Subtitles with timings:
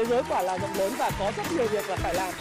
[0.00, 2.34] thế giới quả là rộng lớn và có rất nhiều việc là phải làm.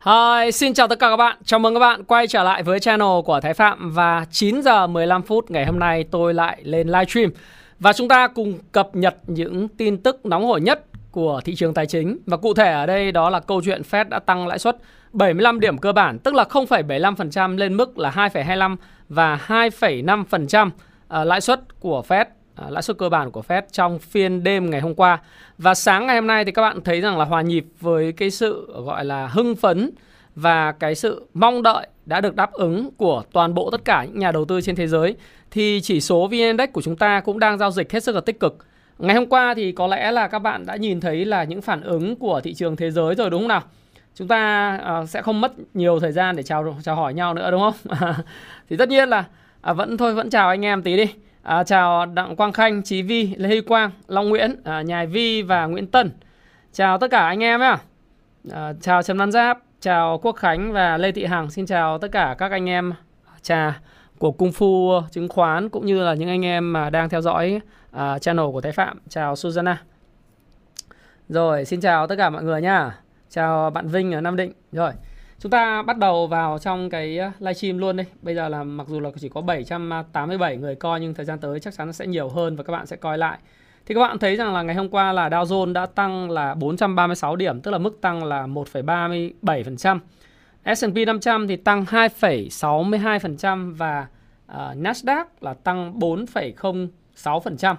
[0.00, 1.36] Hi, xin chào tất cả các bạn.
[1.44, 4.86] Chào mừng các bạn quay trở lại với channel của Thái Phạm và 9 giờ
[4.86, 7.30] 15 phút ngày hôm nay tôi lại lên livestream.
[7.78, 11.74] Và chúng ta cùng cập nhật những tin tức nóng hổi nhất của thị trường
[11.74, 14.58] tài chính và cụ thể ở đây đó là câu chuyện Fed đã tăng lãi
[14.58, 14.76] suất
[15.12, 18.76] 75 điểm cơ bản, tức là 0,75% lên mức là 2,25
[19.08, 20.70] và 2,5%
[21.08, 22.24] à, lãi suất của Fed
[22.54, 25.18] à, lãi suất cơ bản của Fed trong phiên đêm ngày hôm qua.
[25.58, 28.30] Và sáng ngày hôm nay thì các bạn thấy rằng là hòa nhịp với cái
[28.30, 29.90] sự gọi là hưng phấn
[30.34, 34.18] và cái sự mong đợi đã được đáp ứng của toàn bộ tất cả những
[34.18, 35.16] nhà đầu tư trên thế giới
[35.50, 38.20] thì chỉ số VN Index của chúng ta cũng đang giao dịch hết sức là
[38.20, 38.66] tích cực.
[38.98, 41.80] Ngày hôm qua thì có lẽ là các bạn đã nhìn thấy là những phản
[41.80, 43.62] ứng của thị trường thế giới rồi đúng không nào?
[44.14, 47.50] Chúng ta uh, sẽ không mất nhiều thời gian để chào chào hỏi nhau nữa
[47.50, 47.98] đúng không?
[48.70, 49.24] thì tất nhiên là
[49.60, 51.14] à, vẫn thôi vẫn chào anh em tí đi.
[51.42, 55.42] À, chào Đặng Quang Khanh, Chí Vi, Lê Huy Quang, Long Nguyễn, à, Nhài Vi
[55.42, 56.10] và Nguyễn Tân.
[56.72, 57.76] Chào tất cả anh em nhé.
[58.52, 61.50] À, chào Trần Văn Giáp, chào Quốc Khánh và Lê Thị Hằng.
[61.50, 62.92] Xin chào tất cả các anh em
[63.42, 63.72] chào
[64.24, 67.60] của Cung Phu chứng khoán cũng như là những anh em mà đang theo dõi
[67.96, 68.98] uh, channel của Thái Phạm.
[69.08, 69.82] Chào Susanna.
[71.28, 72.98] Rồi, xin chào tất cả mọi người nha
[73.30, 74.52] Chào bạn Vinh ở Nam Định.
[74.72, 74.92] Rồi.
[75.38, 78.04] Chúng ta bắt đầu vào trong cái à, livestream luôn đi.
[78.22, 81.60] Bây giờ là mặc dù là chỉ có 787 người coi nhưng thời gian tới
[81.60, 83.38] chắc chắn sẽ nhiều hơn và các bạn sẽ coi lại.
[83.86, 86.54] Thì các bạn thấy rằng là ngày hôm qua là Dow Jones đã tăng là
[86.54, 89.98] 436 điểm, tức là mức tăng là 1,37%.
[90.76, 94.06] S&P 500 thì tăng 2,62% và
[94.52, 97.74] uh, Nasdaq là tăng 4,06%.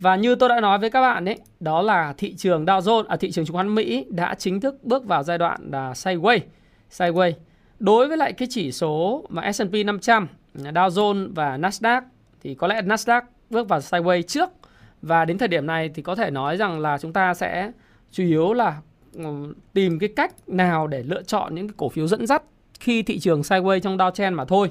[0.00, 3.04] Và như tôi đã nói với các bạn đấy, đó là thị trường Dow Jones,
[3.08, 6.40] à, thị trường chứng khoán Mỹ đã chính thức bước vào giai đoạn là sideways
[6.90, 7.32] sideways.
[7.78, 12.02] Đối với lại cái chỉ số mà S&P 500, Dow Jones và Nasdaq
[12.42, 14.50] thì có lẽ Nasdaq bước vào sideways trước
[15.02, 17.72] và đến thời điểm này thì có thể nói rằng là chúng ta sẽ
[18.10, 18.76] chủ yếu là
[19.14, 22.42] Ừ, tìm cái cách nào để lựa chọn những cái cổ phiếu dẫn dắt
[22.80, 24.70] khi thị trường sideways trong Dow Chen mà thôi.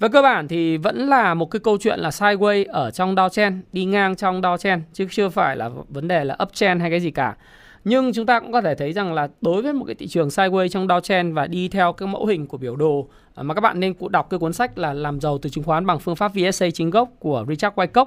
[0.00, 3.28] Về cơ bản thì vẫn là một cái câu chuyện là sideways ở trong Dow
[3.28, 6.90] Chen, đi ngang trong Dow Chen chứ chưa phải là vấn đề là up hay
[6.90, 7.36] cái gì cả.
[7.84, 10.28] Nhưng chúng ta cũng có thể thấy rằng là đối với một cái thị trường
[10.28, 13.60] sideways trong downtrend và đi theo cái mẫu hình của biểu đồ à, mà các
[13.60, 16.32] bạn nên đọc cái cuốn sách là làm giàu từ chứng khoán bằng phương pháp
[16.34, 18.06] VSA chính gốc của Richard Wyckoff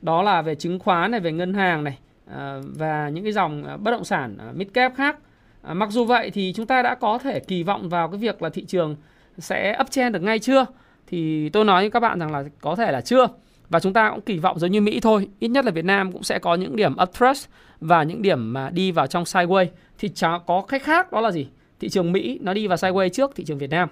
[0.03, 3.65] Đó là về chứng khoán này về ngân hàng này à, và những cái dòng
[3.65, 5.19] à, bất động sản midcap khác.
[5.63, 8.43] À, mặc dù vậy thì chúng ta đã có thể kỳ vọng vào cái việc
[8.43, 8.97] là thị trường
[9.39, 10.67] sẽ uptrend được ngay chưa?
[11.07, 13.27] Thì tôi nói với các bạn rằng là có thể là chưa.
[13.69, 15.29] Và chúng ta cũng kỳ vọng giống như Mỹ thôi.
[15.39, 17.49] Ít nhất là Việt Nam cũng sẽ có những điểm uptrust
[17.81, 19.67] và những điểm mà đi vào trong sideways
[19.99, 21.49] thì chả có cách khác đó là gì?
[21.81, 23.89] Thị trường Mỹ nó đi vào sideways trước thị trường Việt Nam.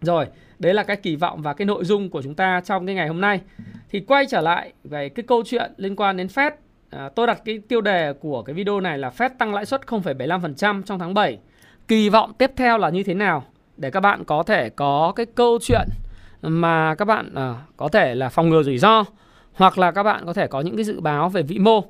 [0.00, 0.26] Rồi,
[0.58, 3.08] đấy là cái kỳ vọng và cái nội dung của chúng ta trong cái ngày
[3.08, 3.40] hôm nay.
[3.90, 6.50] Thì quay trở lại về cái câu chuyện liên quan đến Fed
[6.90, 9.80] à, tôi đặt cái tiêu đề của cái video này là Fed tăng lãi suất
[9.86, 11.38] 0,75% trong tháng 7.
[11.88, 13.44] Kỳ vọng tiếp theo là như thế nào
[13.76, 15.88] để các bạn có thể có cái câu chuyện
[16.42, 19.04] mà các bạn à, có thể là phòng ngừa rủi ro
[19.52, 21.84] hoặc là các bạn có thể có những cái dự báo về vĩ mô.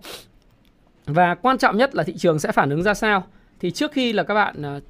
[1.07, 3.25] Và quan trọng nhất là thị trường sẽ phản ứng ra sao.
[3.61, 4.81] Thì trước khi là các bạn à,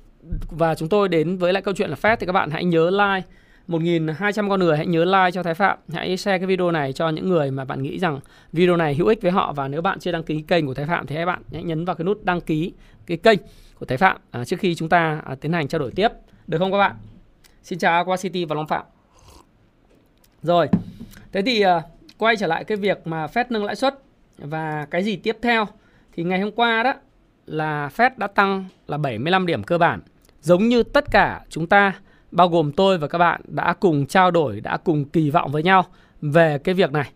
[0.50, 2.90] và chúng tôi đến với lại câu chuyện là Fed thì các bạn hãy nhớ
[2.90, 3.28] like
[3.68, 5.78] 1.200 con người hãy nhớ like cho Thái Phạm.
[5.92, 8.20] Hãy share cái video này cho những người mà bạn nghĩ rằng
[8.52, 9.52] video này hữu ích với họ.
[9.52, 11.84] Và nếu bạn chưa đăng ký kênh của Thái Phạm thì hãy bạn hãy nhấn
[11.84, 12.72] vào cái nút đăng ký
[13.06, 13.38] cái kênh
[13.78, 16.08] của Thái Phạm à, Trước khi chúng ta à, tiến hành trao đổi tiếp.
[16.46, 16.96] Được không các bạn?
[17.62, 18.84] Xin chào Aqua City và Long Phạm.
[20.42, 20.68] Rồi,
[21.32, 21.82] thế thì à,
[22.18, 23.94] quay trở lại cái việc mà Fed nâng lãi suất
[24.38, 25.66] Và cái gì tiếp theo?
[26.12, 26.94] Thì ngày hôm qua đó
[27.46, 30.00] là Fed đã tăng là 75 điểm cơ bản.
[30.40, 31.92] Giống như tất cả chúng ta
[32.36, 35.62] bao gồm tôi và các bạn đã cùng trao đổi, đã cùng kỳ vọng với
[35.62, 35.84] nhau
[36.22, 37.10] về cái việc này.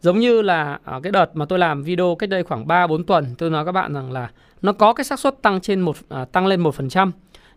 [0.00, 3.04] Giống như là ở cái đợt mà tôi làm video cách đây khoảng 3 4
[3.04, 4.30] tuần, tôi nói các bạn rằng là
[4.62, 7.10] nó có cái xác suất tăng trên một à, tăng lên 1%.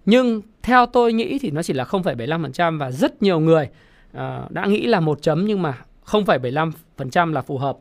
[0.05, 3.69] Nhưng theo tôi nghĩ thì nó chỉ là 0,75% và rất nhiều người
[4.13, 7.77] à, đã nghĩ là một chấm nhưng mà 0,75% là phù hợp.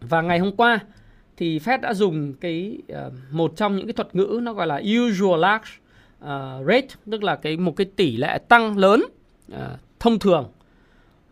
[0.00, 0.78] Và ngày hôm qua
[1.36, 4.80] thì Fed đã dùng cái uh, một trong những cái thuật ngữ nó gọi là
[4.98, 5.68] usual large
[6.24, 9.04] uh, rate tức là cái một cái tỷ lệ tăng lớn
[9.52, 9.58] uh,
[10.00, 10.50] thông thường.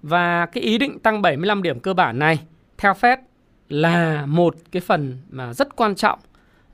[0.02, 2.38] Và cái ý định tăng 75 điểm cơ bản này
[2.78, 3.16] theo Fed
[3.68, 6.18] là một cái phần mà rất quan trọng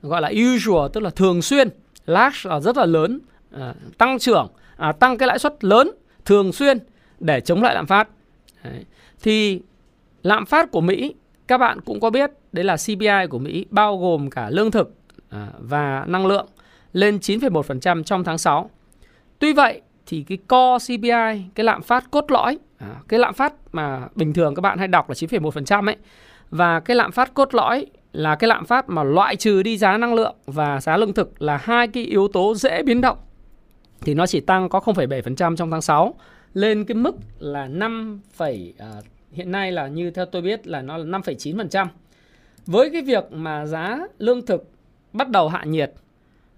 [0.01, 1.69] gọi là usual tức là thường xuyên.
[2.05, 3.19] Large là rất là lớn
[3.55, 4.47] uh, tăng trưởng
[4.81, 5.91] à, tăng cái lãi suất lớn
[6.25, 6.77] thường xuyên
[7.19, 8.07] để chống lại lạm phát.
[8.63, 8.85] Đấy.
[9.21, 9.61] thì
[10.23, 11.15] lạm phát của Mỹ
[11.47, 14.93] các bạn cũng có biết đấy là CPI của Mỹ bao gồm cả lương thực
[15.29, 16.47] à, và năng lượng
[16.93, 18.69] lên 9,1% trong tháng 6.
[19.39, 23.53] Tuy vậy thì cái core CPI, cái lạm phát cốt lõi, à, cái lạm phát
[23.71, 25.95] mà bình thường các bạn hay đọc là 9,1% ấy
[26.49, 29.97] và cái lạm phát cốt lõi là cái lạm phát mà loại trừ đi giá
[29.97, 33.17] năng lượng và giá lương thực là hai cái yếu tố dễ biến động
[34.01, 36.15] thì nó chỉ tăng có 0,7% trong tháng 6
[36.53, 38.91] lên cái mức là 5, à,
[39.31, 41.87] hiện nay là như theo tôi biết là nó là 5,9%.
[42.65, 44.71] Với cái việc mà giá lương thực
[45.13, 45.93] bắt đầu hạ nhiệt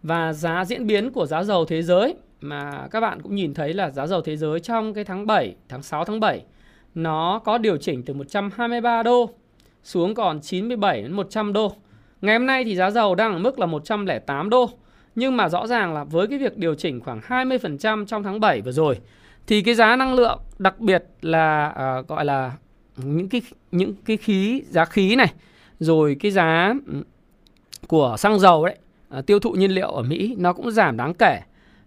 [0.04, 3.74] và giá diễn biến của giá dầu thế giới mà các bạn cũng nhìn thấy
[3.74, 6.44] là giá dầu thế giới trong cái tháng 7, tháng 6 tháng 7
[6.96, 9.30] nó có điều chỉnh từ 123 đô
[9.84, 11.74] xuống còn 97 đến 100 đô.
[12.22, 14.70] Ngày hôm nay thì giá dầu đang ở mức là 108 đô.
[15.16, 18.62] Nhưng mà rõ ràng là với cái việc điều chỉnh khoảng 20% trong tháng 7
[18.62, 19.00] vừa rồi
[19.48, 22.52] thì cái giá năng lượng đặc biệt là uh, gọi là
[22.98, 23.42] những cái
[23.72, 25.34] những cái khí giá khí này
[25.80, 27.04] rồi cái giá ừ,
[27.88, 28.76] của xăng dầu đấy
[29.14, 31.42] Ờ, tiêu thụ nhiên liệu ở Mỹ nó cũng giảm đáng kể.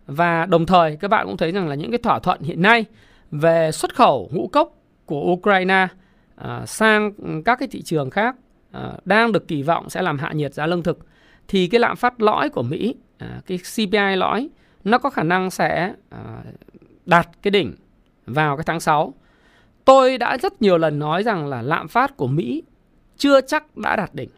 [0.06, 2.84] Và đồng thời các bạn cũng thấy rằng là những cái thỏa thuận hiện nay
[3.30, 4.72] về xuất khẩu ngũ cốc
[5.06, 5.88] của Ukraine
[6.36, 7.12] à, sang
[7.44, 8.36] các cái thị trường khác
[8.72, 10.98] à, đang được kỳ vọng sẽ làm hạ nhiệt giá lương thực
[11.48, 14.48] thì cái lạm phát lõi của Mỹ, à, cái CPI lõi
[14.84, 16.42] nó có khả năng sẽ à,
[17.06, 17.74] đạt cái đỉnh
[18.26, 19.14] vào cái tháng 6.
[19.84, 22.62] Tôi đã rất nhiều lần nói rằng là lạm phát của Mỹ
[23.16, 24.30] chưa chắc đã đạt đỉnh,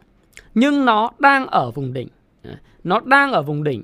[0.53, 2.07] nhưng nó đang ở vùng đỉnh
[2.83, 3.83] nó đang ở vùng đỉnh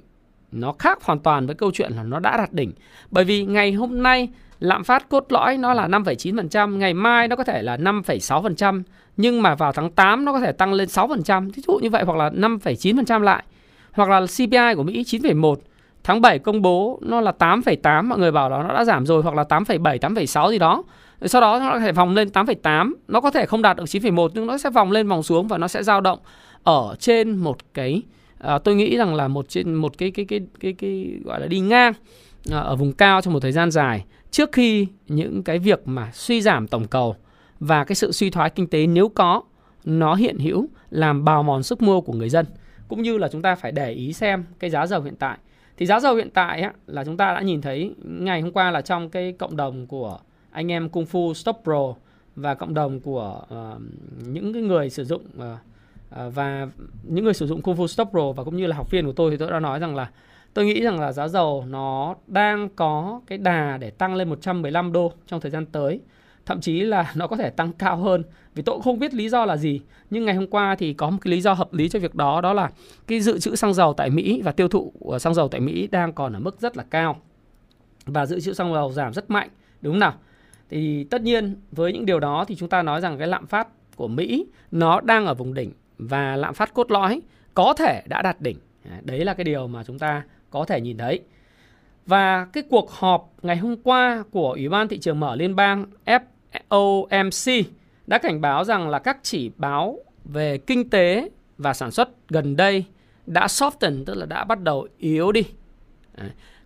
[0.52, 2.72] nó khác hoàn toàn với câu chuyện là nó đã đạt đỉnh
[3.12, 7.36] bởi vì ngày hôm nay lạm phát cốt lõi nó là 5,9%, ngày mai nó
[7.36, 8.84] có thể là 5,6%,
[9.18, 12.04] nhưng mà vào tháng 8 nó có thể tăng lên 6%, ví dụ như vậy
[12.06, 13.44] hoặc là 5,9% lại.
[13.92, 15.56] Hoặc là CPI của Mỹ 9,1,
[16.04, 19.22] tháng 7 công bố nó là 8,8, mọi người bảo là nó đã giảm rồi
[19.22, 20.84] hoặc là 8,7, 8,6 gì đó.
[21.22, 24.30] Sau đó nó có thể vòng lên 8,8, nó có thể không đạt được 9,1
[24.34, 26.20] nhưng nó sẽ vòng lên vòng xuống và nó sẽ dao động
[26.64, 28.02] ở trên một cái
[28.38, 31.48] à, tôi nghĩ rằng là một trên một cái cái cái cái cái gọi là
[31.48, 31.94] đi ngang
[32.52, 36.12] à, ở vùng cao trong một thời gian dài trước khi những cái việc mà
[36.14, 37.16] suy giảm tổng cầu
[37.60, 39.42] và cái sự suy thoái kinh tế nếu có
[39.86, 42.46] nó hiện hữu làm bào mòn sức mua của người dân.
[42.88, 45.38] Cũng như là chúng ta phải để ý xem cái giá dầu hiện tại.
[45.78, 48.72] Thì giá dầu hiện tại á, là chúng ta đã nhìn thấy ngày hôm qua
[48.72, 50.20] là trong cái cộng đồng của
[50.52, 51.94] anh em Kung Fu Stop Pro
[52.36, 53.82] và cộng đồng của uh,
[54.28, 55.44] những cái người sử dụng uh,
[56.16, 56.68] Ờ, và
[57.04, 59.12] những người sử dụng Kung Fu Stop Pro và cũng như là học viên của
[59.12, 60.10] tôi thì tôi đã nói rằng là
[60.54, 64.92] tôi nghĩ rằng là giá dầu nó đang có cái đà để tăng lên 115
[64.92, 66.00] đô trong thời gian tới.
[66.46, 69.30] Thậm chí là nó có thể tăng cao hơn vì tôi cũng không biết lý
[69.30, 69.82] do là gì.
[70.10, 72.42] Nhưng ngày hôm qua thì có một cái lý do hợp lý cho việc đó
[72.42, 72.70] đó là
[73.08, 75.88] cái dự trữ xăng dầu tại Mỹ và tiêu thụ ờ, xăng dầu tại Mỹ
[75.88, 77.22] đang còn ở mức rất là cao.
[78.06, 79.50] Và dự trữ xăng dầu giảm rất mạnh,
[79.82, 80.14] đúng không nào?
[80.70, 83.68] Thì tất nhiên với những điều đó thì chúng ta nói rằng cái lạm phát
[83.96, 87.22] của Mỹ nó đang ở vùng đỉnh và lạm phát cốt lõi
[87.54, 88.58] có thể đã đạt đỉnh.
[89.02, 91.22] Đấy là cái điều mà chúng ta có thể nhìn thấy.
[92.06, 95.86] Và cái cuộc họp ngày hôm qua của Ủy ban thị trường mở liên bang
[96.70, 97.64] FOMC
[98.08, 102.56] đã cảnh báo rằng là các chỉ báo về kinh tế và sản xuất gần
[102.56, 102.86] đây
[103.26, 105.44] đã soften, tức là đã bắt đầu yếu đi.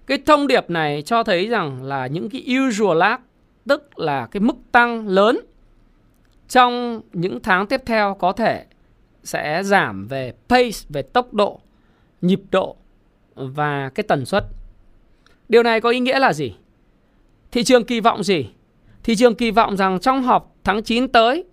[0.06, 3.20] Cái thông điệp này cho thấy rằng là những cái usual lag,
[3.68, 5.40] tức là cái mức tăng lớn
[6.48, 8.66] trong những tháng tiếp theo có thể
[9.24, 11.60] sẽ giảm về pace, về tốc độ,
[12.22, 12.76] nhịp độ
[13.36, 14.46] và cái tần suất.
[15.50, 16.56] Điều này có ý nghĩa là gì?
[17.52, 18.50] Thị trường kỳ vọng gì?
[19.04, 21.44] Thị trường kỳ vọng rằng trong họp tháng 9 tới,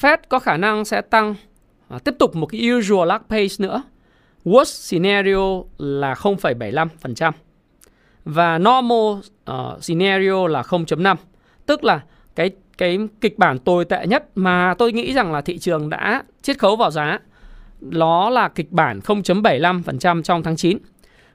[0.00, 1.34] Fed có khả năng sẽ tăng
[1.88, 3.82] à, tiếp tục một cái usual lag pace nữa.
[4.44, 7.32] Worst scenario là 0,75%
[8.24, 11.16] và normal uh, scenario là 0.5.
[11.66, 12.00] Tức là
[12.34, 16.22] cái cái kịch bản tồi tệ nhất mà tôi nghĩ rằng là thị trường đã
[16.42, 17.18] chiết khấu vào giá
[17.80, 20.78] nó là kịch bản 0.75% trong tháng 9.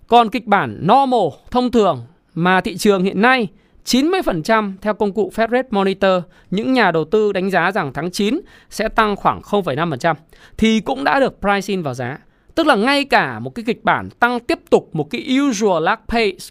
[0.07, 3.47] Còn kịch bản normal thông thường mà thị trường hiện nay
[3.85, 8.11] 90% theo công cụ Fed Rate Monitor, những nhà đầu tư đánh giá rằng tháng
[8.11, 10.15] 9 sẽ tăng khoảng 0,5%
[10.57, 12.17] thì cũng đã được price in vào giá.
[12.55, 15.99] Tức là ngay cả một cái kịch bản tăng tiếp tục một cái usual lag
[16.07, 16.45] pace,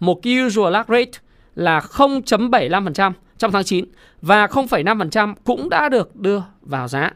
[0.00, 1.27] một cái usual lag rate
[1.58, 3.84] là 0.75% trong tháng 9
[4.22, 7.10] và 0,5% cũng đã được đưa vào giá.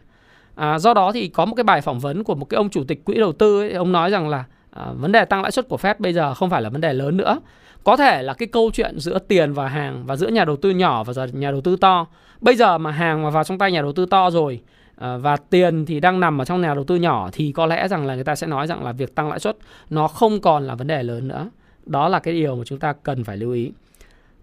[0.54, 2.84] À, do đó thì có một cái bài phỏng vấn của một cái ông chủ
[2.84, 5.68] tịch quỹ đầu tư ấy, ông nói rằng là à, vấn đề tăng lãi suất
[5.68, 7.40] của Fed bây giờ không phải là vấn đề lớn nữa.
[7.84, 10.70] Có thể là cái câu chuyện giữa tiền và hàng và giữa nhà đầu tư
[10.70, 12.06] nhỏ và nhà đầu tư to.
[12.40, 14.60] Bây giờ mà hàng mà vào trong tay nhà đầu tư to rồi
[14.96, 17.88] à, và tiền thì đang nằm ở trong nhà đầu tư nhỏ thì có lẽ
[17.88, 19.56] rằng là người ta sẽ nói rằng là việc tăng lãi suất
[19.90, 21.50] nó không còn là vấn đề lớn nữa.
[21.86, 23.72] Đó là cái điều mà chúng ta cần phải lưu ý.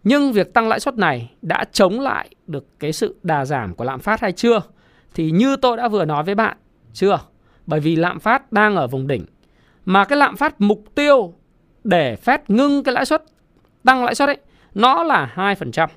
[0.04, 3.84] Nhưng việc tăng lãi suất này đã chống lại được cái sự đà giảm của
[3.84, 4.62] lạm phát hay chưa?
[5.14, 6.58] Thì như tôi đã vừa nói với bạn,
[6.94, 7.20] chưa?
[7.66, 9.26] Bởi vì lạm phát đang ở vùng đỉnh.
[9.86, 11.34] Mà cái lạm phát mục tiêu
[11.84, 13.24] để phép ngưng cái lãi suất,
[13.86, 14.38] tăng lãi suất ấy,
[14.74, 15.88] nó là 2%.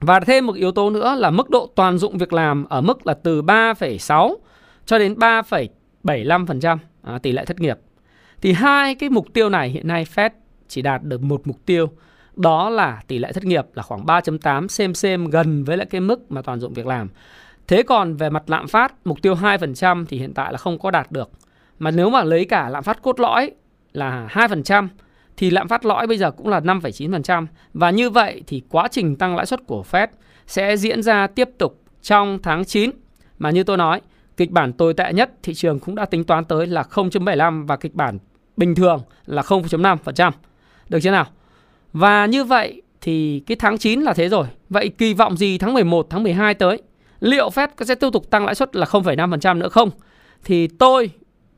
[0.00, 3.06] Và thêm một yếu tố nữa là mức độ toàn dụng việc làm ở mức
[3.06, 4.34] là từ 3,6
[4.86, 7.78] cho đến 3,75% à, tỷ lệ thất nghiệp.
[8.40, 10.30] Thì hai cái mục tiêu này hiện nay Fed
[10.68, 11.90] chỉ đạt được một mục tiêu
[12.36, 16.00] đó là tỷ lệ thất nghiệp là khoảng 3.8 xem xem gần với lại cái
[16.00, 17.08] mức mà toàn dụng việc làm.
[17.68, 20.90] Thế còn về mặt lạm phát, mục tiêu 2% thì hiện tại là không có
[20.90, 21.30] đạt được.
[21.78, 23.50] Mà nếu mà lấy cả lạm phát cốt lõi
[23.92, 24.88] là 2%
[25.36, 27.46] thì lạm phát lõi bây giờ cũng là 5,9%.
[27.74, 30.06] Và như vậy thì quá trình tăng lãi suất của Fed
[30.46, 32.90] sẽ diễn ra tiếp tục trong tháng 9.
[33.38, 34.00] Mà như tôi nói,
[34.36, 37.76] kịch bản tồi tệ nhất thị trường cũng đã tính toán tới là 0.75 và
[37.76, 38.18] kịch bản
[38.56, 40.30] bình thường là 0.5%.
[40.88, 41.26] Được chưa nào?
[41.94, 44.46] Và như vậy thì cái tháng 9 là thế rồi.
[44.68, 46.82] Vậy kỳ vọng gì tháng 11, tháng 12 tới?
[47.20, 49.90] Liệu Fed sẽ tiếp tục tăng lãi suất là 0,5% nữa không?
[50.44, 51.10] Thì tôi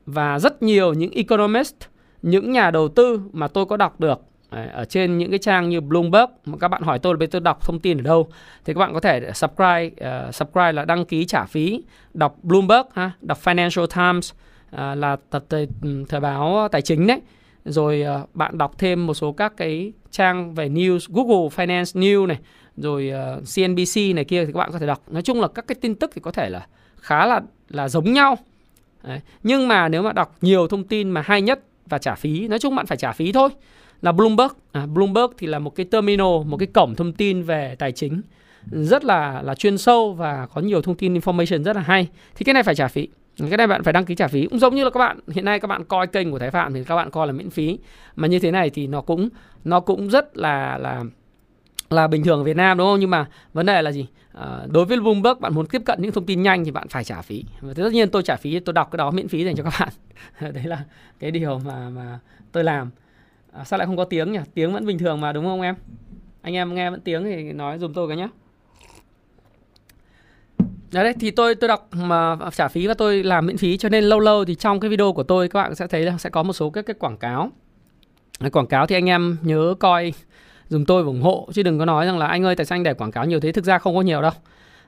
[0.05, 1.75] và rất nhiều những economist,
[2.21, 5.69] những nhà đầu tư mà tôi có đọc được à, ở trên những cái trang
[5.69, 8.27] như Bloomberg mà các bạn hỏi tôi là bây tôi đọc thông tin ở đâu
[8.65, 12.87] thì các bạn có thể subscribe uh, subscribe là đăng ký trả phí đọc Bloomberg
[12.93, 17.21] ha đọc Financial Times uh, là tập thời, ừ, thời báo tài chính đấy
[17.65, 22.25] rồi uh, bạn đọc thêm một số các cái trang về news Google Finance News
[22.25, 22.37] này
[22.77, 25.03] rồi ờ, uh, CNBC này kia thì các bạn có thể đọc.
[25.11, 26.67] Nói chung là các cái tin tức thì có thể là
[26.99, 28.37] khá là là giống nhau.
[29.03, 29.19] Đấy.
[29.43, 32.59] nhưng mà nếu mà đọc nhiều thông tin mà hay nhất và trả phí nói
[32.59, 33.49] chung bạn phải trả phí thôi
[34.01, 34.51] là Bloomberg.
[34.71, 38.21] À, Bloomberg thì là một cái terminal một cái cổng thông tin về tài chính
[38.71, 42.07] rất là là chuyên sâu và có nhiều thông tin information rất là hay.
[42.35, 43.07] Thì cái này phải trả phí
[43.39, 44.47] cái này bạn phải đăng ký trả phí.
[44.47, 46.73] Cũng giống như là các bạn hiện nay các bạn coi kênh của Thái Phạm
[46.73, 47.79] thì các bạn coi là miễn phí.
[48.15, 49.29] Mà như thế này thì nó cũng
[49.63, 51.03] nó cũng rất là là
[51.89, 52.99] là bình thường ở Việt Nam đúng không?
[52.99, 54.07] Nhưng mà vấn đề là gì?
[54.33, 57.03] À, đối với Bloomberg bạn muốn tiếp cận những thông tin nhanh thì bạn phải
[57.03, 57.43] trả phí.
[57.61, 59.73] Và tất nhiên tôi trả phí tôi đọc cái đó miễn phí dành cho các
[59.79, 59.89] bạn.
[60.53, 60.83] Đấy là
[61.19, 62.19] cái điều mà mà
[62.51, 62.89] tôi làm.
[63.51, 64.39] À, sao lại không có tiếng nhỉ?
[64.53, 65.75] Tiếng vẫn bình thường mà đúng không em?
[66.41, 68.27] Anh em nghe vẫn tiếng thì nói dùm tôi cái nhé
[70.91, 74.03] Đấy, thì tôi tôi đọc mà trả phí và tôi làm miễn phí cho nên
[74.03, 76.43] lâu lâu thì trong cái video của tôi các bạn sẽ thấy là sẽ có
[76.43, 77.51] một số các cái quảng cáo.
[78.51, 80.13] Quảng cáo thì anh em nhớ coi
[80.67, 82.83] dùng tôi ủng hộ chứ đừng có nói rằng là anh ơi tại sao anh
[82.83, 84.31] để quảng cáo nhiều thế thực ra không có nhiều đâu.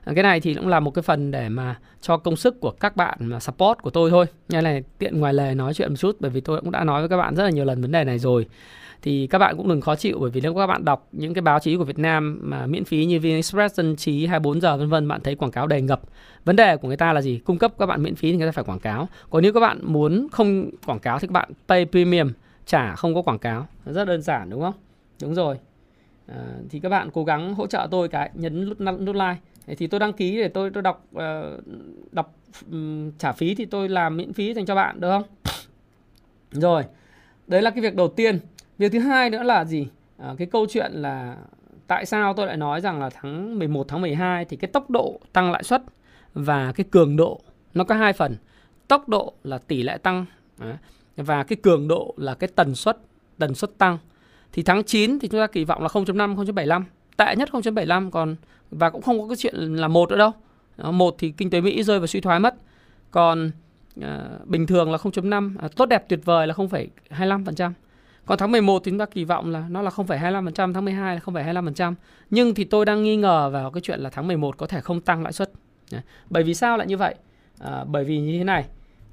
[0.04, 2.70] Ờ, cái này thì cũng là một cái phần để mà cho công sức của
[2.70, 4.26] các bạn mà support của tôi thôi.
[4.48, 7.02] Như này tiện ngoài lề nói chuyện một chút bởi vì tôi cũng đã nói
[7.02, 8.46] với các bạn rất là nhiều lần vấn đề này rồi
[9.02, 11.42] thì các bạn cũng đừng khó chịu bởi vì nếu các bạn đọc những cái
[11.42, 14.76] báo chí của Việt Nam mà miễn phí như VN Express, Dân trí 24 giờ
[14.76, 16.00] vân vân bạn thấy quảng cáo đầy ngập.
[16.44, 17.38] Vấn đề của người ta là gì?
[17.38, 19.08] Cung cấp các bạn miễn phí thì người ta phải quảng cáo.
[19.30, 22.32] Còn nếu các bạn muốn không quảng cáo thì các bạn pay premium,
[22.66, 23.66] trả không có quảng cáo.
[23.86, 24.74] Rất đơn giản đúng không?
[25.22, 25.56] Đúng rồi.
[26.26, 29.36] À, thì các bạn cố gắng hỗ trợ tôi cái nhấn nút nút like
[29.76, 31.22] thì tôi đăng ký để tôi tôi đọc uh,
[32.12, 32.34] đọc
[32.70, 35.22] um, trả phí thì tôi làm miễn phí dành cho bạn được không?
[36.50, 36.84] Rồi.
[37.46, 38.38] Đấy là cái việc đầu tiên.
[38.80, 39.88] Việc thứ hai nữa là gì?
[40.18, 41.36] À, cái câu chuyện là
[41.86, 45.20] tại sao tôi lại nói rằng là tháng 11 tháng 12 thì cái tốc độ
[45.32, 45.82] tăng lãi suất
[46.34, 47.40] và cái cường độ
[47.74, 48.36] nó có hai phần.
[48.88, 50.26] Tốc độ là tỷ lệ tăng
[51.16, 52.98] và cái cường độ là cái tần suất
[53.38, 53.98] tần suất tăng.
[54.52, 56.82] Thì tháng 9 thì chúng ta kỳ vọng là 0.5 0.75
[57.16, 58.36] tệ nhất 0.75 còn
[58.70, 60.32] và cũng không có cái chuyện là một nữa đâu.
[60.92, 62.54] Một thì kinh tế Mỹ rơi vào suy thoái mất
[63.10, 63.50] còn
[64.02, 67.72] à, bình thường là 0.5 à, tốt đẹp tuyệt vời là 0,25%
[68.26, 71.20] còn tháng 11 thì chúng ta kỳ vọng là nó là 0,25%, tháng 12 là
[71.24, 71.94] 0,25%.
[72.30, 75.00] Nhưng thì tôi đang nghi ngờ vào cái chuyện là tháng 11 có thể không
[75.00, 75.52] tăng lãi suất.
[76.30, 77.14] Bởi vì sao lại như vậy?
[77.58, 78.64] À, bởi vì như thế này,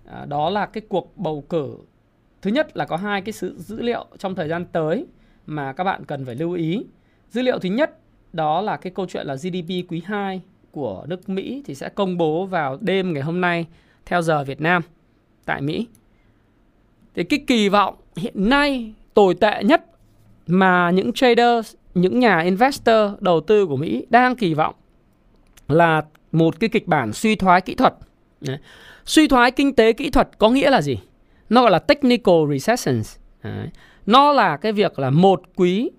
[0.06, 1.78] à, đó là cái cuộc bầu cử
[2.42, 5.08] thứ nhất là có hai cái sự dữ liệu trong thời gian tới
[5.46, 6.86] mà các bạn cần phải lưu ý.
[7.30, 7.98] Dữ liệu thứ nhất
[8.34, 12.18] đó là cái câu chuyện là GDP quý 2 của nước Mỹ thì sẽ công
[12.18, 13.66] bố vào đêm ngày hôm nay
[14.06, 14.82] theo giờ Việt Nam
[15.46, 15.88] tại Mỹ.
[17.16, 19.86] Thì cái kỳ vọng hiện nay tồi tệ nhất
[20.48, 24.76] mà những trader, những nhà investor đầu tư của Mỹ đang kỳ vọng
[25.68, 27.94] là một cái kịch bản suy thoái kỹ thuật.
[28.42, 28.58] Đấy.
[29.06, 31.00] Suy thoái kinh tế kỹ thuật có nghĩa là gì?
[31.50, 33.02] Nó gọi là technical recession.
[33.44, 33.70] Đấy.
[34.06, 35.90] Nó là cái việc là một quý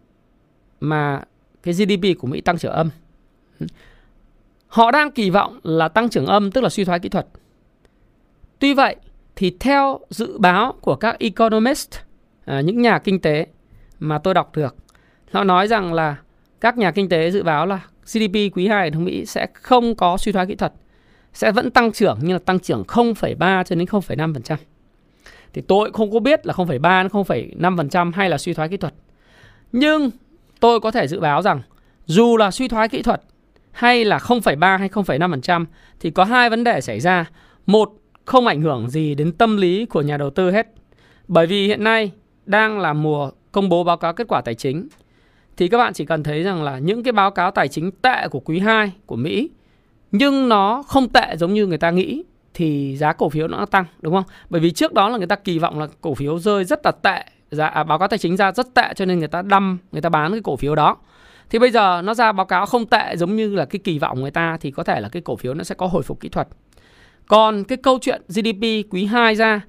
[0.81, 1.21] mà
[1.63, 2.91] cái GDP của Mỹ tăng trưởng âm.
[4.67, 7.27] Họ đang kỳ vọng là tăng trưởng âm tức là suy thoái kỹ thuật.
[8.59, 8.97] Tuy vậy
[9.37, 11.91] thì theo dự báo của các economist,
[12.49, 13.47] à, những nhà kinh tế
[13.99, 14.77] mà tôi đọc được,
[15.33, 16.17] họ nói rằng là
[16.61, 17.81] các nhà kinh tế dự báo là
[18.13, 20.73] GDP quý 2 của Mỹ sẽ không có suy thoái kỹ thuật,
[21.33, 24.57] sẽ vẫn tăng trưởng nhưng là tăng trưởng 0,3 cho đến 0,5%.
[25.53, 28.95] Thì tôi không có biết là 0,3 đến 0,5% hay là suy thoái kỹ thuật.
[29.73, 30.11] Nhưng
[30.61, 31.63] tôi có thể dự báo rằng
[32.07, 33.23] dù là suy thoái kỹ thuật
[33.73, 35.65] hay là 0,3 hay 0,5%
[36.01, 37.31] thì có hai vấn đề xảy ra.
[37.67, 37.93] Một,
[38.25, 40.67] không ảnh hưởng gì đến tâm lý của nhà đầu tư hết.
[41.29, 42.13] Bởi vì hiện nay
[42.49, 44.89] đang là mùa công bố báo cáo kết quả tài chính
[45.57, 48.29] thì các bạn chỉ cần thấy rằng là những cái báo cáo tài chính tệ
[48.29, 49.51] của quý 2 của Mỹ
[50.13, 52.25] nhưng nó không tệ giống như người ta nghĩ
[52.55, 54.25] thì giá cổ phiếu nó tăng đúng không?
[54.51, 56.93] Bởi vì trước đó là người ta kỳ vọng là cổ phiếu rơi rất là
[56.93, 59.79] tệ, giá à, báo cáo tài chính ra rất tệ cho nên người ta đâm,
[59.93, 60.97] người ta bán cái cổ phiếu đó.
[61.51, 64.21] Thì bây giờ nó ra báo cáo không tệ giống như là cái kỳ vọng
[64.21, 66.29] người ta thì có thể là cái cổ phiếu nó sẽ có hồi phục kỹ
[66.29, 66.49] thuật.
[67.29, 69.61] Còn cái câu chuyện GDP quý 2 ra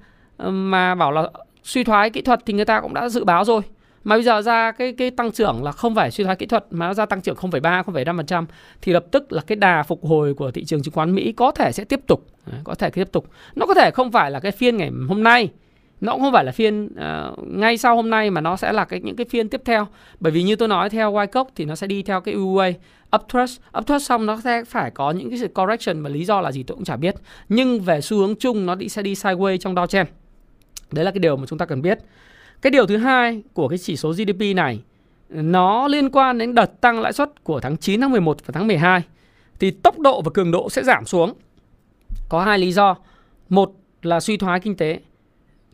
[0.48, 1.30] mà bảo là
[1.70, 3.62] suy thoái kỹ thuật thì người ta cũng đã dự báo rồi.
[4.04, 6.66] Mà bây giờ ra cái cái tăng trưởng là không phải suy thoái kỹ thuật
[6.70, 8.44] mà nó ra tăng trưởng 0,3 0,5%
[8.82, 11.50] thì lập tức là cái đà phục hồi của thị trường chứng khoán Mỹ có
[11.50, 12.26] thể sẽ tiếp tục,
[12.64, 13.26] có thể tiếp tục.
[13.54, 15.48] Nó có thể không phải là cái phiên ngày hôm nay
[16.00, 18.84] nó cũng không phải là phiên uh, ngay sau hôm nay mà nó sẽ là
[18.84, 19.86] cái những cái phiên tiếp theo
[20.20, 22.68] bởi vì như tôi nói theo Wyckoff thì nó sẽ đi theo cái UA
[23.16, 26.52] uptrust uptrust xong nó sẽ phải có những cái sự correction và lý do là
[26.52, 27.14] gì tôi cũng chả biết
[27.48, 30.04] nhưng về xu hướng chung nó đi sẽ đi sideways trong downtrend
[30.92, 31.98] đấy là cái điều mà chúng ta cần biết
[32.62, 34.82] cái điều thứ hai của cái chỉ số GDP này
[35.30, 38.66] nó liên quan đến đợt tăng lãi suất của tháng 9, tháng 11 và tháng
[38.66, 39.02] 12
[39.58, 41.34] thì tốc độ và cường độ sẽ giảm xuống.
[42.28, 42.96] Có hai lý do.
[43.48, 43.72] Một
[44.02, 45.00] là suy thoái kinh tế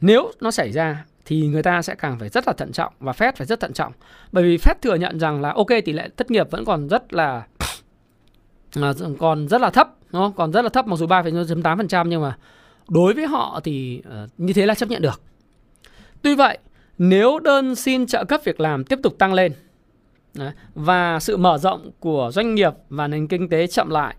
[0.00, 3.12] nếu nó xảy ra thì người ta sẽ càng phải rất là thận trọng và
[3.12, 3.92] Fed phải rất thận trọng.
[4.32, 7.12] Bởi vì Fed thừa nhận rằng là ok tỷ lệ thất nghiệp vẫn còn rất
[7.12, 7.46] là
[8.80, 10.32] à, còn rất là thấp, đúng không?
[10.32, 12.36] Còn rất là thấp mặc dù 3,8% nhưng mà
[12.88, 15.22] đối với họ thì uh, như thế là chấp nhận được.
[16.22, 16.58] Tuy vậy,
[16.98, 19.52] nếu đơn xin trợ cấp việc làm tiếp tục tăng lên
[20.74, 24.16] và sự mở rộng của doanh nghiệp và nền kinh tế chậm lại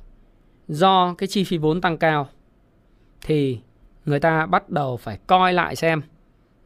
[0.67, 2.27] do cái chi phí vốn tăng cao
[3.21, 3.59] thì
[4.05, 6.01] người ta bắt đầu phải coi lại xem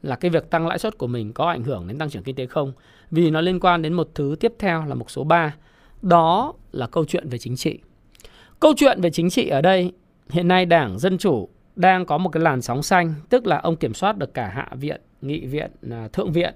[0.02, 2.36] là cái việc tăng lãi suất của mình có ảnh hưởng đến tăng trưởng kinh
[2.36, 2.74] tế không
[3.12, 5.56] vì nó liên quan đến một thứ tiếp theo là mục số 3
[6.02, 7.80] đó là câu chuyện về chính trị
[8.60, 9.92] câu chuyện về chính trị ở đây
[10.30, 13.76] hiện nay đảng dân chủ đang có một cái làn sóng xanh tức là ông
[13.76, 16.54] kiểm soát được cả hạ viện nghị viện à, thượng viện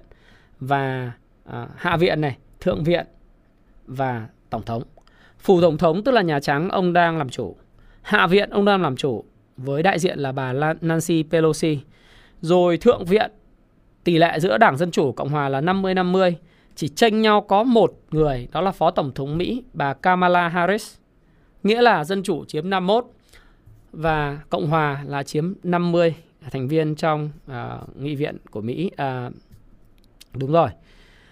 [0.60, 1.12] và
[1.44, 3.06] à, hạ viện này thượng viện
[3.86, 4.82] và tổng thống
[5.38, 7.56] phủ tổng thống tức là nhà trắng ông đang làm chủ
[8.02, 9.24] hạ viện ông đang làm chủ
[9.56, 11.78] với đại diện là bà Nancy Pelosi.
[12.40, 13.30] Rồi thượng viện
[14.04, 16.32] tỷ lệ giữa Đảng Dân Chủ Cộng Hòa là 50-50,
[16.74, 20.96] chỉ tranh nhau có một người, đó là Phó Tổng thống Mỹ bà Kamala Harris.
[21.62, 23.06] Nghĩa là Dân Chủ chiếm 51
[23.92, 26.14] và Cộng Hòa là chiếm 50
[26.50, 28.90] thành viên trong uh, nghị viện của Mỹ.
[28.92, 29.32] Uh,
[30.34, 30.70] đúng rồi.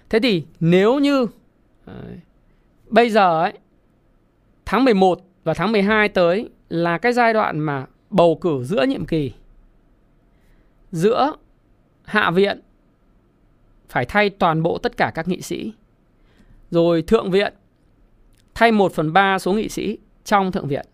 [0.09, 1.29] Thế thì nếu như uh,
[2.89, 3.53] bây giờ ấy,
[4.65, 9.07] tháng 11 và tháng 12 tới là cái giai đoạn mà bầu cử giữa nhiệm
[9.07, 9.33] kỳ
[10.93, 11.33] giữa
[12.05, 12.61] Hạ viện
[13.89, 15.73] phải thay toàn bộ tất cả các nghị sĩ.
[16.71, 17.55] Rồi Thượng viện
[18.55, 20.87] thay 1 phần 3 số nghị sĩ trong Thượng viện.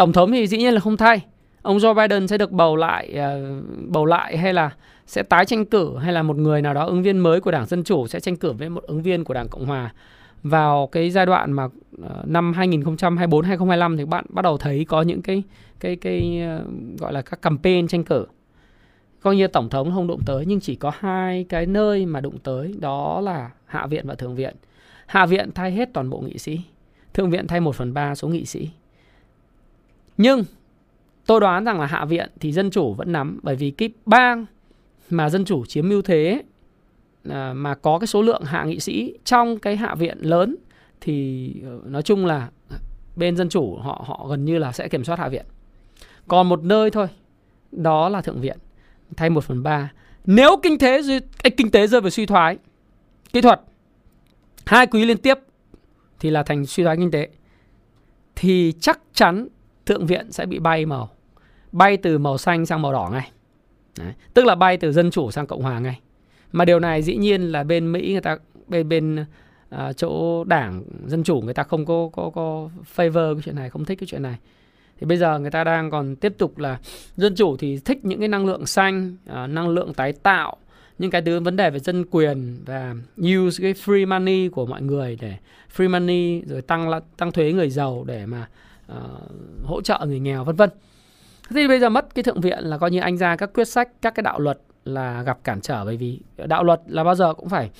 [0.00, 1.24] Tổng thống thì dĩ nhiên là không thay.
[1.62, 4.70] Ông Joe Biden sẽ được bầu lại uh, bầu lại hay là
[5.06, 7.66] sẽ tái tranh cử hay là một người nào đó ứng viên mới của Đảng
[7.66, 9.92] Dân Chủ sẽ tranh cử với một ứng viên của Đảng Cộng Hòa.
[10.42, 11.68] vào cái giai đoạn mà
[12.02, 15.42] ờ, năm 2024 2025 thì bạn bắt đầu thấy có những cái
[15.80, 16.64] cái cái ờ,
[16.98, 18.26] gọi là các campaign tranh cử
[19.20, 22.38] coi như tổng thống không đụng tới nhưng chỉ có hai cái nơi mà đụng
[22.38, 24.54] tới đó là hạ viện và thượng viện
[25.06, 26.60] hạ viện thay hết toàn bộ nghị sĩ
[27.14, 28.70] thượng viện thay 1 phần 3 số nghị sĩ
[30.22, 30.44] nhưng
[31.26, 34.46] tôi đoán rằng là hạ viện thì dân chủ vẫn nắm bởi vì cái bang
[35.10, 36.42] mà dân chủ chiếm ưu thế
[37.30, 40.56] à, mà có cái số lượng hạ nghị sĩ trong cái hạ viện lớn
[41.00, 42.50] thì ờ, nói chung là
[43.16, 45.44] bên dân chủ họ họ gần như là sẽ kiểm soát hạ viện.
[46.28, 47.06] Còn một nơi thôi
[47.72, 48.58] đó là thượng viện
[49.16, 49.90] thay 1 phần 3
[50.26, 51.00] nếu kinh tế
[51.42, 52.58] à, kinh tế rơi vào suy thoái
[53.32, 53.60] kỹ thuật
[54.66, 55.38] hai quý liên tiếp
[56.20, 57.28] thì là thành suy thoái kinh tế
[58.36, 59.48] thì chắc chắn
[59.90, 61.08] thượng viện sẽ bị bay màu
[61.72, 63.30] bay từ màu xanh sang màu đỏ ngay
[63.98, 64.12] Đấy.
[64.34, 66.00] tức là bay từ dân chủ sang cộng hòa ngay
[66.52, 68.36] mà điều này dĩ nhiên là bên mỹ người ta
[68.68, 69.24] bên bên
[69.70, 73.70] à, chỗ đảng dân chủ người ta không có có có favor cái chuyện này
[73.70, 74.38] không thích cái chuyện này
[75.00, 76.78] thì bây giờ người ta đang còn tiếp tục là
[77.16, 80.56] dân chủ thì thích những cái năng lượng xanh à, năng lượng tái tạo
[80.98, 84.82] những cái thứ vấn đề về dân quyền và use cái free money của mọi
[84.82, 85.36] người để
[85.76, 88.48] free money rồi tăng tăng thuế người giàu để mà
[88.96, 90.70] uh, hỗ trợ người nghèo vân vân.
[91.50, 93.68] Thế thì bây giờ mất cái thượng viện là coi như anh ra các quyết
[93.68, 97.14] sách các cái đạo luật là gặp cản trở bởi vì đạo luật là bao
[97.14, 97.70] giờ cũng phải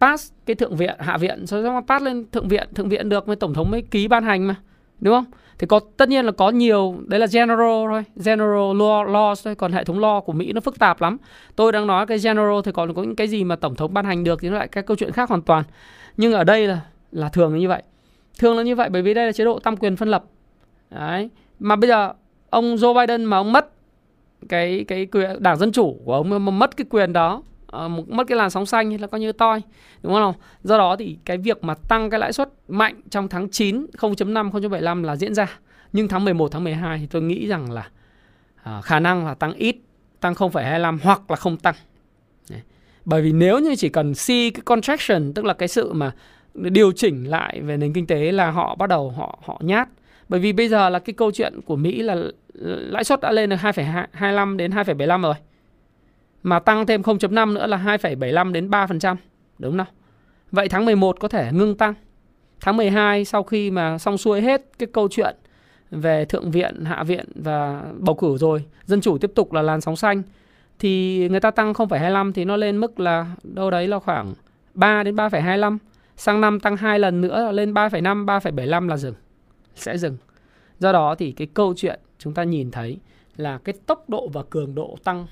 [0.00, 3.26] pass cái thượng viện hạ viện sau đó pass lên thượng viện thượng viện được
[3.26, 4.54] mới tổng thống mới ký ban hành mà
[5.00, 5.24] đúng không?
[5.58, 9.54] Thì có tất nhiên là có nhiều đấy là general thôi general law laws thôi
[9.54, 11.18] còn hệ thống law của mỹ nó phức tạp lắm.
[11.56, 14.04] Tôi đang nói cái general thì còn có những cái gì mà tổng thống ban
[14.04, 15.64] hành được thì nó lại cái câu chuyện khác hoàn toàn.
[16.16, 16.80] Nhưng ở đây là
[17.12, 17.82] là thường là như vậy.
[18.38, 20.24] Thường là như vậy bởi vì đây là chế độ tam quyền phân lập
[20.90, 21.30] đấy.
[21.60, 22.12] Mà bây giờ
[22.50, 23.72] ông Joe Biden mà ông mất
[24.48, 28.26] cái cái quyền đảng dân chủ của ông mà mất cái quyền đó ờ, mất
[28.28, 29.62] cái làn sóng xanh thì là coi như toi
[30.02, 30.34] đúng không?
[30.62, 34.50] Do đó thì cái việc mà tăng cái lãi suất mạnh trong tháng 9 0.5
[34.50, 35.58] 0.75 là diễn ra.
[35.92, 37.88] Nhưng tháng 11 tháng 12 thì tôi nghĩ rằng là
[38.62, 39.76] ờ, khả năng là tăng ít
[40.20, 41.74] tăng 0,25 hoặc là không tăng.
[42.50, 42.60] Đấy.
[43.04, 46.12] bởi vì nếu như chỉ cần see cái contraction tức là cái sự mà
[46.54, 49.88] điều chỉnh lại về nền kinh tế là họ bắt đầu họ họ nhát
[50.28, 52.16] bởi vì bây giờ là cái câu chuyện của Mỹ là
[52.64, 55.34] lãi suất đã lên được 2,25 đến 2,75 rồi.
[56.42, 59.16] Mà tăng thêm 0.5 nữa là 2,75 đến 3%,
[59.58, 59.86] đúng không?
[60.50, 61.94] Vậy tháng 11 có thể ngưng tăng.
[62.60, 65.36] Tháng 12 sau khi mà xong xuôi hết cái câu chuyện
[65.90, 69.80] về thượng viện, hạ viện và bầu cử rồi, dân chủ tiếp tục là làn
[69.80, 70.22] sóng xanh
[70.78, 74.34] thì người ta tăng 0,25 thì nó lên mức là đâu đấy là khoảng
[74.74, 75.78] 3 đến 3,25.
[76.16, 79.14] Sang năm tăng 2 lần nữa là lên 3,5, 3,75 là dừng
[79.76, 80.16] sẽ dừng.
[80.78, 82.98] Do đó thì cái câu chuyện chúng ta nhìn thấy
[83.36, 85.26] là cái tốc độ và cường độ tăng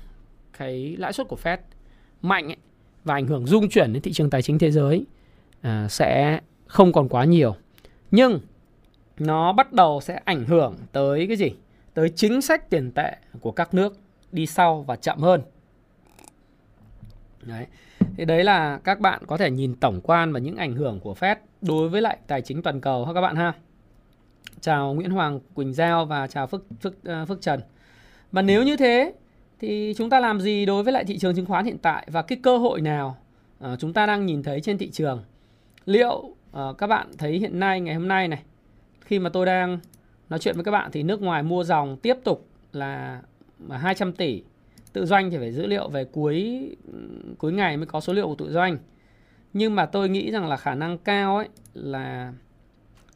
[0.57, 1.57] cái lãi suất của Fed
[2.21, 2.57] mạnh ấy,
[3.03, 5.05] và ảnh hưởng dung chuyển đến thị trường tài chính thế giới
[5.61, 7.55] à, sẽ không còn quá nhiều.
[8.11, 8.39] Nhưng
[9.19, 11.51] nó bắt đầu sẽ ảnh hưởng tới cái gì?
[11.93, 13.97] Tới chính sách tiền tệ của các nước
[14.31, 15.41] đi sau và chậm hơn.
[17.41, 17.65] Đấy.
[18.17, 21.13] Thì đấy là các bạn có thể nhìn tổng quan và những ảnh hưởng của
[21.13, 23.53] Fed đối với lại tài chính toàn cầu ha các bạn ha
[24.61, 27.59] chào Nguyễn Hoàng Quỳnh Giao và chào Phước Phước ờ, Phước Trần.
[28.31, 29.13] Và nếu như thế
[29.59, 32.21] thì chúng ta làm gì đối với lại thị trường chứng khoán hiện tại và
[32.21, 33.17] cái cơ hội nào
[33.63, 35.23] uh, chúng ta đang nhìn thấy trên thị trường?
[35.85, 38.43] Liệu uh, các bạn thấy hiện nay ngày hôm nay này
[39.01, 39.79] khi mà tôi đang
[40.29, 43.21] nói chuyện với các bạn thì nước ngoài mua dòng tiếp tục là
[43.69, 44.43] 200 tỷ
[44.93, 46.69] tự doanh thì phải dữ liệu về cuối
[47.37, 48.77] cuối ngày mới có số liệu của tự doanh.
[49.53, 52.33] Nhưng mà tôi nghĩ rằng là khả năng cao ấy là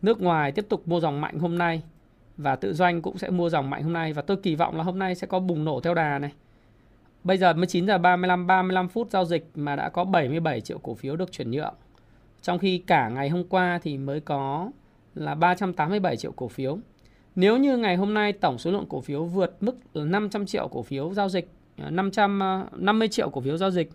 [0.02, 1.82] nước ngoài tiếp tục mua dòng mạnh hôm nay
[2.38, 4.84] và tự doanh cũng sẽ mua dòng mạnh hôm nay và tôi kỳ vọng là
[4.84, 6.32] hôm nay sẽ có bùng nổ theo đà này.
[7.24, 10.78] Bây giờ mới 9 giờ 35 35 phút giao dịch mà đã có 77 triệu
[10.78, 11.74] cổ phiếu được chuyển nhượng.
[12.42, 14.72] Trong khi cả ngày hôm qua thì mới có
[15.16, 16.78] là 387 triệu cổ phiếu.
[17.36, 20.84] Nếu như ngày hôm nay tổng số lượng cổ phiếu vượt mức 500 triệu cổ
[20.84, 23.90] phiếu giao dịch, ờ, 550 ờ, triệu cổ phiếu giao dịch,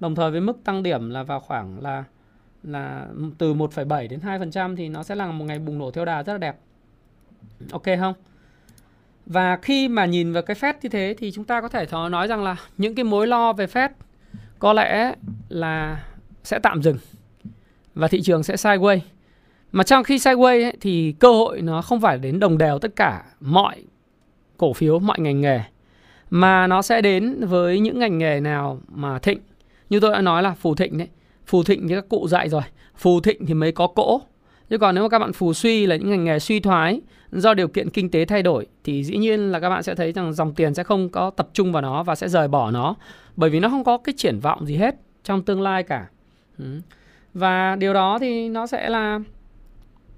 [0.00, 2.04] đồng thời với mức tăng điểm là vào khoảng là
[2.62, 3.06] là
[3.38, 6.32] từ 1,7 đến 2% thì nó sẽ là một ngày bùng nổ theo đà rất
[6.32, 6.56] là đẹp.
[7.72, 8.14] Ok không?
[9.26, 12.26] Và khi mà nhìn vào cái Fed như thế thì chúng ta có thể nói
[12.28, 13.88] rằng là những cái mối lo về Fed
[14.58, 15.14] có lẽ
[15.48, 16.04] là
[16.44, 16.98] sẽ tạm dừng
[17.94, 18.98] và thị trường sẽ sideways.
[19.72, 22.96] Mà trong khi sideways ấy, thì cơ hội nó không phải đến đồng đều tất
[22.96, 23.84] cả mọi
[24.56, 25.60] cổ phiếu, mọi ngành nghề
[26.30, 29.38] mà nó sẽ đến với những ngành nghề nào mà thịnh.
[29.90, 31.08] Như tôi đã nói là phù thịnh đấy
[31.50, 32.62] phù thịnh thì các cụ dạy rồi.
[32.96, 34.20] Phù thịnh thì mới có cỗ.
[34.68, 37.00] Chứ còn nếu mà các bạn phù suy là những ngành nghề suy thoái,
[37.32, 40.12] do điều kiện kinh tế thay đổi, thì dĩ nhiên là các bạn sẽ thấy
[40.12, 42.94] rằng dòng tiền sẽ không có tập trung vào nó và sẽ rời bỏ nó,
[43.36, 46.06] bởi vì nó không có cái triển vọng gì hết trong tương lai cả.
[46.58, 46.64] Ừ.
[47.34, 49.20] Và điều đó thì nó sẽ là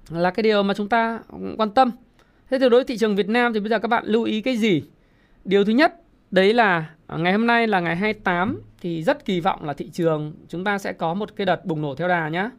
[0.09, 1.19] là cái điều mà chúng ta
[1.57, 1.91] quan tâm.
[2.49, 4.41] Thế thì đối với thị trường Việt Nam thì bây giờ các bạn lưu ý
[4.41, 4.83] cái gì?
[5.45, 5.93] Điều thứ nhất,
[6.31, 10.33] đấy là ngày hôm nay là ngày 28 thì rất kỳ vọng là thị trường
[10.47, 12.49] chúng ta sẽ có một cái đợt bùng nổ theo đà nhé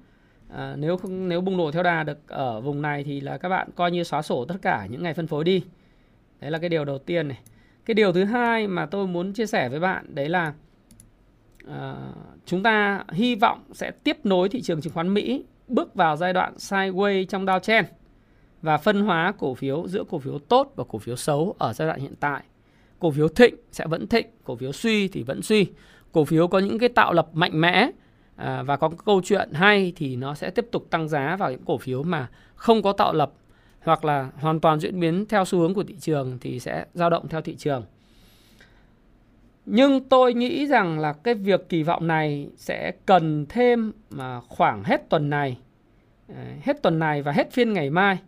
[0.48, 3.48] à, nếu không nếu bùng nổ theo đà được ở vùng này thì là các
[3.48, 5.62] bạn coi như xóa sổ tất cả những ngày phân phối đi
[6.40, 7.38] đấy là cái điều đầu tiên này
[7.84, 10.54] cái điều thứ hai mà tôi muốn chia sẻ với bạn đấy là
[11.68, 11.96] à,
[12.46, 16.32] chúng ta hy vọng sẽ tiếp nối thị trường chứng khoán Mỹ bước vào giai
[16.32, 17.84] đoạn sideways trong downtrend
[18.62, 21.88] và phân hóa cổ phiếu giữa cổ phiếu tốt và cổ phiếu xấu ở giai
[21.88, 22.42] đoạn hiện tại.
[22.98, 25.66] Cổ phiếu thịnh sẽ vẫn thịnh, cổ phiếu suy thì vẫn suy.
[26.14, 27.90] Cổ phiếu có những cái tạo lập mạnh mẽ
[28.36, 31.64] à, và có câu chuyện hay thì nó sẽ tiếp tục tăng giá vào những
[31.64, 33.32] cổ phiếu mà không có tạo lập
[33.80, 37.10] hoặc là hoàn toàn diễn biến theo xu hướng của thị trường thì sẽ dao
[37.10, 37.84] động theo thị trường.
[39.66, 44.84] Nhưng tôi nghĩ rằng là cái việc kỳ vọng này sẽ cần thêm mà khoảng
[44.84, 45.58] hết tuần này,
[46.28, 48.18] à, hết tuần này và hết phiên ngày mai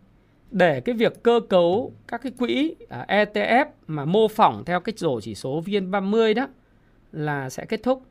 [0.51, 4.93] để cái việc cơ cấu các cái quỹ à, ETF mà mô phỏng theo cái
[4.97, 6.47] rổ chỉ số VN30 đó
[7.17, 8.03] là sẽ kết thúc.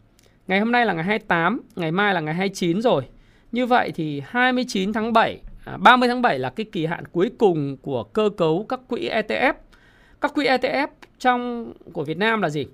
[0.47, 3.09] Ngày hôm nay là ngày 28, ngày mai là ngày 29 rồi.
[3.53, 5.41] Như vậy thì 29 tháng 7,
[5.79, 9.09] 30 à, tháng 7 là cái kỳ hạn cuối cùng của cơ cấu các quỹ
[9.09, 9.55] ETF.
[10.21, 10.89] Các quỹ ETF
[11.19, 12.67] trong của Việt Nam là gì?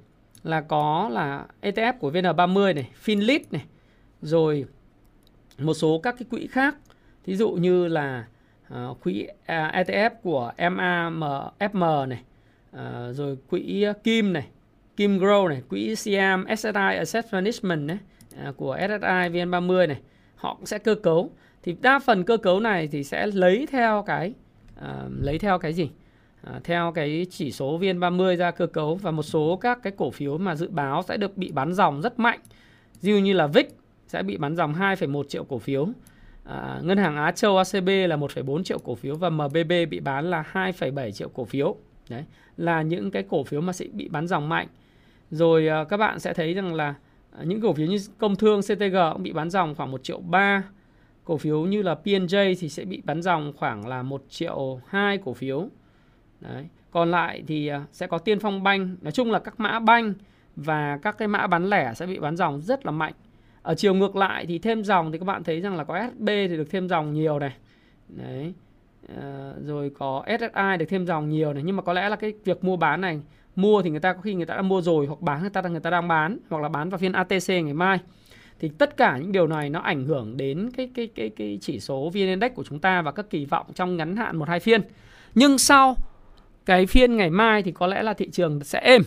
[0.42, 3.64] Là có là ETF của VN30 này, Finlit này,
[4.22, 4.64] rồi
[5.58, 6.76] một số các cái quỹ khác.
[7.24, 8.24] Thí dụ như là
[8.74, 12.22] uh, quỹ à, uh, ETF của MAMFM này,
[12.76, 14.46] uh, rồi quỹ Kim này,
[14.96, 17.98] Kim Grow này, quỹ Siam SSI Asset Management này,
[18.36, 20.00] à, của SSI VN30 này,
[20.34, 21.30] họ cũng sẽ cơ cấu.
[21.62, 24.34] Thì đa phần cơ cấu này thì sẽ lấy theo cái
[24.78, 24.84] uh,
[25.20, 25.90] lấy theo cái gì?
[26.50, 30.10] Uh, theo cái chỉ số VN30 ra cơ cấu và một số các cái cổ
[30.10, 32.40] phiếu mà dự báo sẽ được bị bán dòng rất mạnh.
[33.00, 33.66] Dù dụ như là VIX
[34.08, 35.88] sẽ bị bán dòng 2,1 triệu cổ phiếu
[36.44, 40.30] À, ngân hàng Á Châu ACB là 1,4 triệu cổ phiếu và MBB bị bán
[40.30, 41.76] là 2,7 triệu cổ phiếu.
[42.08, 42.24] Đấy
[42.56, 44.68] là những cái cổ phiếu mà sẽ bị bán dòng mạnh.
[45.32, 46.94] Rồi à, các bạn sẽ thấy rằng là
[47.38, 50.20] à, những cổ phiếu như Công Thương, CTG cũng bị bán dòng khoảng 1 triệu
[50.20, 50.62] 3.
[51.24, 55.18] Cổ phiếu như là P&J thì sẽ bị bán dòng khoảng là 1 triệu 2
[55.18, 55.68] cổ phiếu.
[56.40, 56.68] Đấy.
[56.90, 60.14] Còn lại thì à, sẽ có Tiên Phong Banh, nói chung là các mã banh
[60.56, 63.12] và các cái mã bán lẻ sẽ bị bán dòng rất là mạnh
[63.62, 66.26] ở chiều ngược lại thì thêm dòng thì các bạn thấy rằng là có SB
[66.26, 67.52] thì được thêm dòng nhiều này
[68.08, 68.54] đấy
[69.20, 72.32] à, rồi có SSI được thêm dòng nhiều này nhưng mà có lẽ là cái
[72.44, 73.20] việc mua bán này
[73.56, 75.60] mua thì người ta có khi người ta đã mua rồi, hoặc bán, người ta
[75.60, 77.98] người ta đang bán, hoặc là bán vào phiên ATC ngày mai
[78.60, 81.80] thì tất cả những điều này nó ảnh hưởng đến cái cái cái cái chỉ
[81.80, 84.60] số VN Index của chúng ta và các kỳ vọng trong ngắn hạn một hai
[84.60, 84.82] phiên.
[85.34, 85.96] Nhưng sau
[86.66, 89.02] cái phiên ngày mai thì có lẽ là thị trường sẽ êm.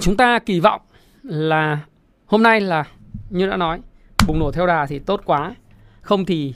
[0.00, 0.80] Chúng ta kỳ vọng
[1.22, 1.80] là
[2.26, 2.84] hôm nay là,
[3.30, 3.80] như đã nói,
[4.26, 5.54] bùng nổ theo đà thì tốt quá
[6.00, 6.54] không thì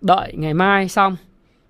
[0.00, 1.16] đợi ngày mai xong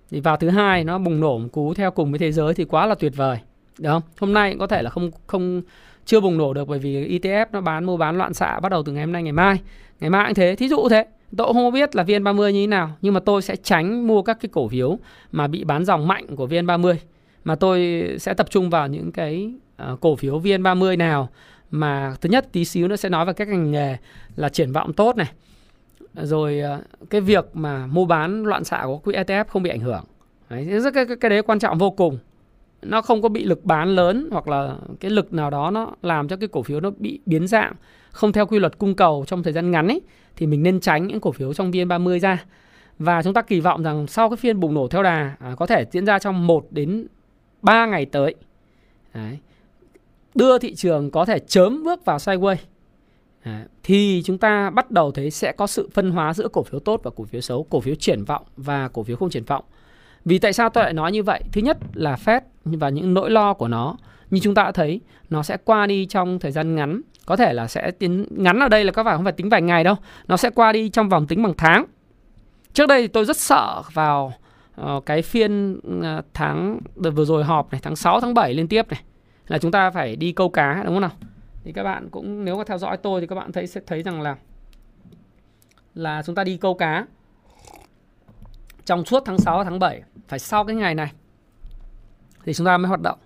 [0.09, 2.65] thì vào thứ hai nó bùng nổ một cú theo cùng với thế giới thì
[2.65, 3.39] quá là tuyệt vời
[3.79, 4.01] được không?
[4.19, 5.61] Hôm nay có thể là không không
[6.05, 8.83] chưa bùng nổ được bởi vì ETF nó bán mua bán loạn xạ bắt đầu
[8.83, 9.61] từ ngày hôm nay ngày mai.
[9.99, 10.55] Ngày mai cũng thế.
[10.55, 11.05] Thí dụ thế.
[11.37, 14.37] Tôi không biết là VN30 như thế nào nhưng mà tôi sẽ tránh mua các
[14.41, 14.97] cái cổ phiếu
[15.31, 16.95] mà bị bán dòng mạnh của VN30
[17.43, 19.53] mà tôi sẽ tập trung vào những cái
[19.91, 21.29] uh, cổ phiếu VN30 nào
[21.71, 23.97] mà thứ nhất tí xíu nữa sẽ nói về các ngành nghề
[24.35, 25.31] là triển vọng tốt này.
[26.13, 29.79] Rồi ờ, cái việc mà mua bán loạn xạ của quỹ ETF không bị ảnh
[29.79, 30.03] hưởng.
[30.49, 32.17] Đấy, cái, cái, cái đấy quan trọng vô cùng
[32.89, 36.27] nó không có bị lực bán lớn hoặc là cái lực nào đó nó làm
[36.27, 37.73] cho cái cổ phiếu nó bị biến dạng
[38.11, 40.01] không theo quy luật cung cầu trong thời gian ngắn ấy
[40.35, 42.45] thì mình nên tránh những cổ phiếu trong VN30 ra.
[42.99, 45.65] Và chúng ta kỳ vọng rằng sau cái phiên bùng nổ theo đà à, có
[45.65, 47.07] thể diễn ra trong 1 đến
[47.61, 48.35] 3 ngày tới.
[49.13, 49.37] Đấy.
[50.35, 52.55] Đưa thị trường có thể chớm bước vào sideways.
[53.41, 56.79] À, thì chúng ta bắt đầu thấy sẽ có sự phân hóa giữa cổ phiếu
[56.79, 59.63] tốt và cổ phiếu xấu, cổ phiếu triển vọng và cổ phiếu không triển vọng.
[60.25, 61.43] Vì tại sao tôi lại nói như vậy?
[61.51, 63.97] Thứ nhất là Fed và những nỗi lo của nó.
[64.29, 67.01] Như chúng ta đã thấy nó sẽ qua đi trong thời gian ngắn.
[67.25, 69.61] Có thể là sẽ tính ngắn ở đây là các bạn không phải tính vài
[69.61, 69.95] ngày đâu.
[70.27, 71.85] Nó sẽ qua đi trong vòng tính bằng tháng.
[72.73, 74.33] Trước đây thì tôi rất sợ vào
[74.81, 78.85] uh, cái phiên uh, tháng vừa rồi họp này tháng 6 tháng 7 liên tiếp
[78.89, 79.01] này.
[79.47, 81.11] Là chúng ta phải đi câu cá đúng không nào?
[81.63, 84.03] Thì các bạn cũng nếu có theo dõi tôi thì các bạn thấy sẽ thấy
[84.03, 84.35] rằng là
[85.95, 87.05] là chúng ta đi câu cá
[88.85, 91.11] trong suốt tháng 6 tháng 7 phải sau cái ngày này
[92.45, 93.19] thì chúng ta mới hoạt động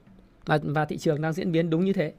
[0.45, 2.13] và, và thị trường đang diễn biến đúng như thế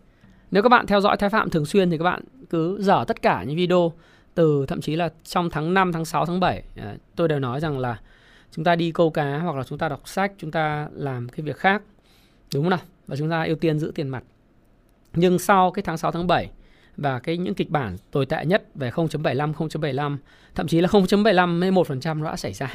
[0.51, 3.23] nếu các bạn theo dõi Thái Phạm thường xuyên thì các bạn cứ dở tất
[3.23, 3.93] cả những video
[4.35, 7.61] từ thậm chí là trong tháng 5, tháng 6, tháng 7 ờ, tôi đều nói
[7.61, 8.01] rằng là
[8.53, 11.45] chúng ta đi câu cá hoặc là chúng ta đọc sách, chúng ta làm cái
[11.45, 11.83] việc khác.
[12.55, 12.81] Đúng không nào?
[13.11, 14.23] và chúng ta ưu tiên giữ tiền mặt.
[15.15, 16.51] Nhưng sau cái tháng 6 tháng 7
[16.97, 20.17] và cái những kịch bản tồi tệ nhất về 0.75, 0.75,
[20.55, 22.75] thậm chí là 0.75 1% nó đã xảy ra.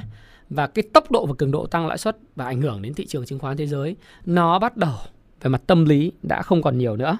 [0.49, 3.05] Và cái tốc độ và cường độ tăng lãi suất và ảnh hưởng đến thị
[3.05, 4.93] trường chứng khoán thế giới nó bắt đầu
[5.41, 7.17] về mặt tâm lý đã không còn nhiều nữa.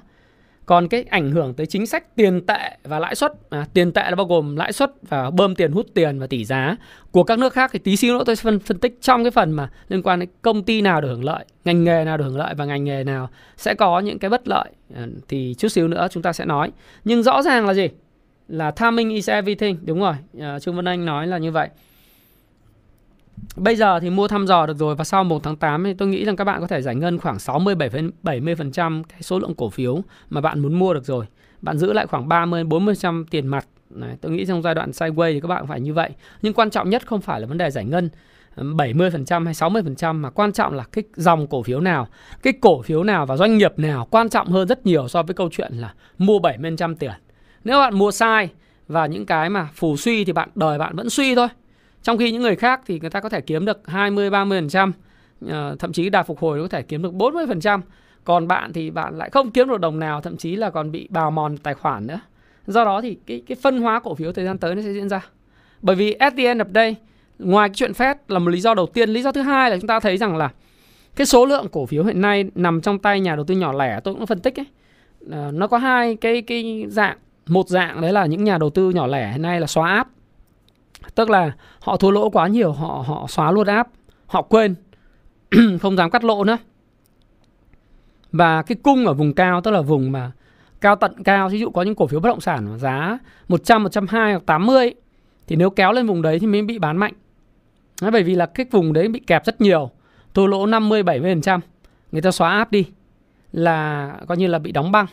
[0.66, 4.04] Còn cái ảnh hưởng tới chính sách tiền tệ và lãi suất, à, tiền tệ
[4.10, 6.76] là bao gồm lãi suất và bơm tiền hút tiền và tỷ giá
[7.12, 9.32] của các nước khác thì tí xíu nữa tôi sẽ phân, phân tích trong cái
[9.32, 12.24] phần mà liên quan đến công ty nào được hưởng lợi, ngành nghề nào được
[12.24, 15.68] hưởng lợi và ngành nghề nào sẽ có những cái bất lợi à, thì chút
[15.68, 16.72] xíu nữa chúng ta sẽ nói.
[17.04, 17.88] Nhưng rõ ràng là gì?
[18.48, 20.16] Là timing is everything, đúng rồi.
[20.40, 21.70] À, Trương Văn Anh nói là như vậy.
[23.56, 26.08] Bây giờ thì mua thăm dò được rồi và sau 1 tháng 8 thì tôi
[26.08, 27.76] nghĩ rằng các bạn có thể giải ngân khoảng 60
[28.24, 31.26] 70% cái số lượng cổ phiếu mà bạn muốn mua được rồi.
[31.62, 33.65] Bạn giữ lại khoảng 30 40% tiền mặt.
[33.89, 36.10] Đấy, tôi nghĩ trong giai đoạn sideways thì các bạn phải như vậy.
[36.41, 38.10] Nhưng quan trọng nhất không phải là vấn đề giải ngân
[38.56, 42.08] 70% hay 60% mà quan trọng là cái dòng cổ phiếu nào,
[42.43, 45.34] cái cổ phiếu nào và doanh nghiệp nào quan trọng hơn rất nhiều so với
[45.34, 47.12] câu chuyện là mua 70% tiền.
[47.63, 48.50] Nếu bạn mua sai
[48.88, 51.48] và những cái mà phù suy thì bạn đời bạn vẫn suy thôi.
[52.06, 54.91] Trong khi những người khác thì người ta có thể kiếm được 20 30%,
[55.48, 57.82] ờ, thậm chí đà phục hồi có thể kiếm được 40%.
[58.24, 61.08] Còn bạn thì bạn lại không kiếm được đồng nào, thậm chí là còn bị
[61.10, 62.20] bào mòn tài khoản nữa.
[62.68, 65.10] Do đó thì cái cái phân hóa cổ phiếu thời gian tới nó sẽ diễn
[65.10, 65.26] ra.
[65.82, 66.96] Bởi vì at the end of day,
[67.39, 69.78] ngoài cái chuyện Fed là một lý do đầu tiên, lý do thứ hai là
[69.78, 70.50] chúng ta thấy rằng là
[71.15, 74.00] cái số lượng cổ phiếu hiện nay nằm trong tay nhà đầu tư nhỏ lẻ
[74.04, 74.65] tôi cũng phân tích ấy.
[75.32, 78.89] Ờ, nó có hai cái cái dạng một dạng đấy là những nhà đầu tư
[78.89, 80.08] nhỏ lẻ hiện nay là xóa áp
[81.15, 83.88] tức là họ thua lỗ quá nhiều họ họ xóa luôn áp
[84.25, 84.75] họ quên
[85.82, 86.58] không dám cắt lỗ nữa.
[88.32, 90.32] Và cái cung ở vùng cao tức là vùng mà
[90.82, 94.32] cao tận cao ví dụ có những cổ phiếu bất động sản giá 100 120
[94.32, 94.93] hoặc 80
[95.47, 97.13] thì nếu kéo lên vùng đấy thì mới bị bán mạnh.
[98.01, 99.89] Đấy, bởi vì là cái vùng đấy bị kẹp rất nhiều
[100.34, 101.60] thua lỗ 50 70%
[102.12, 102.86] người ta xóa áp đi
[103.51, 105.06] là coi như là bị đóng băng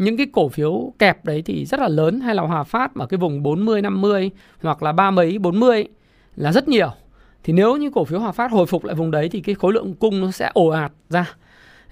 [0.00, 3.06] những cái cổ phiếu kẹp đấy thì rất là lớn hay là Hòa Phát ở
[3.06, 4.30] cái vùng 40 50
[4.62, 5.84] hoặc là ba mấy 40
[6.36, 6.90] là rất nhiều.
[7.44, 9.72] Thì nếu như cổ phiếu Hòa Phát hồi phục lại vùng đấy thì cái khối
[9.72, 11.34] lượng cung nó sẽ ồ ạt ra.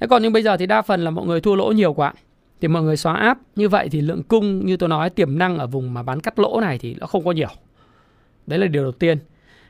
[0.01, 2.13] Thế còn nhưng bây giờ thì đa phần là mọi người thua lỗ nhiều quá.
[2.61, 5.59] Thì mọi người xóa áp như vậy thì lượng cung như tôi nói tiềm năng
[5.59, 7.49] ở vùng mà bán cắt lỗ này thì nó không có nhiều.
[8.47, 9.19] Đấy là điều đầu tiên.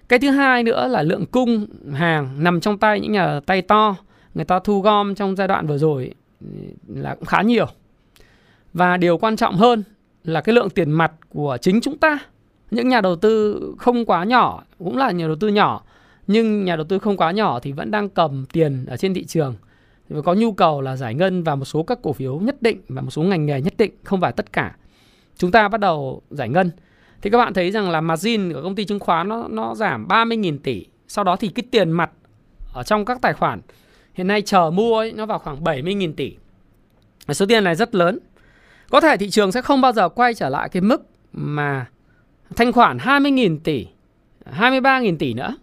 [0.08, 3.96] Cái thứ hai nữa là lượng cung hàng nằm trong tay những nhà tay to,
[4.34, 6.14] người ta thu gom trong giai đoạn vừa rồi
[6.86, 7.66] là cũng khá nhiều.
[8.72, 9.82] Và điều quan trọng hơn
[10.24, 12.18] là cái lượng tiền mặt của chính chúng ta.
[12.70, 15.84] Những nhà đầu tư không quá nhỏ, cũng là nhà đầu tư nhỏ,
[16.26, 19.24] nhưng nhà đầu tư không quá nhỏ thì vẫn đang cầm tiền ở trên thị
[19.24, 19.54] trường.
[20.08, 22.80] Và có nhu cầu là giải ngân vào một số các cổ phiếu nhất định
[22.88, 24.76] và một số ngành nghề nhất định, không phải tất cả.
[25.36, 26.70] Chúng ta bắt đầu giải ngân.
[27.22, 30.08] Thì các bạn thấy rằng là margin của công ty chứng khoán nó, nó giảm
[30.08, 30.86] 30.000 tỷ.
[31.08, 32.10] Sau đó thì cái tiền mặt
[32.72, 33.60] ở trong các tài khoản
[34.14, 36.36] hiện nay chờ mua ấy, nó vào khoảng 70.000 tỷ.
[37.28, 38.18] Số tiền này rất lớn.
[38.90, 41.86] Có thể thị trường sẽ không bao giờ quay trở lại cái mức mà
[42.56, 43.86] thanh khoản 20.000 tỷ,
[44.58, 45.56] 23.000 tỷ nữa.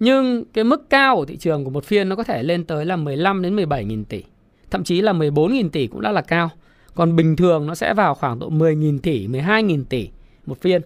[0.00, 2.84] Nhưng cái mức cao của thị trường của một phiên nó có thể lên tới
[2.84, 4.22] là 15 đến 17.000 tỷ.
[4.70, 6.50] Thậm chí là 14.000 tỷ cũng đã là cao.
[6.94, 10.08] Còn bình thường nó sẽ vào khoảng độ 10.000 tỷ, 12.000 tỷ
[10.46, 10.82] một phiên.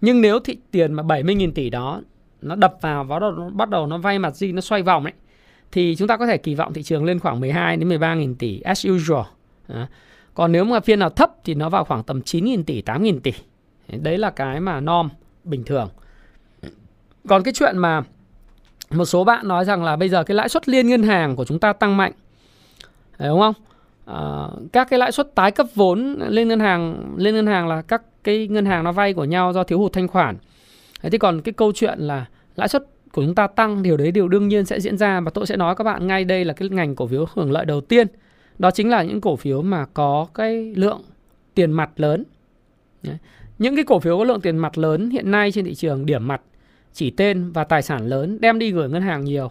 [0.00, 2.02] Nhưng nếu thị tiền mà 70.000 tỷ đó
[2.42, 5.12] nó đập vào và nó bắt đầu nó vay mặt gì nó xoay vòng ấy
[5.72, 8.60] thì chúng ta có thể kỳ vọng thị trường lên khoảng 12 đến 13.000 tỷ
[8.60, 9.24] as usual.
[9.68, 9.86] Đó.
[10.34, 13.32] Còn nếu mà phiên nào thấp thì nó vào khoảng tầm 9.000 tỷ, 8.000 tỷ.
[13.88, 15.08] Đấy là cái mà norm
[15.44, 15.88] bình thường.
[17.28, 18.02] Còn cái chuyện mà
[18.90, 21.44] một số bạn nói rằng là bây giờ cái lãi suất liên ngân hàng của
[21.44, 22.12] chúng ta tăng mạnh.
[23.18, 23.54] Đấy đúng không?
[24.06, 27.82] À, các cái lãi suất tái cấp vốn lên ngân hàng lên ngân hàng là
[27.82, 30.36] các cái ngân hàng nó vay của nhau do thiếu hụt thanh khoản.
[31.02, 34.12] Thế thì còn cái câu chuyện là lãi suất của chúng ta tăng điều đấy
[34.12, 36.54] điều đương nhiên sẽ diễn ra và tôi sẽ nói các bạn ngay đây là
[36.54, 38.06] cái ngành cổ phiếu hưởng lợi đầu tiên
[38.58, 41.02] đó chính là những cổ phiếu mà có cái lượng
[41.54, 42.24] tiền mặt lớn.
[43.58, 46.28] Những cái cổ phiếu có lượng tiền mặt lớn hiện nay trên thị trường điểm
[46.28, 46.40] mặt
[46.92, 49.50] chỉ tên và tài sản lớn đem đi gửi ngân hàng nhiều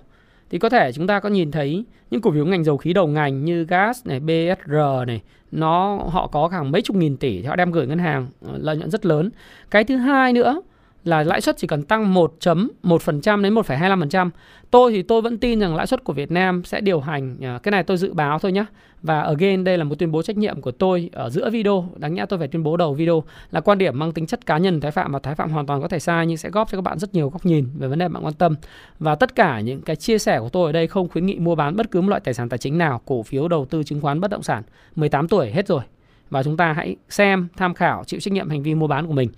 [0.49, 3.07] thì có thể chúng ta có nhìn thấy những cổ phiếu ngành dầu khí đầu
[3.07, 4.75] ngành như gas này, BSR
[5.07, 8.27] này, nó họ có khoảng mấy chục nghìn tỷ thì họ đem gửi ngân hàng
[8.41, 9.29] ờ, lợi nhuận rất lớn.
[9.71, 10.61] Cái thứ hai nữa
[11.03, 14.29] là lãi suất chỉ cần tăng 1.1% đến 1,25%.
[14.71, 17.59] Tôi thì tôi vẫn tin rằng lãi suất của Việt Nam sẽ điều hành à,
[17.63, 18.65] cái này tôi dự báo thôi nhé.
[19.01, 22.13] Và again đây là một tuyên bố trách nhiệm của tôi ở giữa video, đáng
[22.13, 24.81] nhẽ tôi phải tuyên bố đầu video là quan điểm mang tính chất cá nhân
[24.81, 26.81] Thái Phạm và Thái Phạm hoàn toàn có thể sai nhưng sẽ góp cho các
[26.81, 28.55] bạn rất nhiều góc nhìn về vấn đề bạn quan tâm.
[28.99, 31.55] Và tất cả những cái chia sẻ của tôi ở đây không khuyến nghị mua
[31.55, 34.01] bán bất cứ một loại tài sản tài chính nào, cổ phiếu, đầu tư, chứng
[34.01, 34.63] khoán, bất động sản.
[34.95, 35.81] 18 tuổi hết rồi.
[36.29, 39.13] Và chúng ta hãy xem, tham khảo, chịu trách nhiệm hành vi mua bán của
[39.13, 39.29] mình.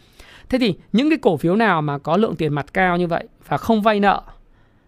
[0.53, 3.27] Thế thì những cái cổ phiếu nào mà có lượng tiền mặt cao như vậy
[3.47, 4.21] và không vay nợ,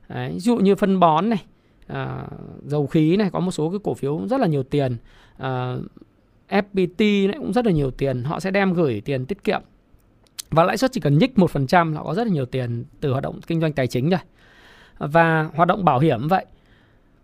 [0.09, 1.43] đấy, ví dụ như phân bón này,
[1.87, 2.23] à,
[2.65, 4.97] dầu khí này, có một số cái cổ phiếu rất là nhiều tiền,
[5.37, 5.75] à,
[6.49, 9.61] FPT cũng rất là nhiều tiền họ sẽ đem gửi tiền tiết kiệm.
[10.49, 13.23] Và lãi suất chỉ cần nhích 1% là có rất là nhiều tiền từ hoạt
[13.23, 14.19] động kinh doanh tài chính rồi.
[14.97, 16.45] Và hoạt động bảo hiểm vậy.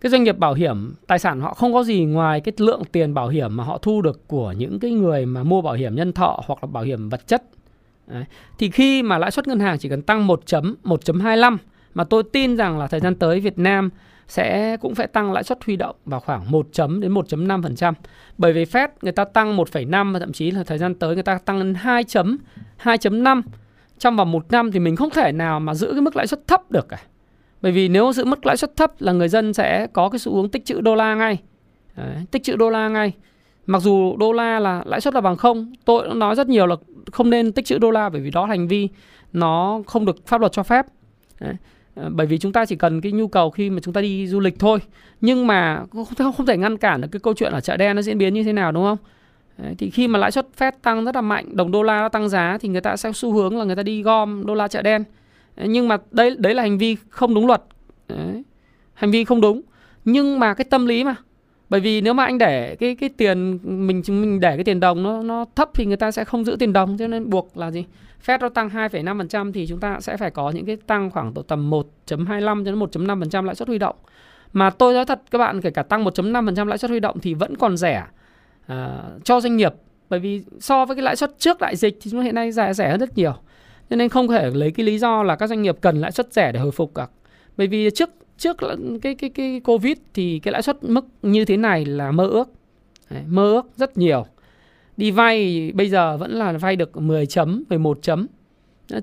[0.01, 3.13] Cái doanh nghiệp bảo hiểm tài sản họ không có gì ngoài cái lượng tiền
[3.13, 6.13] bảo hiểm mà họ thu được của những cái người mà mua bảo hiểm nhân
[6.13, 7.43] thọ hoặc là bảo hiểm vật chất.
[8.11, 8.23] Đấy.
[8.57, 11.57] thì khi mà lãi suất ngân hàng chỉ cần tăng 1 chấm 1.25
[11.93, 13.89] mà tôi tin rằng là thời gian tới Việt Nam
[14.27, 17.93] sẽ cũng phải tăng lãi suất huy động vào khoảng 1 chấm đến 1.5%.
[18.37, 21.23] Bởi vì Fed người ta tăng 1,5 và thậm chí là thời gian tới người
[21.23, 22.37] ta tăng lên 2 chấm
[22.83, 23.41] 2.5
[23.97, 26.47] trong vòng một năm thì mình không thể nào mà giữ cái mức lãi suất
[26.47, 27.01] thấp được cả.
[27.61, 30.35] Bởi vì nếu giữ mức lãi suất thấp là người dân sẽ có cái xu
[30.35, 31.37] hướng tích trữ đô la ngay.
[31.95, 33.13] Đấy, tích trữ đô la ngay.
[33.71, 36.67] Mặc dù đô la là lãi suất là bằng không, tôi đã nói rất nhiều
[36.67, 36.75] là
[37.11, 38.89] không nên tích trữ đô la bởi vì đó là hành vi
[39.33, 40.85] nó không được pháp luật cho phép.
[41.39, 41.53] Đấy.
[41.95, 44.27] Ờ, bởi vì chúng ta chỉ cần cái nhu cầu khi mà chúng ta đi
[44.27, 44.79] du lịch thôi.
[45.21, 45.83] Nhưng mà
[46.17, 48.33] không, không thể ngăn cản được cái câu chuyện ở chợ đen nó diễn biến
[48.33, 48.97] như thế nào đúng không?
[49.57, 52.29] Đấy, thì khi mà lãi suất Fed tăng rất là mạnh đồng đô la tăng
[52.29, 54.81] giá thì người ta sẽ xu hướng là người ta đi gom đô la chợ
[54.81, 55.03] đen.
[55.55, 57.63] Đấy, nhưng mà đấy đấy là hành vi không đúng luật.
[58.07, 58.43] Đấy,
[58.93, 59.61] hành vi không đúng.
[60.05, 61.15] Nhưng mà cái tâm lý mà
[61.71, 65.03] bởi vì nếu mà anh để cái cái tiền mình mình để cái tiền đồng
[65.03, 67.71] nó nó thấp thì người ta sẽ không giữ tiền đồng cho nên buộc là
[67.71, 67.85] gì
[68.25, 71.41] Fed nó tăng 2,5% thì chúng ta sẽ phải có những cái tăng khoảng độ
[71.41, 73.95] tầm 1.25 đến 1.5% lãi suất huy động.
[74.53, 77.33] Mà tôi nói thật các bạn kể cả tăng 1.5% lãi suất huy động thì
[77.33, 78.03] vẫn còn rẻ
[78.67, 79.73] à, cho doanh nghiệp
[80.09, 82.73] bởi vì so với cái lãi suất trước đại dịch thì chúng hiện nay rẻ
[82.73, 83.33] rẻ hơn rất nhiều.
[83.89, 86.33] Cho nên không thể lấy cái lý do là các doanh nghiệp cần lãi suất
[86.33, 87.07] rẻ để hồi phục cả.
[87.57, 88.09] Bởi vì trước
[88.41, 88.57] trước
[89.01, 92.49] cái cái cái Covid thì cái lãi suất mức như thế này là mơ ước.
[93.09, 94.25] Đấy, mơ ước rất nhiều
[94.97, 98.27] đi vay bây giờ vẫn là vay được 10 chấm, 11 chấm.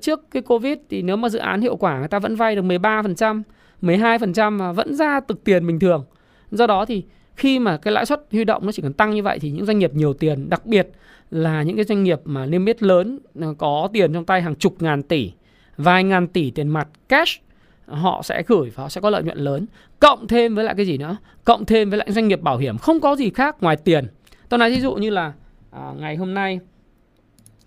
[0.01, 2.61] Trước cái Covid thì nếu mà dự án hiệu quả người ta vẫn vay được
[2.61, 3.41] 13%,
[3.81, 6.05] 12% mà vẫn ra thực tiền bình thường.
[6.51, 7.03] Do đó thì
[7.35, 9.65] khi mà cái lãi suất huy động nó chỉ cần tăng như vậy thì những
[9.65, 10.89] doanh nghiệp nhiều tiền, đặc biệt
[11.31, 14.55] là những cái doanh nghiệp mà niêm yết lớn ờ, có tiền trong tay hàng
[14.55, 15.31] chục ngàn tỷ,
[15.77, 17.41] vài ngàn tỷ tiền mặt cash
[17.89, 19.65] họ sẽ gửi và họ sẽ có lợi nhuận lớn.
[19.99, 21.17] Cộng thêm với lại cái gì nữa?
[21.43, 22.77] Cộng thêm với lại doanh nghiệp bảo hiểm.
[22.77, 24.07] Không có gì khác ngoài tiền.
[24.49, 25.33] Tôi nói ví dụ như là
[25.71, 26.59] à, ngày hôm nay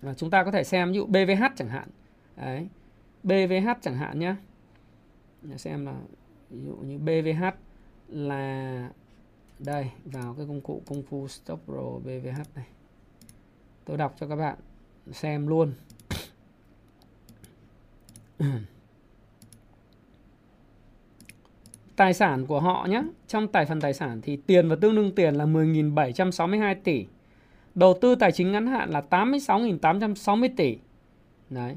[0.01, 1.87] à, chúng ta có thể xem ví dụ BVH chẳng hạn.
[2.37, 2.67] Đấy.
[3.23, 4.35] BVH chẳng hạn nhé
[5.57, 5.93] xem là
[6.49, 7.43] ví dụ như BVH
[8.07, 8.89] là
[9.59, 12.65] đây vào cái công cụ công phu stop pro BVH này.
[13.85, 14.55] Tôi đọc cho các bạn
[15.11, 15.73] xem luôn.
[18.37, 18.45] Ừ.
[21.95, 25.15] tài sản của họ nhé trong tài phần tài sản thì tiền và tương đương
[25.15, 27.05] tiền là 10.762 tỷ
[27.75, 30.77] Đầu tư tài chính ngắn hạn là 86.860 tỷ.
[31.49, 31.75] Đấy.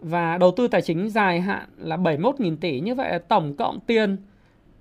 [0.00, 2.80] Và đầu tư tài chính dài hạn là 71.000 tỷ.
[2.80, 4.16] Như vậy là tổng cộng tiền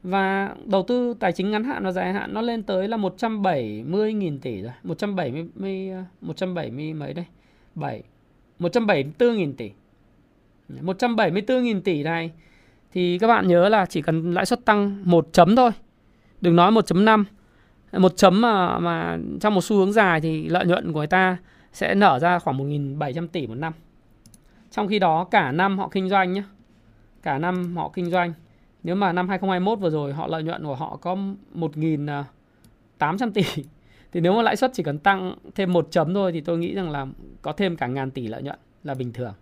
[0.04, 4.40] và đầu tư tài chính ngắn hạn và dài hạn nó lên tới là 170.000
[4.40, 4.72] tỷ rồi.
[4.84, 7.26] 170 170 mấy đây?
[7.76, 8.04] 7
[8.60, 9.72] 174.000 tỷ.
[10.70, 12.32] 174.000 tỷ này
[12.96, 15.72] thì các bạn nhớ là chỉ cần lãi suất tăng một chấm thôi.
[16.42, 17.24] Đừng nói 1.5
[17.92, 21.38] một chấm mà mà trong một xu hướng dài thì lợi nhuận của người ta
[21.74, 23.74] sẽ nở ra khoảng 1.700 tỷ một năm.
[24.72, 26.44] Trong khi đó, cả năm họ kinh doanh nhé.
[27.24, 28.34] Cả năm họ kinh doanh.
[28.84, 31.18] Nếu mà năm 2021 vừa rồi, họ lợi nhuận của họ có
[31.56, 33.44] 1.800 tỷ.
[34.12, 36.76] Thì nếu mà lãi suất chỉ cần tăng thêm một chấm thôi thì tôi nghĩ
[36.76, 37.08] rằng là
[37.42, 39.34] có thêm cả ngàn tỷ lợi nhuận là bình thường.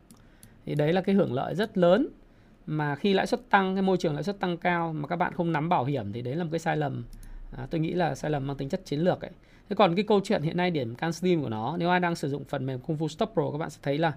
[0.65, 2.07] Thì đấy là cái hưởng lợi rất lớn
[2.65, 5.33] mà khi lãi suất tăng, cái môi trường lãi suất tăng cao mà các bạn
[5.33, 7.03] không nắm bảo hiểm thì đấy là một cái sai lầm.
[7.57, 9.31] À, tôi nghĩ là sai lầm mang tính chất chiến lược ấy.
[9.69, 12.15] Thế còn cái câu chuyện hiện nay điểm can slim của nó nếu ai đang
[12.15, 14.13] sử dụng phần mềm Kung Fu Stop Pro các bạn sẽ thấy là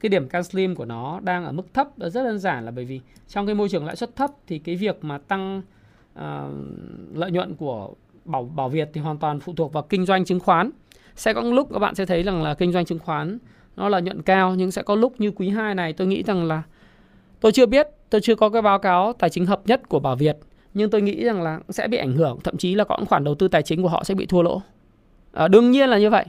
[0.00, 1.88] cái điểm can slim của nó đang ở mức thấp.
[1.96, 4.76] Rất đơn giản là bởi vì trong cái môi trường lãi suất thấp thì cái
[4.76, 5.62] việc mà tăng
[6.18, 6.22] uh,
[7.14, 7.94] lợi nhuận của
[8.24, 10.70] bảo bảo Việt thì hoàn toàn phụ thuộc vào kinh doanh chứng khoán.
[11.16, 13.38] Sẽ có lúc các bạn sẽ thấy rằng là kinh doanh chứng khoán
[13.76, 16.44] nó là nhuận cao nhưng sẽ có lúc như quý 2 này tôi nghĩ rằng
[16.44, 16.62] là
[17.40, 20.16] tôi chưa biết tôi chưa có cái báo cáo tài chính hợp nhất của Bảo
[20.16, 20.36] Việt
[20.74, 23.24] nhưng tôi nghĩ rằng là sẽ bị ảnh hưởng thậm chí là có những khoản
[23.24, 24.62] đầu tư tài chính của họ sẽ bị thua lỗ.
[25.32, 26.24] À, đương nhiên là như vậy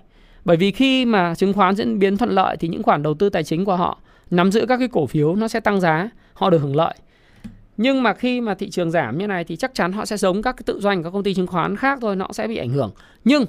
[0.45, 3.29] bởi vì khi mà chứng khoán diễn biến thuận lợi thì những khoản đầu tư
[3.29, 3.99] tài chính của họ
[4.29, 6.93] nắm giữ các cái cổ phiếu nó sẽ tăng giá họ được hưởng lợi.
[7.77, 10.41] Nhưng mà khi mà thị trường giảm như này thì chắc chắn họ sẽ giống
[10.41, 12.69] các cái tự doanh các công ty chứng khoán khác thôi nó sẽ bị ảnh
[12.69, 12.91] hưởng.
[13.23, 13.45] Nhưng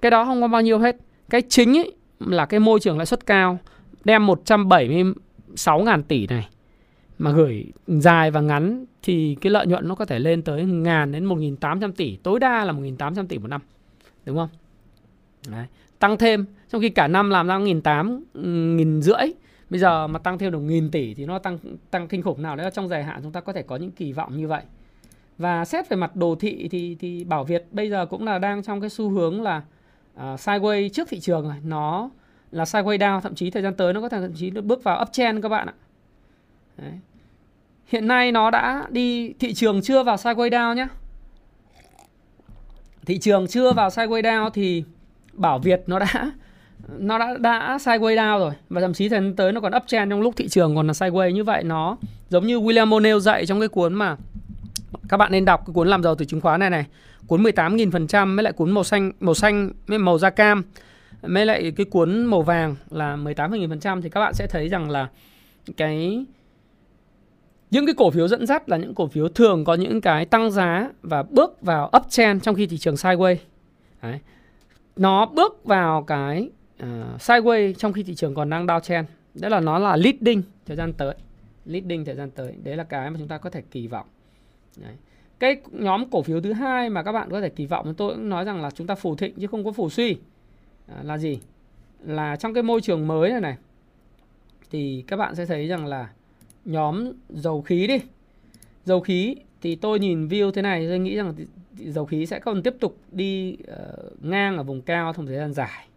[0.00, 0.96] cái đó không có bao nhiêu hết.
[1.30, 3.58] Cái chính ấy là cái môi trường lãi suất cao
[4.04, 6.48] đem 176 ngàn tỷ này
[7.18, 11.12] mà gửi dài và ngắn thì cái lợi nhuận nó có thể lên tới ngàn
[11.12, 13.60] đến 1.800 tỷ, tối đa là 1.800 tỷ một năm,
[14.24, 14.48] đúng không
[15.48, 15.66] Đấy.
[15.98, 18.20] tăng thêm, trong khi cả năm làm ra 1.800
[18.76, 19.32] nghìn rưỡi,
[19.70, 21.58] bây giờ mà tăng thêm được nghìn tỷ thì nó tăng
[21.90, 24.12] tăng kinh khủng nào đấy trong dài hạn chúng ta có thể có những kỳ
[24.12, 24.62] vọng như vậy
[25.38, 28.62] và xét về mặt đồ thị thì thì bảo Việt bây giờ cũng là đang
[28.62, 29.62] trong cái xu hướng là
[30.14, 32.10] à, sideways trước thị trường rồi nó
[32.50, 34.84] là sideways down, thậm chí thời gian tới nó có thể thậm chí nó bước
[34.84, 35.74] vào uptrend các bạn ạ
[36.76, 36.92] Đấy
[37.88, 40.86] hiện nay nó đã đi thị trường chưa vào sideways down nhé
[43.06, 44.84] thị trường chưa vào sideways down thì
[45.32, 46.32] bảo Việt nó đã
[46.98, 48.52] nó đã đã sideways down rồi.
[48.68, 50.92] Và thậm chí thời gian tới nó còn uptrend trong lúc thị trường còn là
[50.92, 51.96] sideways như vậy nó
[52.28, 54.16] giống như William O'Neill dạy trong cái cuốn mà
[55.08, 56.84] các bạn nên đọc, cái cuốn làm giàu từ chứng khoán này này.
[57.26, 60.62] Cuốn 18.000% với lại cuốn màu xanh màu xanh với màu da cam
[61.22, 65.08] với lại cái cuốn màu vàng là 18.000% thì các bạn sẽ thấy rằng là
[65.76, 66.24] cái
[67.70, 70.50] những cái cổ phiếu dẫn dắt là những cổ phiếu thường có những cái tăng
[70.50, 73.36] giá và bước vào uptrend trong khi thị trường sideways.
[74.02, 74.18] Đấy.
[74.96, 76.50] Nó bước vào cái
[76.82, 76.88] uh,
[77.20, 79.04] sideways trong khi thị trường còn đang downtrend.
[79.34, 81.14] Đó là nó là leading thời gian tới.
[81.66, 82.54] Leading thời gian tới.
[82.64, 84.06] Đấy là cái mà chúng ta có thể kỳ vọng.
[84.76, 84.94] Đấy.
[85.38, 88.28] Cái nhóm cổ phiếu thứ hai mà các bạn có thể kỳ vọng tôi cũng
[88.28, 90.16] nói rằng là chúng ta phù thịnh chứ không có phù suy.
[90.86, 91.38] À, là gì?
[92.04, 93.56] Là trong cái môi trường mới này này
[94.70, 96.08] thì các bạn sẽ thấy rằng là
[96.68, 98.00] nhóm dầu khí đi.
[98.84, 101.34] Dầu khí thì tôi nhìn view thế này tôi nghĩ rằng
[101.76, 105.52] dầu khí sẽ còn tiếp tục đi uh, ngang ở vùng cao trong thời gian
[105.52, 105.88] dài.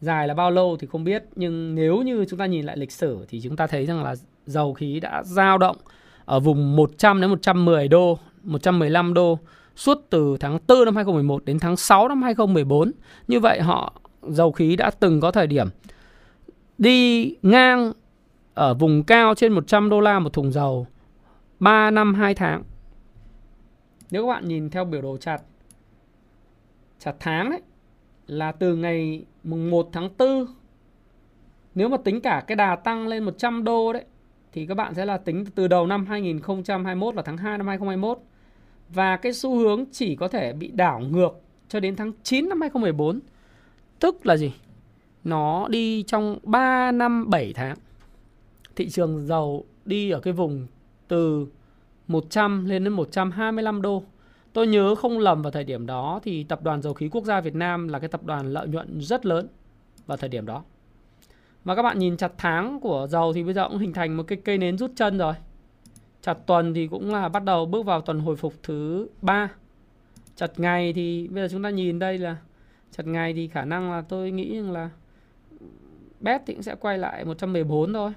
[0.00, 2.92] Dài là bao lâu thì không biết nhưng nếu như chúng ta nhìn lại lịch
[2.92, 4.14] sử thì chúng ta thấy rằng là
[4.46, 5.76] dầu khí đã dao động
[6.24, 9.38] ở vùng 100 đến 110 đô, 115 đô
[9.76, 12.92] suốt từ tháng 4 năm 2011 đến tháng 6 năm 2014.
[13.28, 15.68] Như vậy họ dầu khí đã từng có thời điểm
[16.78, 17.92] đi ngang
[18.60, 20.86] ở vùng cao trên 100 đô la một thùng dầu
[21.60, 22.62] 3 năm 2 tháng.
[24.10, 25.42] Nếu các bạn nhìn theo biểu đồ chặt
[26.98, 27.60] chặt tháng đấy
[28.26, 30.46] là từ ngày mùng 1 tháng 4
[31.74, 34.04] nếu mà tính cả cái đà tăng lên 100 đô đấy,
[34.52, 38.18] thì các bạn sẽ là tính từ đầu năm 2021 là tháng 2 năm 2021
[38.88, 42.60] và cái xu hướng chỉ có thể bị đảo ngược cho đến tháng 9 năm
[42.60, 43.20] 2014.
[44.00, 44.52] Tức là gì?
[45.24, 47.76] Nó đi trong 3 năm 7 tháng
[48.76, 50.66] thị trường dầu đi ở cái vùng
[51.08, 51.46] từ
[52.06, 54.02] 100 lên đến 125 đô.
[54.52, 57.40] Tôi nhớ không lầm vào thời điểm đó thì tập đoàn dầu khí quốc gia
[57.40, 59.48] Việt Nam là cái tập đoàn lợi nhuận rất lớn
[60.06, 60.64] vào thời điểm đó.
[61.64, 64.22] Và các bạn nhìn chặt tháng của dầu thì bây giờ cũng hình thành một
[64.22, 65.34] cái cây nến rút chân rồi.
[66.22, 69.50] Chặt tuần thì cũng là bắt đầu bước vào tuần hồi phục thứ 3.
[70.36, 72.36] Chặt ngày thì bây giờ chúng ta nhìn đây là
[72.96, 74.90] chặt ngày thì khả năng là tôi nghĩ là
[76.20, 78.12] bet thì cũng sẽ quay lại 114 thôi.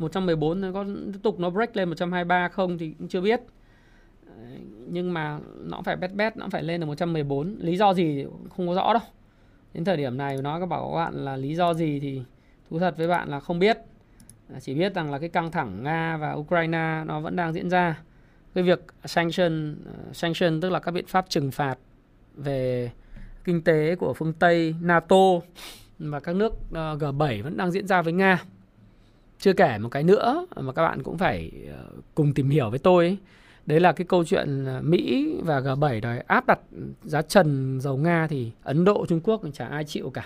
[0.00, 3.40] 114 nó có tiếp tục nó break lên 123 không thì cũng chưa biết.
[4.86, 8.26] Nhưng mà nó phải bet bet nó phải lên được 114 lý do gì
[8.56, 9.02] không có rõ đâu.
[9.74, 12.22] Đến thời điểm này nói các bảo các bạn là lý do gì thì
[12.70, 13.78] thú thật với bạn là không biết.
[14.54, 17.70] À, chỉ biết rằng là cái căng thẳng Nga và Ukraine nó vẫn đang diễn
[17.70, 18.02] ra.
[18.54, 21.78] Cái việc sanction ờ, sanction tức là các biện pháp trừng phạt
[22.34, 22.90] về
[23.44, 25.40] kinh tế của phương Tây, NATO
[25.98, 28.44] và các nước ờ, G7 vẫn đang diễn ra với Nga
[29.40, 31.84] chưa kể một cái nữa mà các bạn cũng phải ờ,
[32.14, 33.16] cùng tìm hiểu với tôi ấy.
[33.66, 36.60] Đấy là cái câu chuyện ờ, Mỹ và G7 đòi áp đặt
[37.04, 40.24] giá trần dầu Nga thì Ấn Độ, Trung Quốc chả ai chịu cả.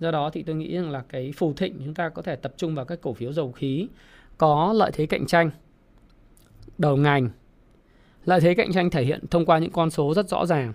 [0.00, 2.52] Do đó thì tôi nghĩ rằng là cái phù thịnh chúng ta có thể tập
[2.56, 3.88] trung vào các cổ phiếu dầu khí
[4.38, 5.50] có lợi thế cạnh tranh
[6.78, 7.30] đầu ngành.
[8.24, 10.72] Lợi thế cạnh tranh thể hiện thông qua những con số rất rõ ràng.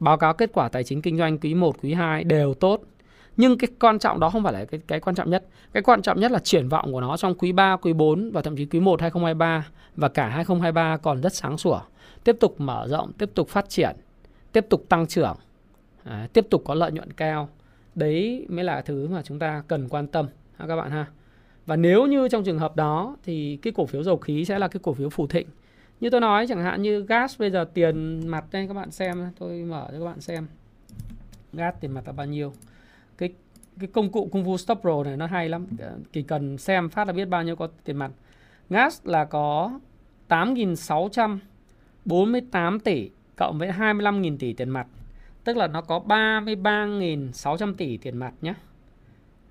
[0.00, 2.82] Báo cáo kết quả tài chính kinh doanh quý 1, quý 2 đều tốt
[3.36, 5.44] nhưng cái quan trọng đó không phải là cái cái quan trọng nhất.
[5.72, 8.42] Cái quan trọng nhất là triển vọng của nó trong quý 3, quý 4 và
[8.42, 9.66] thậm chí quý 1 2023
[9.96, 11.80] và cả 2023 còn rất sáng sủa.
[12.24, 13.96] Tiếp tục mở rộng, tiếp tục phát triển,
[14.52, 15.36] tiếp tục tăng trưởng,
[16.04, 17.48] à, tiếp tục có lợi nhuận cao.
[17.94, 20.26] Đấy mới là thứ mà chúng ta cần quan tâm
[20.56, 21.06] ha các bạn ha.
[21.66, 24.68] Và nếu như trong trường hợp đó thì cái cổ phiếu dầu khí sẽ là
[24.68, 25.46] cái cổ phiếu phù thịnh.
[26.00, 29.30] Như tôi nói chẳng hạn như gas bây giờ tiền mặt đây các bạn xem,
[29.38, 30.46] tôi mở cho các bạn xem.
[31.52, 32.52] Gas tiền mặt là bao nhiêu?
[33.18, 33.32] Cái
[33.80, 35.66] cái công cụ Kung Fu Stop Pro này nó hay lắm.
[35.78, 38.10] Ờ, chỉ cần xem phát là biết bao nhiêu có tiền mặt.
[38.70, 39.80] Gas là có
[40.28, 44.86] 8.648 tỷ cộng với 25.000 tỷ tiền mặt.
[45.44, 48.54] Tức là nó có 33.600 tỷ tiền mặt nhé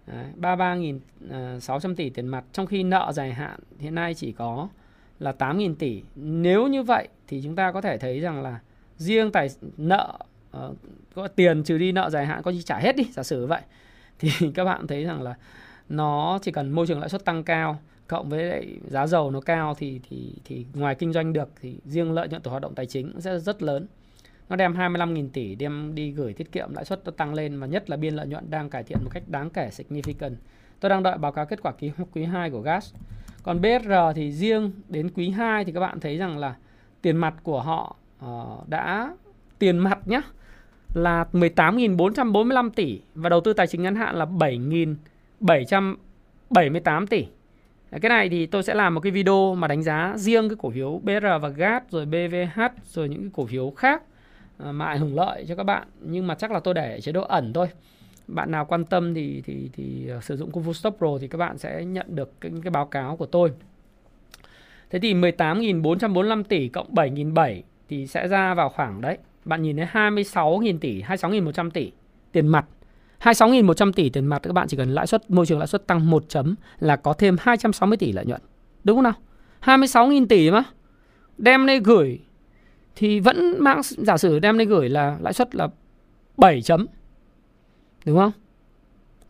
[0.08, 2.44] Đấy, 33.600 ờ, tỷ tiền mặt.
[2.52, 4.68] Trong khi nợ dài hạn hiện nay chỉ có
[5.20, 6.04] là 8.000 tỷ.
[6.16, 8.60] Nếu như vậy thì chúng ta có thể thấy rằng là
[8.98, 9.48] riêng tài
[9.78, 10.18] nợ
[10.58, 10.78] uh,
[11.16, 13.62] có tiền trừ đi nợ dài hạn có gì trả hết đi giả sử vậy
[14.20, 15.36] thì các bạn thấy rằng là
[15.90, 19.42] nó chỉ cần môi trường lãi suất tăng cao cộng với lại giá dầu nó
[19.42, 22.76] cao thì thì thì ngoài kinh doanh được thì riêng lợi nhuận từ hoạt động
[22.76, 23.88] tài chính sẽ rất lớn
[24.52, 27.68] nó đem 25.000 tỷ đem đi gửi tiết kiệm lãi suất nó tăng lên và
[27.68, 30.36] nhất là biên lợi nhuận đang cải thiện một cách đáng kể significant.
[30.80, 32.94] Tôi đang đợi báo cáo kết quả quý quý 2 của gas.
[33.44, 36.56] Còn br thì riêng đến quý 2 thì các bạn thấy rằng là
[37.02, 37.96] tiền mặt của họ
[38.26, 39.16] uh, đã
[39.60, 40.22] tiền mặt nhá
[40.94, 47.26] là 18.445 tỷ và đầu tư tài chính ngắn hạn là 7.778 tỷ.
[48.02, 50.70] Cái này thì tôi sẽ làm một cái video mà đánh giá riêng cái cổ
[50.70, 54.04] phiếu BR và GAT rồi BVH rồi những cái cổ phiếu khác
[54.58, 57.12] à, mà ảnh hưởng lợi cho các bạn nhưng mà chắc là tôi để chế
[57.12, 57.68] độ ẩn thôi.
[58.28, 61.28] Bạn nào quan tâm thì thì thì à, sử dụng Kung Fu Stop Pro thì
[61.28, 63.52] các bạn sẽ nhận được cái, cái báo cáo của tôi.
[64.90, 69.18] Thế thì 18.445 tỷ cộng 7.700 thì sẽ ra vào khoảng đấy.
[69.46, 71.92] Bạn nhìn thấy 26.000 tỷ, 26.100 tỷ
[72.32, 72.66] tiền mặt.
[73.22, 76.10] 26.100 tỷ tiền mặt các bạn chỉ cần lãi suất môi trường lãi suất tăng
[76.10, 78.42] 1 chấm là có thêm 260 tỷ lợi nhuận.
[78.84, 79.14] Đúng không nào?
[79.62, 80.64] 26.000 tỷ mà.
[81.38, 82.20] Đem đây gửi
[82.96, 85.68] thì vẫn mang giả sử đem đây gửi là lãi suất là
[86.38, 86.86] 7 chấm.
[88.06, 88.32] Đúng không?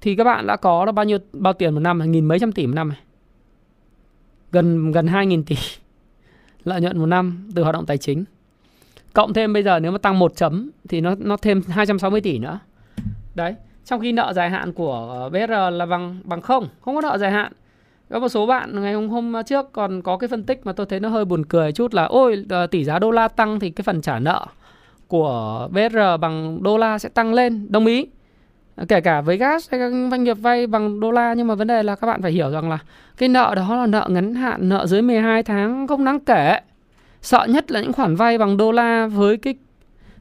[0.02, 2.52] Thì các bạn đã có là bao nhiêu bao tiền một năm, nghìn mấy trăm
[2.52, 2.98] tỷ một năm này
[4.52, 5.56] gần gần 2.000 tỷ
[6.64, 8.24] lợi nhuận một năm từ hoạt động tài chính.
[9.14, 12.40] Cộng thêm bây giờ nếu mà tăng một chấm thì nó nó thêm 260 tỷ
[12.40, 12.60] nữa.
[13.36, 13.56] Đấy,
[13.86, 17.18] trong khi nợ dài hạn của ờ, BR là bằng bằng không, không có nợ
[17.18, 17.54] dài hạn.
[18.10, 20.86] Có một số bạn ngày hôm hôm trước còn có cái phân tích mà tôi
[20.86, 23.70] thấy nó hơi buồn cười chút là ôi ờ, tỷ giá đô la tăng thì
[23.70, 24.46] cái phần trả nợ
[25.08, 28.08] của BR bằng đô la sẽ tăng lên, đồng ý
[28.76, 31.56] ờ, kể cả với gas hay các doanh nghiệp vay bằng đô la nhưng mà
[31.56, 32.80] vấn đề là các bạn phải hiểu rằng là
[33.18, 36.60] cái nợ đó là nợ ngắn hạn nợ dưới 12 tháng không đáng kể
[37.22, 39.56] sợ nhất là những khoản vay bằng đô la với cái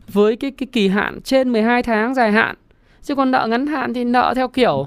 [0.08, 2.56] với cái cái kỳ hạn trên 12 tháng dài hạn.
[3.02, 4.86] Chứ còn nợ ngắn hạn thì nợ theo kiểu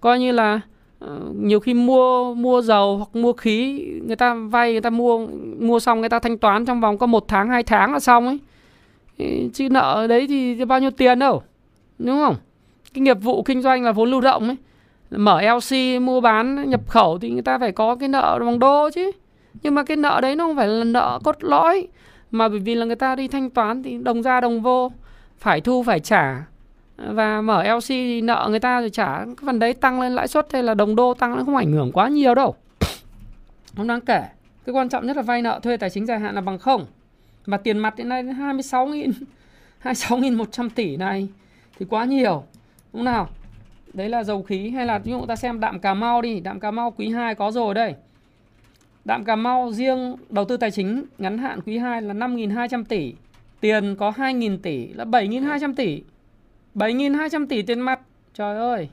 [0.00, 0.60] coi như là
[1.04, 5.26] uh, nhiều khi mua mua dầu hoặc mua khí người ta vay người ta mua
[5.58, 8.26] mua xong người ta thanh toán trong vòng có một tháng hai tháng là xong
[8.26, 8.38] ấy.
[9.54, 11.42] Chứ nợ đấy thì bao nhiêu tiền đâu
[11.98, 12.36] đúng không?
[12.94, 14.56] Cái nghiệp vụ kinh doanh là vốn lưu động ấy.
[15.10, 18.90] Mở LC mua bán nhập khẩu thì người ta phải có cái nợ bằng đô
[18.94, 19.10] chứ
[19.62, 21.88] nhưng mà cái nợ đấy nó không phải là nợ cốt lõi
[22.30, 24.92] mà bởi vì là người ta đi thanh toán thì đồng ra đồng vô
[25.38, 26.44] phải thu phải trả
[26.96, 30.28] và mở LC thì nợ người ta rồi trả cái phần đấy tăng lên lãi
[30.28, 32.54] suất hay là đồng đô tăng nó không ảnh hưởng quá nhiều đâu
[33.76, 34.24] không đáng kể
[34.66, 36.86] cái quan trọng nhất là vay nợ thuê tài chính dài hạn là bằng không
[37.46, 39.12] và tiền mặt hiện nay 26.000
[39.82, 41.28] 26.100 tỷ này
[41.78, 42.44] thì quá nhiều
[42.92, 43.28] Đúng nào?
[43.92, 46.60] Đấy là dầu khí hay là ví dụ ta xem đạm Cà Mau đi, đạm
[46.60, 47.94] Cà Mau quý 2 có rồi đây.
[49.08, 53.14] Đạm Cà Mau riêng đầu tư tài chính ngắn hạn quý 2 là 5.200 tỷ.
[53.60, 56.02] Tiền có 2.000 tỷ là 7.200 tỷ.
[56.74, 58.00] 7.200 tỷ tiền mặt.
[58.34, 58.88] Trời ơi.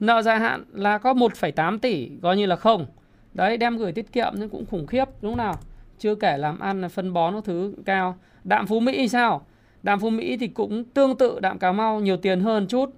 [0.00, 2.86] Nợ dài hạn là có 1,8 tỷ, coi như là không.
[3.34, 5.54] Đấy, đem gửi tiết kiệm nhưng cũng khủng khiếp, đúng nào?
[5.98, 8.18] Chưa kể làm ăn là phân bón nó thứ cao.
[8.44, 9.46] Đạm Phú Mỹ sao?
[9.82, 12.90] Đạm Phú Mỹ thì cũng tương tự đạm Cà Mau nhiều tiền hơn chút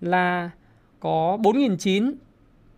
[0.00, 0.50] là
[1.00, 2.12] có 4.900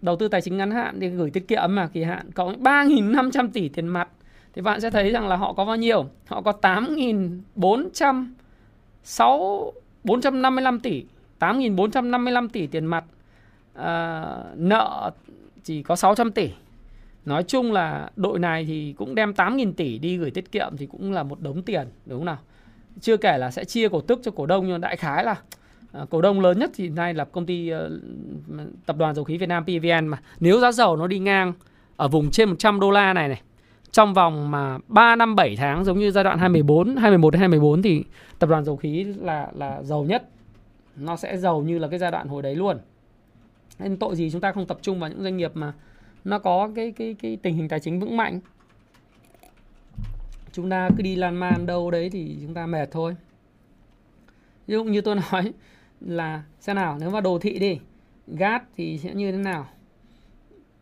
[0.03, 3.49] đầu tư tài chính ngắn hạn thì gửi tiết kiệm mà kỳ hạn cộng 3.500
[3.53, 4.09] tỷ tiền mặt.
[4.55, 6.07] Thì bạn sẽ thấy rằng là họ có bao nhiêu?
[6.27, 8.27] Họ có 8.400
[9.03, 9.73] 6
[10.05, 11.05] 455 tỷ
[11.39, 13.05] 8.455 tỷ tiền mặt.
[13.75, 14.25] À,
[14.55, 15.11] nợ
[15.63, 16.51] chỉ có 600 tỷ.
[17.25, 20.87] Nói chung là đội này thì cũng đem 8.000 tỷ đi gửi tiết kiệm thì
[20.87, 22.39] cũng là một đống tiền đúng không nào?
[23.01, 25.58] Chưa kể là sẽ chia cổ tức cho cổ đông nhưng đại khái là À,
[25.93, 27.91] Ờ, cổ đông lớn nhất thì nay là công ty ờ,
[28.87, 31.53] tập đoàn dầu khí Việt Nam PVN mà nếu giá dầu nó đi ngang
[31.97, 33.41] ở vùng trên 100 đô la này này
[33.93, 37.83] trong vòng mà 3 năm 7 tháng giống như giai đoạn 2014, 2011 đến 2014
[37.83, 38.05] thì
[38.39, 40.29] tập đoàn dầu khí là là giàu nhất.
[40.97, 42.79] Nó sẽ giàu như là cái giai đoạn hồi đấy luôn.
[43.79, 45.73] Nên tội gì chúng ta không tập trung vào những doanh nghiệp mà
[46.25, 48.41] nó có cái cái cái tình hình tài chính vững mạnh.
[50.53, 53.17] Chúng ta cứ đi lan man đâu đấy thì chúng ta mệt thôi.
[54.67, 55.53] Ví dụ như tôi nói
[56.01, 57.79] là xem nào nếu mà đồ thị đi
[58.27, 59.67] gas thì sẽ như thế nào?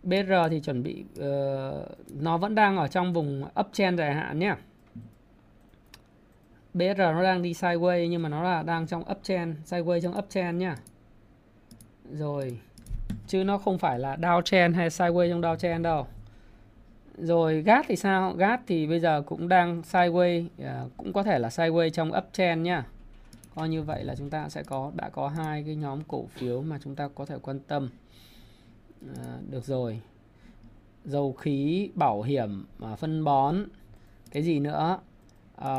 [0.03, 4.55] BR thì chuẩn bị uh, nó vẫn đang ở trong vùng uptrend dài hạn nhé.
[6.75, 10.61] BR nó đang đi sideways nhưng mà nó là đang trong uptrend sideways trong uptrend
[10.61, 10.77] nhá.
[12.13, 12.59] Rồi
[13.27, 16.07] chứ nó không phải là downtrend hay sideways trong downtrend đâu.
[17.19, 18.33] Rồi gas thì sao?
[18.33, 22.63] Gas thì bây giờ cũng đang sideways uh, cũng có thể là sideways trong uptrend
[22.63, 22.85] nhá
[23.57, 26.63] coi như vậy là chúng ta sẽ có đã có hai cái nhóm cổ phiếu
[26.63, 27.91] mà chúng ta có thể quan tâm.
[29.17, 30.01] À, được rồi.
[31.05, 33.65] Dầu khí bảo hiểm à, phân bón
[34.31, 34.99] cái gì nữa?
[35.57, 35.71] À,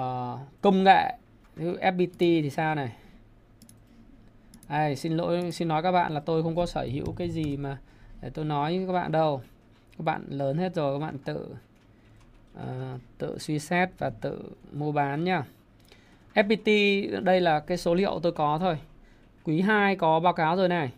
[0.62, 1.18] công nghệ.
[1.58, 2.96] FPT thì sao này?
[4.68, 7.58] À, xin lỗi xin nói các bạn là tôi không có sở hữu cái gì
[7.58, 7.78] mà
[8.22, 9.42] để tôi nói với các bạn đâu.
[9.98, 11.56] Các bạn lớn hết rồi các bạn tự
[12.58, 15.44] uh, tự suy xét và tự mua bán nhá.
[16.38, 18.78] FPT đây là cái số liệu tôi có thôi.
[19.44, 20.92] Quý 2 có báo cáo rồi này.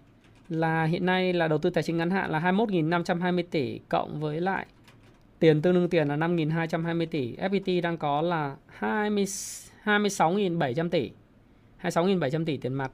[0.49, 4.41] Là hiện nay là đầu tư tài chính ngắn hạn là 21.520 tỷ cộng với
[4.41, 4.65] lại
[5.39, 7.35] tiền tương đương tiền là 5.220 tỷ.
[7.35, 9.25] FPT đang có là 20
[9.83, 11.11] 26.700 tỷ.
[11.81, 12.91] 26.700 tỷ tiền mặt.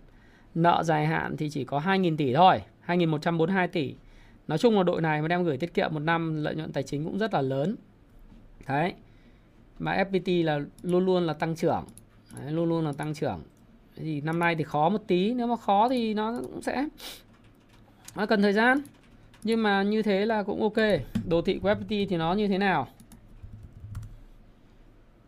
[0.56, 3.96] Nợ dài hạn thì chỉ có 2.000 tỷ thôi, 2.142 tỷ.
[4.48, 6.84] Nói chung là đội này mà đem gửi tiết kiệm một năm lợi nhuận tài
[6.84, 7.76] chính cũng rất là lớn.
[8.68, 8.94] Đấy.
[9.80, 11.86] Mà FPT là luôn luôn là tăng trưởng.
[12.40, 13.42] Đấy, luôn luôn là tăng trưởng.
[13.96, 16.88] Thì năm nay thì khó một tí, nếu mà khó thì nó cũng sẽ
[18.16, 18.82] nó cần thời gian.
[19.44, 21.00] Nhưng mà như thế là cũng ok.
[21.28, 22.88] Đồ thị của FPT thì nó như thế nào?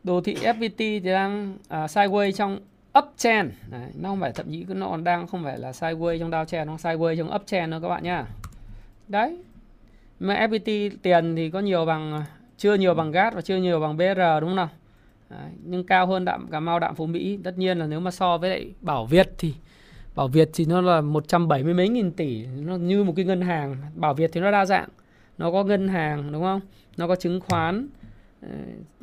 [0.03, 2.59] Đồ thị FPT thì đang à, uh, sideways trong
[2.99, 3.51] uptrend.
[3.69, 6.65] Đấy, nó không phải thậm chí nó còn đang không phải là sideways trong downtrend,
[6.65, 8.25] nó sideways trong uptrend nữa các bạn nhá.
[9.07, 9.37] Đấy.
[10.19, 12.23] Mà FPT tiền thì có nhiều bằng
[12.57, 14.69] chưa nhiều bằng gas và chưa nhiều bằng BR đúng không nào?
[15.29, 17.39] Đấy, nhưng cao hơn đạm Cà Mau, đạm Phú Mỹ.
[17.43, 19.53] Tất nhiên là nếu mà so với lại Bảo Việt thì
[20.15, 23.75] Bảo Việt thì nó là 170 mấy nghìn tỷ, nó như một cái ngân hàng.
[23.95, 24.89] Bảo Việt thì nó đa dạng.
[25.37, 26.61] Nó có ngân hàng đúng không?
[26.97, 27.87] Nó có chứng khoán.
[28.41, 28.49] Ờ,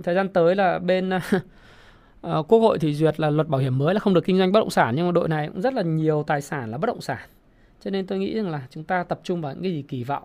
[0.03, 1.23] thời gian tới là bên uh,
[2.49, 4.61] Quốc hội thì duyệt là luật bảo hiểm mới là không được kinh doanh bất
[4.61, 7.01] động sản nhưng mà đội này cũng rất là nhiều tài sản là bất động
[7.01, 7.29] sản.
[7.81, 10.05] Cho nên tôi nghĩ rằng là chúng ta tập trung vào những cái gì kỳ
[10.05, 10.25] vọng.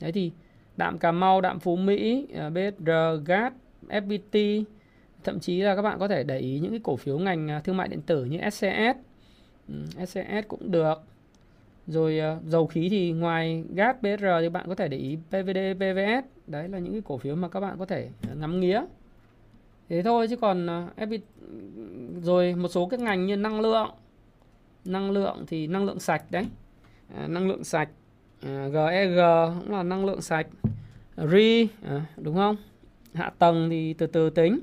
[0.00, 0.32] Đấy thì
[0.76, 2.90] đạm Cà Mau, đạm Phú Mỹ, ờ, BSR,
[3.24, 3.52] GAT,
[3.88, 4.64] FPT,
[5.26, 7.60] thậm chí là các bạn có thể để ý những cái cổ phiếu ngành à,
[7.60, 8.96] thương mại điện tử như SCS
[9.68, 9.74] ừ,
[10.06, 11.02] SCS cũng được.
[11.86, 15.58] Rồi à, dầu khí thì ngoài gas BR thì bạn có thể để ý PVD
[15.76, 18.80] PVS đấy là những cái cổ phiếu mà các bạn có thể à, ngắm nghía.
[19.88, 20.66] Thế thôi chứ còn
[20.96, 21.18] FB
[22.22, 23.90] rồi một số các ngành như năng lượng.
[24.84, 26.46] Năng lượng thì năng lượng sạch đấy.
[27.16, 27.88] À, năng lượng sạch
[28.42, 29.16] à, GEG
[29.60, 30.46] cũng là năng lượng sạch.
[31.16, 32.56] RI à, đúng không?
[33.14, 34.60] Hạ tầng thì từ từ tính.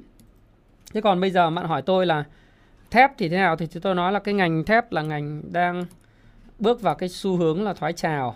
[0.94, 2.24] Thế còn bây giờ bạn hỏi tôi là
[2.92, 5.86] thép thì thế nào thì tôi nói là cái ngành thép là ngành đang
[6.60, 8.36] bước vào cái xu hướng là thoái trào.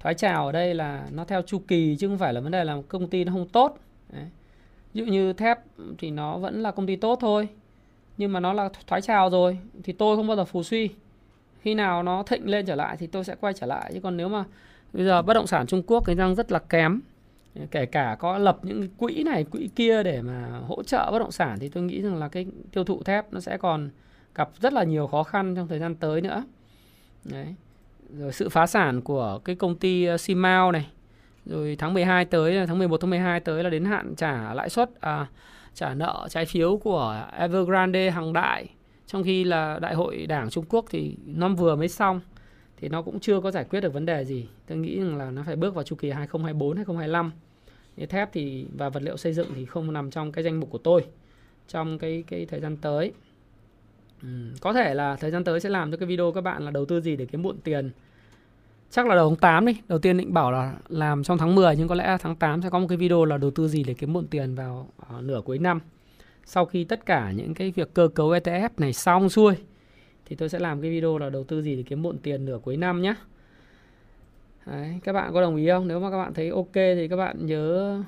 [0.00, 2.64] Thoái trào ở đây là nó theo chu kỳ chứ không phải là vấn đề
[2.64, 3.78] là công ty nó không tốt.
[4.12, 4.24] Đấy.
[4.94, 5.58] Ví dụ như thép
[5.98, 7.48] thì nó vẫn là công ty tốt thôi.
[8.16, 10.90] Nhưng mà nó là thoái trào rồi, thì tôi không bao giờ phù suy.
[11.60, 14.16] Khi nào nó thịnh lên trở lại thì tôi sẽ quay trở lại chứ còn
[14.16, 14.44] nếu mà
[14.92, 17.00] bây giờ bất động sản Trung Quốc cái đang rất là kém
[17.70, 21.32] kể cả có lập những quỹ này quỹ kia để mà hỗ trợ bất động
[21.32, 23.90] sản thì tôi nghĩ rằng là cái tiêu thụ thép nó sẽ còn
[24.34, 26.44] gặp rất là nhiều khó khăn trong thời gian tới nữa.
[27.24, 27.54] Đấy.
[28.18, 30.90] Rồi sự phá sản của cái công ty ờ, Simao này.
[31.46, 35.00] Rồi tháng 12 tới tháng 11 tháng 12 tới là đến hạn trả lãi suất
[35.00, 35.26] à,
[35.74, 38.68] trả nợ trái phiếu của Evergrande hàng đại.
[39.06, 42.20] Trong khi là đại hội đảng Trung Quốc thì năm vừa mới xong
[42.80, 44.48] thì nó cũng chưa có giải quyết được vấn đề gì.
[44.66, 47.32] Tôi nghĩ rằng là nó phải bước vào chu kỳ 2024 2025.
[47.96, 50.70] Cái thép thì và vật liệu xây dựng thì không nằm trong cái danh mục
[50.70, 51.06] của tôi
[51.68, 53.12] trong cái cái thời gian tới.
[54.22, 54.28] Ừ,
[54.60, 56.84] có thể là thời gian tới sẽ làm cho cái video các bạn là đầu
[56.84, 57.90] tư gì để kiếm muộn tiền.
[58.90, 59.80] Chắc là đầu tháng 8 đi.
[59.88, 62.70] Đầu tiên định bảo là làm trong tháng 10 nhưng có lẽ tháng 8 sẽ
[62.70, 65.40] có một cái video là đầu tư gì để kiếm muộn tiền vào ờ, nửa
[65.44, 65.80] cuối năm.
[66.44, 69.54] Sau khi tất cả những cái việc cơ cấu ETF này xong xuôi
[70.30, 72.58] thì tôi sẽ làm cái video là đầu tư gì để kiếm muộn tiền nửa
[72.62, 73.14] cuối năm nhé
[74.66, 75.88] Đấy, các bạn có đồng ý không?
[75.88, 78.02] Nếu mà các bạn thấy ok thì các bạn nhớ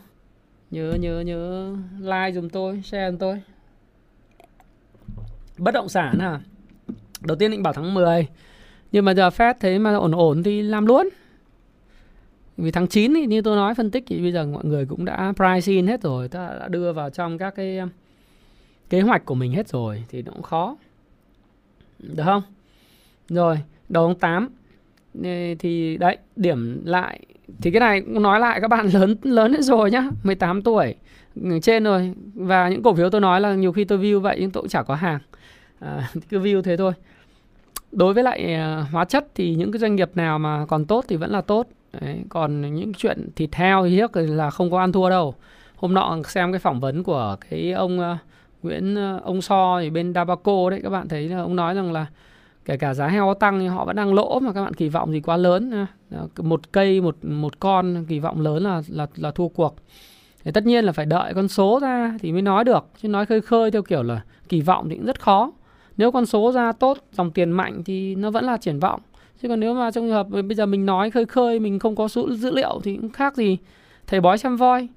[0.71, 3.43] nhớ nhớ nhớ like dùm tôi share dùm tôi.
[5.59, 6.41] Bất động sản à?
[7.21, 8.27] Đầu tiên định bảo tháng 10
[8.93, 11.09] nhưng mà giờ phép thế mà ổn ổn thì làm luôn.
[12.57, 15.05] Vì tháng 9 thì như tôi nói phân tích thì bây giờ mọi người cũng
[15.05, 17.89] đã price in hết rồi ta đã đưa vào trong các cái um,
[18.91, 20.77] kế hoạch của mình hết rồi thì nó cũng khó
[22.03, 22.43] được không?
[23.29, 24.49] Rồi, đầu tháng
[25.23, 27.21] 8 thì đấy, điểm lại
[27.61, 30.95] thì cái này cũng nói lại các bạn lớn lớn hết rồi nhá, 18 tuổi
[31.63, 34.51] trên rồi và những cổ phiếu tôi nói là nhiều khi tôi view vậy nhưng
[34.51, 35.19] tôi cũng chả có hàng.
[35.81, 36.93] À, cứ view thế thôi.
[37.93, 41.05] Đối với lại à, hóa chất thì những cái doanh nghiệp nào mà còn tốt
[41.09, 41.67] thì vẫn là tốt.
[42.01, 45.35] Đấy, còn những chuyện thịt heo thì là không có ăn thua đâu.
[45.77, 48.19] Hôm nọ xem cái phỏng vấn của cái ông uh,
[48.63, 51.93] Nguyễn ờ, ông So thì bên Dabaco đấy, các bạn thấy là ông nói rằng
[51.93, 52.07] là
[52.65, 55.13] kể cả giá heo tăng thì họ vẫn đang lỗ mà các bạn kỳ vọng
[55.13, 55.87] gì quá lớn
[56.39, 59.77] một cây, một một con kỳ vọng lớn là là là thua cuộc.
[60.45, 63.27] Thì tất nhiên là phải đợi con số ra thì mới nói được, chứ nói
[63.27, 65.53] khơi khơi theo kiểu là kỳ vọng thì cũng rất khó.
[65.97, 69.01] Nếu con số ra tốt, dòng tiền mạnh thì nó vẫn là triển vọng.
[69.43, 71.97] Chứ còn nếu mà trong trường hợp bây giờ mình nói khơi khơi, mình không
[71.97, 73.59] có số dữ liệu thì cũng khác gì
[74.07, 74.89] thầy bói xem voi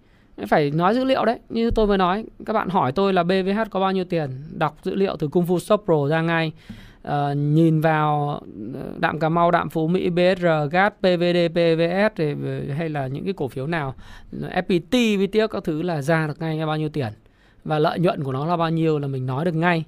[0.48, 1.40] phải nói dữ liệu đấy.
[1.50, 4.30] Như tôi vừa nói các bạn hỏi tôi là BVH có bao nhiêu tiền?
[4.52, 6.52] Đọc dữ liệu từ Kung Fu Shop Pro ra ngay.
[7.08, 8.42] Uh, nhìn vào
[8.74, 13.24] ờ, đạm Cà Mau đạm Phú Mỹ BSR GAT PVD PVS ờ, hay là những
[13.24, 13.96] cái cổ phiếu nào
[14.32, 17.14] FPT VTX các thứ là ra được ngay bao nhiêu tiền.
[17.66, 19.84] Và lợi nhuận của nó là bao nhiêu là mình nói được ngay.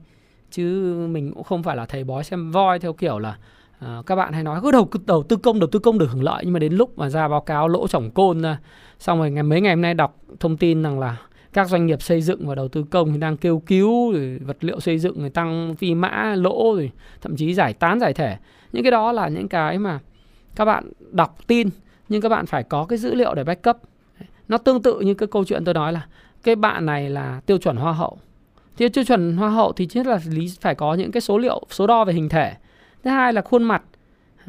[0.52, 3.38] Chứ mình cũng không phải là thầy bói xem voi theo kiểu là
[3.86, 6.24] uh, các bạn hay nói cứ đầu đầu tư công đầu tư công được hưởng
[6.24, 8.58] lợi nhưng mà đến lúc mà ra báo cáo lỗ chổng côn ra
[9.00, 11.18] xong rồi ngày, mấy ngày hôm nay đọc thông tin rằng là
[11.54, 14.58] các doanh nghiệp xây dựng và đầu tư công thì đang kêu cứu rồi vật
[14.60, 16.91] liệu xây dựng người tăng phi mã, lỗ rồi
[17.22, 18.38] thậm chí giải tán giải thể.
[18.72, 20.00] Những cái đó là những cái mà
[20.56, 21.70] các bạn đọc tin,
[22.10, 23.78] nhưng các bạn phải có cái dữ liệu để backup.
[24.48, 26.06] Nó tương tự như cái câu chuyện tôi nói là
[26.43, 28.18] cái bạn này là tiêu chuẩn hoa hậu.
[28.78, 31.62] Thì tiêu chuẩn hoa hậu thì chính là lý, phải có những cái số liệu,
[31.70, 32.54] số đo về hình thể.
[33.04, 33.84] Thứ hai là khuôn mặt.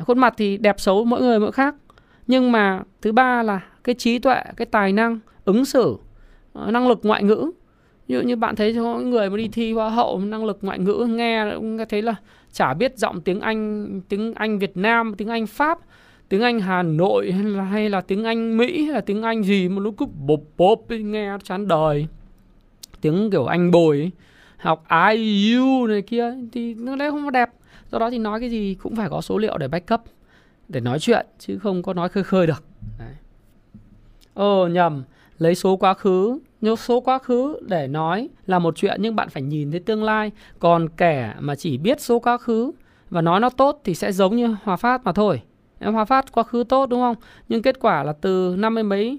[0.07, 1.75] Khuôn mặt thì đẹp xấu mỗi người mỗi khác.
[2.27, 5.97] Nhưng mà thứ ba là cái trí tuệ cái tài năng ứng xử
[6.53, 7.51] ờ, năng lực ngoại ngữ.
[8.09, 10.79] Ví dụ như bạn thấy có người mà đi thi hoa hậu năng lực ngoại
[10.79, 12.15] ngữ nghe cũng thấy là
[12.53, 15.79] chả biết giọng tiếng anh tiếng anh việt nam tiếng anh pháp
[16.29, 19.43] tiếng anh hà nội hay là, hay là tiếng anh mỹ hay là tiếng anh
[19.43, 22.07] gì mà nó cứ bộp bộp nghe chán đời.
[23.01, 24.11] Tiếng kiểu anh bồi ấy.
[24.57, 24.85] học
[25.15, 27.51] I, U này kia thì nó đấy không có đẹp.
[27.93, 30.01] Do đó thì nói cái gì cũng phải có số liệu để backup
[30.69, 32.68] để nói chuyện chứ không có nói khơi khơi được
[34.39, 35.03] ờ Ồ, nhầm.
[35.39, 39.29] Lấy số quá khứ nếu số quá khứ để nói là một chuyện nhưng bạn
[39.29, 40.31] phải nhìn thấy tương lai.
[40.59, 42.73] Còn kẻ mà chỉ biết số quá khứ
[43.11, 45.43] và nói nó tốt thì sẽ giống như hòa phát mà thôi.
[45.79, 47.17] Em hòa phát, quá khứ tốt, đúng không?
[47.49, 49.19] Nhưng kết quả là từ năm mươi mấy,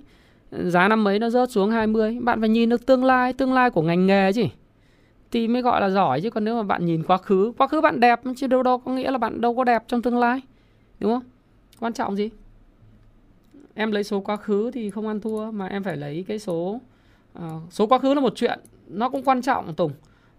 [0.52, 3.70] giá năm mấy nó rớt xuống 20 bạn phải nhìn được tương lai tương lai
[3.70, 4.44] của ngành nghề chứ.
[5.32, 6.30] Thì mới gọi là giỏi chứ.
[6.30, 8.92] Còn nếu mà bạn nhìn quá khứ quá khứ bạn đẹp chứ đâu đâu có
[8.92, 10.42] nghĩa là bạn đâu có đẹp trong tương lai.
[11.00, 11.24] Đúng không?
[11.80, 12.30] Quan trọng gì?
[13.80, 16.82] Em lấy số quá khứ thì không ăn thua mà em phải lấy cái số
[17.40, 19.92] uh, số quá khứ là một chuyện nó cũng quan trọng tùng.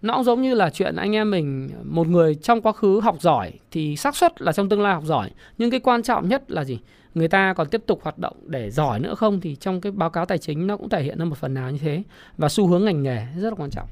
[0.02, 3.16] Nó cũng giống như là chuyện anh em mình một người trong quá khứ học
[3.20, 6.50] giỏi thì xác suất là trong tương lai học giỏi nhưng cái quan trọng nhất
[6.50, 6.78] là gì?
[7.14, 10.10] Người ta còn tiếp tục hoạt động để giỏi nữa không thì trong cái báo
[10.10, 12.02] cáo tài chính nó cũng thể hiện ra một phần nào như thế.
[12.36, 13.88] Và xu hướng ngành nghề rất là quan trọng.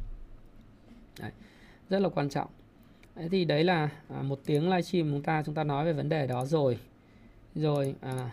[1.20, 1.30] Đấy,
[1.90, 2.48] rất là quan trọng.
[3.16, 5.42] Đấy thì đấy là à, một tiếng livestream chúng ta.
[5.46, 6.78] Chúng ta nói về vấn đề đó rồi.
[7.54, 8.30] Rồi à,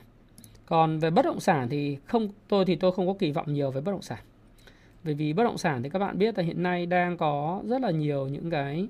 [0.66, 3.72] còn về bất động sản thì không tôi thì tôi không có kỳ vọng nhiều
[3.72, 4.20] về bất động sản.
[5.03, 7.82] Bởi vì bất động sản thì các bạn biết là hiện nay đang có rất
[7.82, 8.88] là nhiều những cái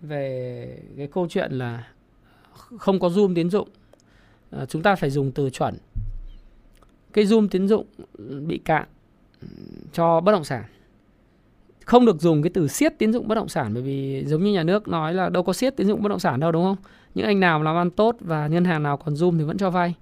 [0.00, 1.88] về cái câu chuyện là
[2.78, 3.68] không có zoom tiến dụng.
[4.50, 5.74] À, chúng ta phải dùng từ chuẩn.
[7.12, 7.86] Cái zoom tiến dụng
[8.18, 8.86] ừ, bị cạn
[9.40, 9.48] ừ,
[9.92, 10.64] cho bất động sản.
[11.84, 14.52] Không được dùng cái từ siết tiến dụng bất động sản bởi vì giống như
[14.52, 16.76] nhà nước nói là đâu có siết tiến dụng bất động sản đâu đúng không?
[17.14, 19.70] Những anh nào làm ăn tốt và ngân hàng nào còn zoom thì vẫn cho
[19.70, 19.94] vay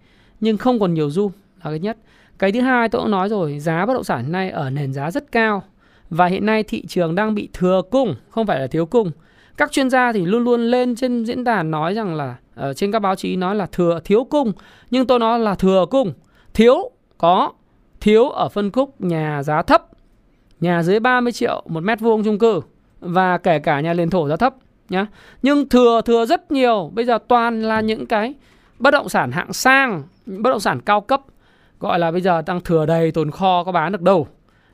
[0.42, 1.30] nhưng không còn nhiều zoom
[1.64, 1.96] là cái nhất.
[2.38, 4.92] Cái thứ hai tôi cũng nói rồi, giá bất động sản hiện nay ở nền
[4.92, 5.62] giá rất cao.
[6.10, 9.10] Và hiện nay thị trường đang bị thừa cung, không phải là thiếu cung.
[9.56, 12.92] Các chuyên gia thì luôn luôn lên trên diễn đàn nói rằng là ở trên
[12.92, 14.52] các báo chí nói là thừa, thiếu cung.
[14.90, 16.12] Nhưng tôi nói là thừa cung.
[16.54, 17.52] Thiếu, có.
[18.00, 19.86] Thiếu ở phân khúc nhà giá thấp.
[20.60, 22.60] Nhà dưới 30 triệu một mét vuông chung cư.
[23.00, 24.54] Và kể cả nhà liền thổ giá thấp,
[24.88, 25.06] nhá.
[25.42, 26.90] Nhưng thừa thừa rất nhiều.
[26.94, 28.34] Bây giờ toàn là những cái
[28.78, 31.22] bất động sản hạng sang bất động sản cao cấp,
[31.80, 34.26] gọi là bây giờ đang thừa đầy tồn kho có bán được đâu.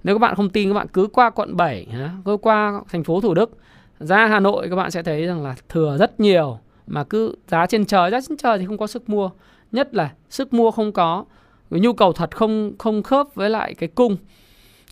[0.05, 1.87] Nếu các bạn không tin, các bạn cứ qua quận 7
[2.25, 3.59] cứ qua thành phố Thủ Đức.
[3.99, 7.67] Ra Hà Nội, các bạn sẽ thấy rằng là thừa rất nhiều, mà cứ giá
[7.67, 9.31] trên trời, giá trên trời thì không có sức mua.
[9.73, 11.25] Nhất là sức mua không có,
[11.71, 14.17] nhu cầu thật không không khớp với lại cái cung.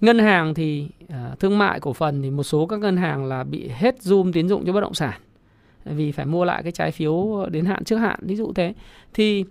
[0.01, 3.45] Ngân hàng thì à, thương mại cổ phần thì một số các ngân hàng là
[3.45, 5.21] bị hết zoom tín dụng cho bất động sản.
[5.85, 8.75] Vì phải mua lại cái trái phiếu đến hạn, trước hạn, ví dụ thế.
[9.15, 9.45] Thì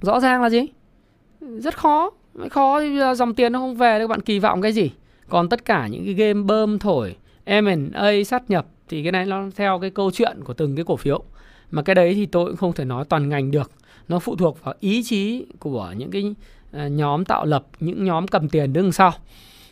[0.00, 0.66] rõ ràng là gì?
[1.40, 2.10] Rất khó.
[2.50, 4.90] Khó thì dòng tiền nó không về các bạn kỳ vọng cái gì?
[5.28, 9.44] Còn tất cả những cái game bơm thổi M&A sát nhập thì cái này nó
[9.56, 11.22] theo cái câu chuyện của từng cái cổ phiếu.
[11.70, 13.70] Mà cái đấy thì tôi cũng không thể nói toàn ngành được.
[14.08, 16.34] Nó phụ thuộc vào ý chí của những cái
[16.72, 19.12] à, nhóm tạo lập những nhóm cầm tiền đứng sau.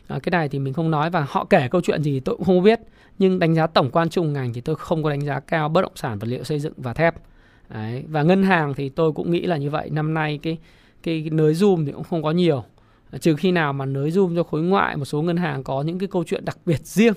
[0.08, 2.46] À, cái này thì mình không nói và họ kể câu chuyện gì tôi cũng
[2.46, 2.80] không biết.
[3.18, 5.82] Nhưng đánh giá tổng quan chung ngành thì tôi không có đánh giá cao bất
[5.82, 7.14] động sản vật liệu xây dựng và thép.
[7.68, 8.04] Đấy.
[8.08, 9.90] và ngân hàng thì tôi cũng nghĩ là như vậy.
[9.90, 10.58] Năm nay cái
[11.02, 12.64] cái, cái nới zoom thì cũng không có nhiều.
[13.20, 15.98] Trừ khi nào mà nới zoom cho khối ngoại một số ngân hàng có những
[15.98, 17.14] cái câu chuyện đặc biệt riêng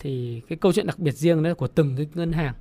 [0.00, 2.54] thì cái câu chuyện đặc biệt riêng đấy của từng cái ngân hàng.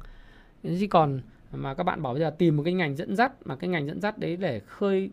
[0.63, 3.55] Chứ còn mà các bạn bảo bây giờ tìm một cái ngành dẫn dắt mà
[3.55, 5.09] cái ngành dẫn dắt đấy để khơi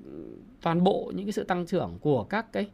[0.63, 2.67] toàn bộ những cái sự tăng trưởng của các cái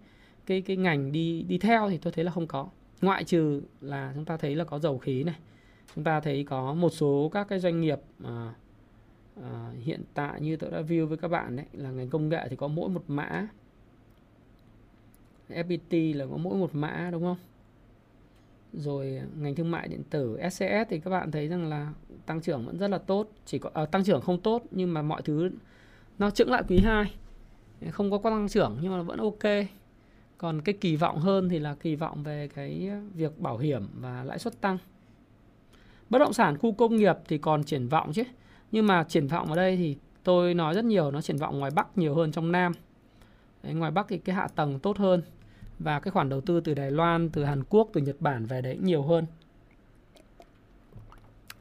[0.47, 2.69] cái cái ngành đi đi theo thì tôi thấy là không có.
[3.01, 5.35] Ngoại trừ là chúng ta thấy là có dầu khí này
[5.95, 8.55] chúng ta thấy có một số các cái doanh nghiệp à,
[9.43, 12.47] à, hiện tại như tôi đã view với các bạn đấy là ngành công nghệ
[12.51, 13.49] thì có mỗi một mã.
[15.49, 17.37] FPT là có mỗi một mã đúng không?
[18.73, 21.93] Rồi ngành thương mại điện tử SCS thì các bạn thấy rằng là
[22.27, 25.03] tăng trưởng vẫn rất là tốt chỉ có à, tăng trưởng không tốt nhưng mà
[25.03, 25.51] mọi thứ
[26.19, 27.15] nó chững lại quý 2
[27.91, 29.67] không có tăng trưởng nhưng mà vẫn ok.
[30.39, 34.25] Còn cái kỳ vọng hơn thì là kỳ vọng về cái việc bảo hiểm và
[34.25, 34.79] lãi suất tăng.
[36.11, 38.23] Bất động sản khu công nghiệp thì còn triển vọng chứ
[38.73, 41.71] nhưng mà triển vọng ở đây thì tôi nói rất nhiều nó triển vọng ngoài
[41.75, 42.73] bắc nhiều hơn trong nam
[43.63, 45.23] Đấy, ngoài bắc thì cái hạ tầng tốt hơn
[45.79, 48.61] và cái khoản đầu tư từ Đài Loan, từ Hàn Quốc, từ Nhật Bản về
[48.61, 49.27] đấy nhiều hơn.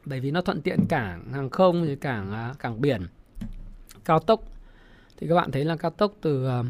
[0.04, 3.02] Bởi vì nó thuận tiện cảng hàng không rồi cảng à, cảng biển,
[4.04, 4.42] cao tốc.
[5.16, 6.62] Thì các bạn thấy là cao tốc từ à,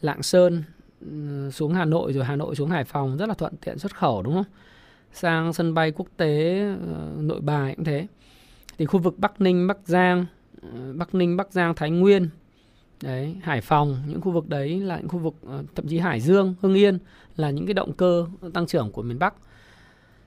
[0.00, 0.62] Lạng Sơn
[1.00, 3.96] ừ, xuống Hà Nội rồi Hà Nội xuống Hải Phòng rất là thuận tiện xuất
[3.96, 4.44] khẩu đúng không?
[5.12, 8.06] Sang sân bay quốc tế ừ, Nội Bài cũng thế.
[8.78, 10.26] Thì khu vực Bắc Ninh, Bắc Giang,
[10.62, 12.28] ờ, Bắc Ninh, Bắc Giang, Thái Nguyên
[13.02, 16.20] đấy Hải Phòng những khu vực đấy là những khu vực ờ, thậm chí Hải
[16.20, 16.98] Dương Hưng Yên
[17.36, 19.34] là những cái động cơ tăng trưởng của miền Bắc.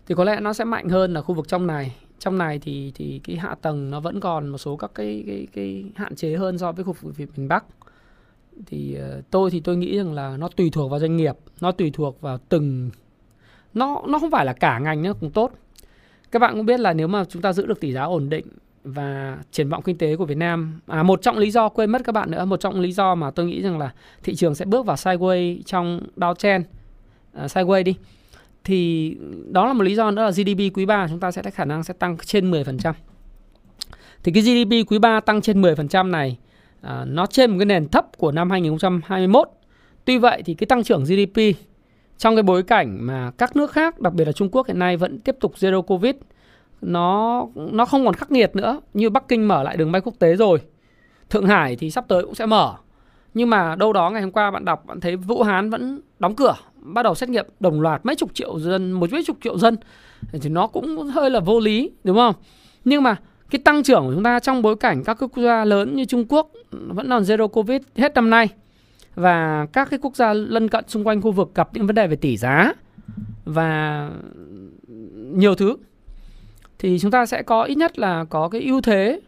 [0.07, 1.95] Thì có lẽ nó sẽ mạnh hơn là khu vực trong này.
[2.19, 5.47] Trong này thì thì cái hạ tầng nó vẫn còn một số các cái cái
[5.53, 7.65] cái hạn chế hơn so với khu vực miền Bắc.
[8.65, 11.71] Thì ờ, tôi thì tôi nghĩ rằng là nó tùy thuộc vào doanh nghiệp nó
[11.71, 12.89] tùy thuộc vào từng
[13.73, 15.51] nó nó không phải là cả ngành nó cũng tốt
[16.35, 18.45] các bạn cũng biết là nếu mà chúng ta giữ được tỷ giá ổn định
[18.83, 22.01] và triển vọng kinh tế của Việt Nam à một trong lý do quên mất
[22.03, 24.65] các bạn nữa một trong lý do mà tôi nghĩ rằng là thị trường sẽ
[24.65, 26.63] bước vào sideways trong downtrend
[27.33, 27.95] à, sideways đi
[28.63, 29.11] thì
[29.51, 31.65] đó là một lý do nữa là GDP quý 3 chúng ta sẽ có khả
[31.65, 32.93] năng sẽ tăng trên 10%.
[34.23, 36.37] Thì cái GDP quý 3 tăng trên 10% này
[36.81, 39.47] à, nó trên một cái nền thấp của năm 2021.
[40.05, 41.57] Tuy vậy thì cái tăng trưởng GDP
[42.17, 44.97] trong cái bối cảnh mà các nước khác, đặc biệt là Trung Quốc hiện nay
[44.97, 46.15] vẫn tiếp tục zero covid
[46.81, 48.81] nó nó không còn khắc nghiệt nữa.
[48.93, 50.59] Như Bắc Kinh mở lại đường bay quốc tế rồi
[51.29, 52.75] Thượng Hải thì sắp tới cũng sẽ mở.
[53.33, 56.35] Nhưng mà đâu đó ngày hôm qua bạn đọc bạn thấy Vũ Hán vẫn đóng
[56.35, 59.57] cửa bắt đầu xét nghiệm đồng loạt mấy chục triệu dân một mấy chục triệu
[59.57, 59.77] dân.
[60.31, 62.35] Thì nó cũng hơi là vô lý đúng không?
[62.85, 63.15] Nhưng mà
[63.49, 66.25] cái tăng trưởng của chúng ta trong bối cảnh các quốc gia lớn như Trung
[66.29, 68.49] Quốc vẫn còn zero covid hết năm nay
[69.15, 72.07] và các cái quốc gia lân cận xung quanh khu vực gặp những vấn đề
[72.07, 72.73] về tỷ giá
[73.45, 74.09] và
[75.15, 75.77] nhiều thứ
[76.79, 79.21] thì chúng ta sẽ có ít nhất là có cái ưu thế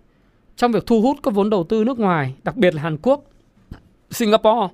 [0.56, 3.24] trong việc thu hút các vốn đầu tư nước ngoài, đặc biệt là Hàn Quốc,
[4.12, 4.68] Singapore,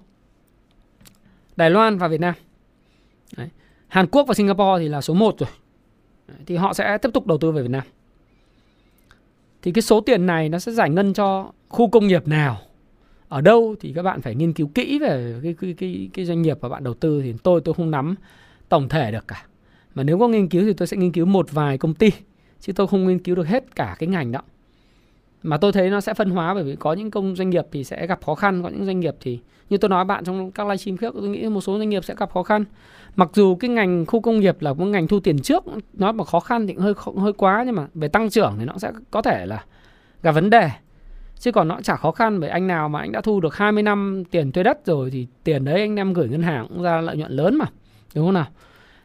[1.55, 2.33] Đài Loan và Việt Nam.
[3.37, 3.49] Đấy.
[3.87, 5.49] Hàn Quốc và Singapore thì là số 1 rồi.
[6.27, 6.37] Đấy.
[6.45, 7.83] Thì họ sẽ tiếp tục đầu tư về Việt Nam.
[9.61, 12.57] Thì cái số tiền này nó sẽ giải ngân cho khu công nghiệp nào
[13.33, 16.41] ở đâu thì các bạn phải nghiên cứu kỹ về cái cái cái, cái doanh
[16.41, 18.15] nghiệp mà bạn đầu tư thì tôi tôi không nắm
[18.69, 19.45] tổng thể được cả.
[19.95, 22.11] Mà nếu có nghiên cứu thì tôi sẽ nghiên cứu một vài công ty
[22.59, 24.39] chứ tôi không nghiên cứu được hết cả cái ngành đó.
[25.43, 27.83] Mà tôi thấy nó sẽ phân hóa bởi vì có những công doanh nghiệp thì
[27.83, 30.67] sẽ gặp khó khăn có những doanh nghiệp thì như tôi nói bạn trong các
[30.67, 32.65] livestream khác tôi nghĩ một số doanh nghiệp sẽ gặp khó khăn.
[33.15, 35.63] Mặc dù cái ngành khu công nghiệp là một ngành thu tiền trước
[35.93, 38.77] nói mà khó khăn thì hơi hơi quá nhưng mà về tăng trưởng thì nó
[38.77, 39.65] sẽ có thể là
[40.23, 40.69] gặp vấn đề
[41.43, 43.83] chứ còn nó chả khó khăn bởi anh nào mà anh đã thu được 20
[43.83, 47.01] năm tiền thuê đất rồi thì tiền đấy anh em gửi ngân hàng cũng ra
[47.01, 47.65] lợi nhuận lớn mà,
[48.15, 48.47] đúng không nào?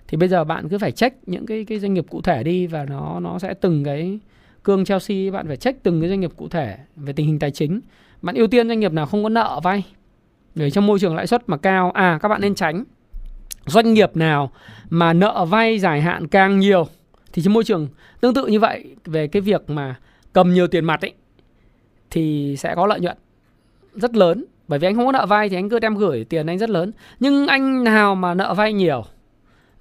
[0.09, 2.67] Thì bây giờ bạn cứ phải check những cái cái doanh nghiệp cụ thể đi
[2.67, 4.19] và nó nó sẽ từng cái
[4.65, 7.51] cương Chelsea bạn phải check từng cái doanh nghiệp cụ thể về tình hình tài
[7.51, 7.81] chính.
[8.23, 9.85] Bạn ưu tiên doanh nghiệp nào không có nợ vay?
[10.55, 11.91] Để trong môi trường lãi suất mà cao.
[11.91, 12.85] À các bạn nên tránh.
[13.67, 14.51] Doanh nghiệp nào
[14.91, 16.87] mà nợ vay dài hạn càng nhiều
[17.33, 17.89] thì trong môi trường
[18.21, 19.95] tương tự như vậy về cái việc mà
[20.33, 21.13] cầm nhiều tiền mặt ấy
[22.11, 23.17] thì sẽ có lợi nhuận
[23.95, 24.45] rất lớn.
[24.69, 26.71] Bởi vì anh không có nợ vay thì anh cứ đem gửi tiền anh rất
[26.71, 26.93] lớn.
[27.21, 29.05] Nhưng anh nào mà nợ vay nhiều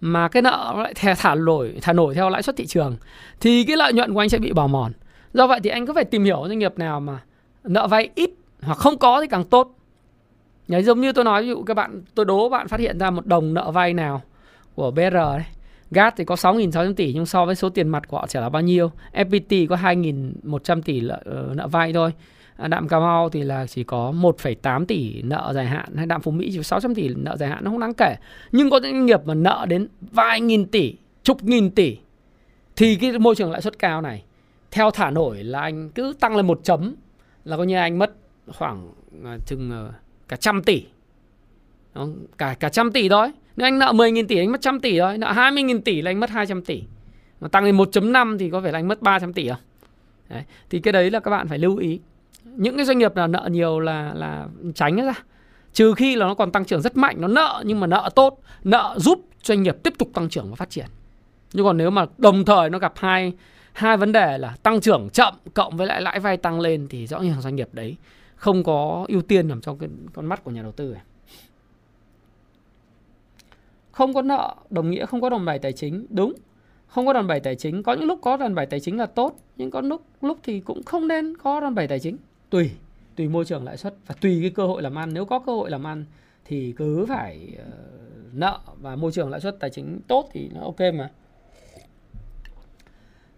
[0.01, 2.97] mà cái nợ nó lại thả thả nổi thả nổi theo lãi suất thị trường
[3.39, 4.91] thì cái lợi nhuận của anh sẽ bị bào mòn.
[5.33, 7.19] Do vậy thì anh cứ phải tìm hiểu doanh nghiệp nào mà
[7.63, 8.29] nợ vay ít
[8.61, 9.75] hoặc không có thì càng tốt.
[10.67, 13.09] Đấy, giống như tôi nói ví dụ các bạn tôi đố bạn phát hiện ra
[13.09, 14.21] một đồng nợ vay nào
[14.75, 15.43] của BR đấy
[15.91, 18.49] GAT thì có 6.600 tỷ nhưng so với số tiền mặt của họ sẽ là
[18.49, 18.91] bao nhiêu.
[19.13, 22.13] FPT có 2.100 tỷ lợi, ờ, nợ vay thôi.
[22.57, 26.21] À, đạm Cà Mau thì là chỉ có 1,8 tỷ nợ dài hạn hay đạm
[26.21, 28.15] Phú Mỹ chỉ 600 tỷ nợ dài hạn nó không đáng kể.
[28.51, 31.97] Nhưng có những doanh nghiệp mà nợ đến vài nghìn tỷ chục nghìn tỷ
[32.75, 34.23] thì cái môi trường lãi suất cao này
[34.71, 36.95] theo thả nổi là anh cứ tăng lên một chấm
[37.45, 38.11] là coi như anh mất
[38.47, 38.89] khoảng
[39.25, 39.91] à, chừng ờ,
[40.27, 40.85] cả trăm tỷ.
[42.37, 45.17] Cả cả trăm tỷ thôi nếu anh nợ 10.000 tỷ, anh mất trăm tỷ thôi.
[45.17, 46.83] Nợ 20.000 tỷ là anh mất 200 tỷ.
[47.39, 49.57] Mà tăng lên 1.5 thì có phải là anh mất 300 tỷ không
[50.29, 50.43] đấy.
[50.69, 51.99] thì cái đấy là các bạn phải lưu ý.
[52.43, 55.13] Những cái doanh nghiệp nào nợ nhiều là là tránh ra.
[55.73, 58.39] Trừ khi là nó còn tăng trưởng rất mạnh, nó nợ nhưng mà nợ tốt,
[58.63, 60.85] nợ giúp doanh nghiệp tiếp tục tăng trưởng và phát triển.
[61.53, 63.33] Nhưng còn nếu mà đồng thời nó gặp hai
[63.73, 67.07] hai vấn đề là tăng trưởng chậm cộng với lại lãi vay tăng lên thì
[67.07, 67.95] rõ ràng doanh nghiệp đấy
[68.35, 71.01] không có ưu tiên nằm trong cái con mắt của nhà đầu tư này
[73.97, 76.05] không có nợ đồng nghĩa không có đòn bẩy tài chính.
[76.09, 76.33] Đúng.
[76.87, 77.83] Không có đòn bẩy tài chính.
[77.83, 80.59] Có những lúc có đòn bẩy tài chính là tốt nhưng có lúc lúc thì
[80.59, 82.17] cũng không nên có đòn bẩy tài chính.
[82.49, 82.71] Tùy
[83.15, 85.13] tùy môi trường lãi suất và tùy cái cơ hội làm ăn.
[85.13, 86.05] Nếu có cơ hội làm ăn
[86.45, 90.61] thì cứ phải uh, nợ và môi trường lãi suất tài chính tốt thì nó
[90.61, 91.11] ok mà.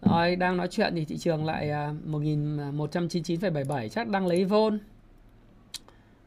[0.02, 4.46] Rồi đang nói chuyện thì thị trường lại à, uh, 1199,77 à, chắc đang lấy
[4.46, 4.80] vôn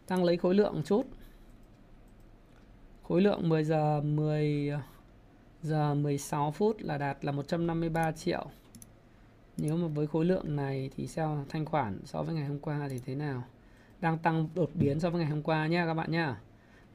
[0.09, 1.03] đang lấy khối lượng một chút
[3.13, 4.73] khối lượng 10 giờ 10
[5.63, 8.47] giờ 16 phút là đạt là 153 triệu.
[9.57, 12.89] Nếu mà với khối lượng này thì sao thanh khoản so với ngày hôm qua
[12.91, 13.43] thì thế nào?
[14.01, 16.41] Đang tăng đột biến so với ngày hôm qua nhé các bạn nhá.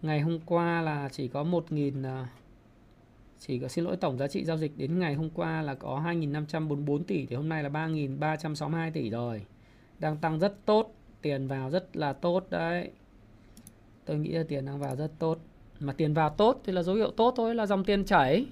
[0.02, 2.28] Ngày hôm qua là chỉ có 1.000 à,
[3.40, 6.02] chỉ có, xin lỗi, tổng giá trị giao dịch đến ngày hôm qua là có
[6.06, 9.46] 2.544 tỷ thì hôm nay là 3.362 tỷ rồi.
[10.00, 12.92] Đang tăng rất tốt, tiền vào rất là tốt đấy.
[14.06, 15.40] Tôi nghĩ là tiền đang vào rất tốt
[15.80, 18.46] mà tiền vào tốt thì là dấu hiệu tốt thôi, là dòng tiền chảy.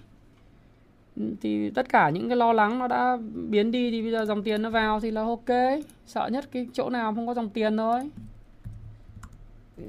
[1.41, 3.17] Thì tất cả những cái lo lắng nó đã
[3.49, 5.79] biến đi thì bây giờ dòng tiền nó vào thì là ok.
[6.05, 8.09] Sợ nhất cái chỗ nào không có dòng tiền thôi.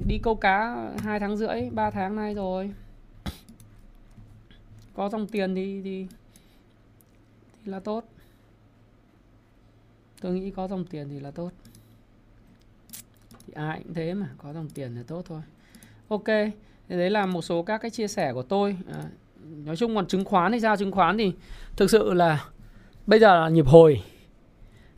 [0.07, 2.73] Đi câu cá hai tháng rưỡi 3 tháng nay rồi.
[4.93, 6.07] Có dòng tiền thì thì
[7.63, 8.03] thì là tốt.
[10.21, 11.51] Tôi nghĩ có dòng tiền thì là tốt.
[13.47, 15.41] Thì ai cũng thế mà, có dòng tiền thì tốt thôi.
[16.07, 16.27] Ok
[16.89, 18.77] thì đấy là một số các cái chia sẻ của tôi.
[18.93, 19.03] À,
[19.65, 20.77] nói chung còn chứng khoán thì sao?
[20.77, 21.31] Chứng khoán thì
[21.75, 22.45] thực sự là
[23.07, 24.01] bây giờ là nhịp hồi.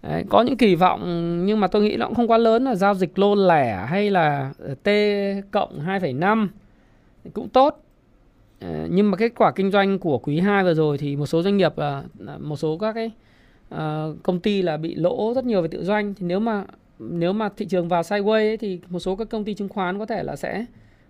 [0.02, 1.02] Đấy, có những kỳ vọng
[1.46, 4.10] nhưng mà tôi nghĩ nó cũng không quá lớn là giao dịch lô lẻ hay
[4.10, 4.90] là ờ, T
[5.52, 6.48] cộng 2,5
[7.34, 7.84] cũng tốt.
[8.60, 11.42] Ờ, nhưng mà kết quả kinh doanh của quý 2 vừa rồi thì một số
[11.42, 12.04] doanh nghiệp ờ,
[12.40, 13.12] một số các cái
[14.24, 16.14] công ty là bị lỗ rất nhiều về tự doanh.
[16.14, 16.66] Thì nếu mà
[17.00, 20.00] nếu mà thị trường vào sideways ấy, thì một số các công ty chứng khoán
[20.00, 20.66] có thể là sẽ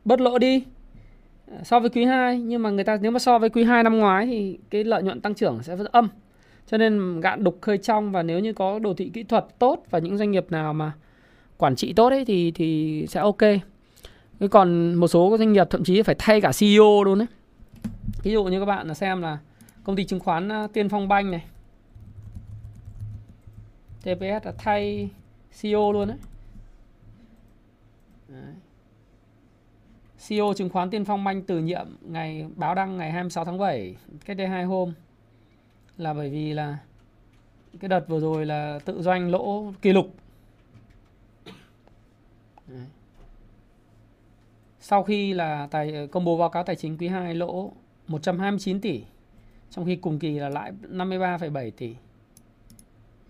[0.09, 0.63] bớt lỗ đi.
[1.63, 3.99] So với quý 2 nhưng mà người ta, nếu mà so với quý 2 năm
[3.99, 6.09] ngoái thì cái lợi nhuận tăng trưởng sẽ rất âm.
[6.67, 9.83] Cho nên gạn đục khơi trong và nếu như có đồ thị kỹ thuật tốt
[9.89, 10.91] và những doanh nghiệp nào mà
[11.57, 13.37] quản trị tốt ấy thì thì sẽ ok.
[14.39, 17.27] Cái còn một số doanh nghiệp thậm chí phải thay cả CEO luôn đấy
[18.23, 19.37] ví dụ như các bạn là xem là
[19.83, 21.43] công ty chứng khoán uh, Tiên Phong Banh này.
[24.01, 25.09] TPS là thay
[25.61, 26.17] CEO luôn đấy.
[30.27, 33.95] CEO chứng khoán Tiên Phong Banh từ nhiệm ngày báo đăng ngày 26 tháng 7
[34.25, 34.93] cách đây hai hôm
[35.97, 36.77] là bởi vì là
[37.79, 40.15] cái đợt vừa rồi là tự doanh lỗ kỷ lục.
[42.67, 42.85] Đấy.
[44.79, 47.71] sau khi là tài công bố báo cáo tài chính quý 2 lỗ
[48.07, 49.03] 129 tỷ
[49.69, 51.95] trong khi cùng kỳ là lãi 53,7 tỷ.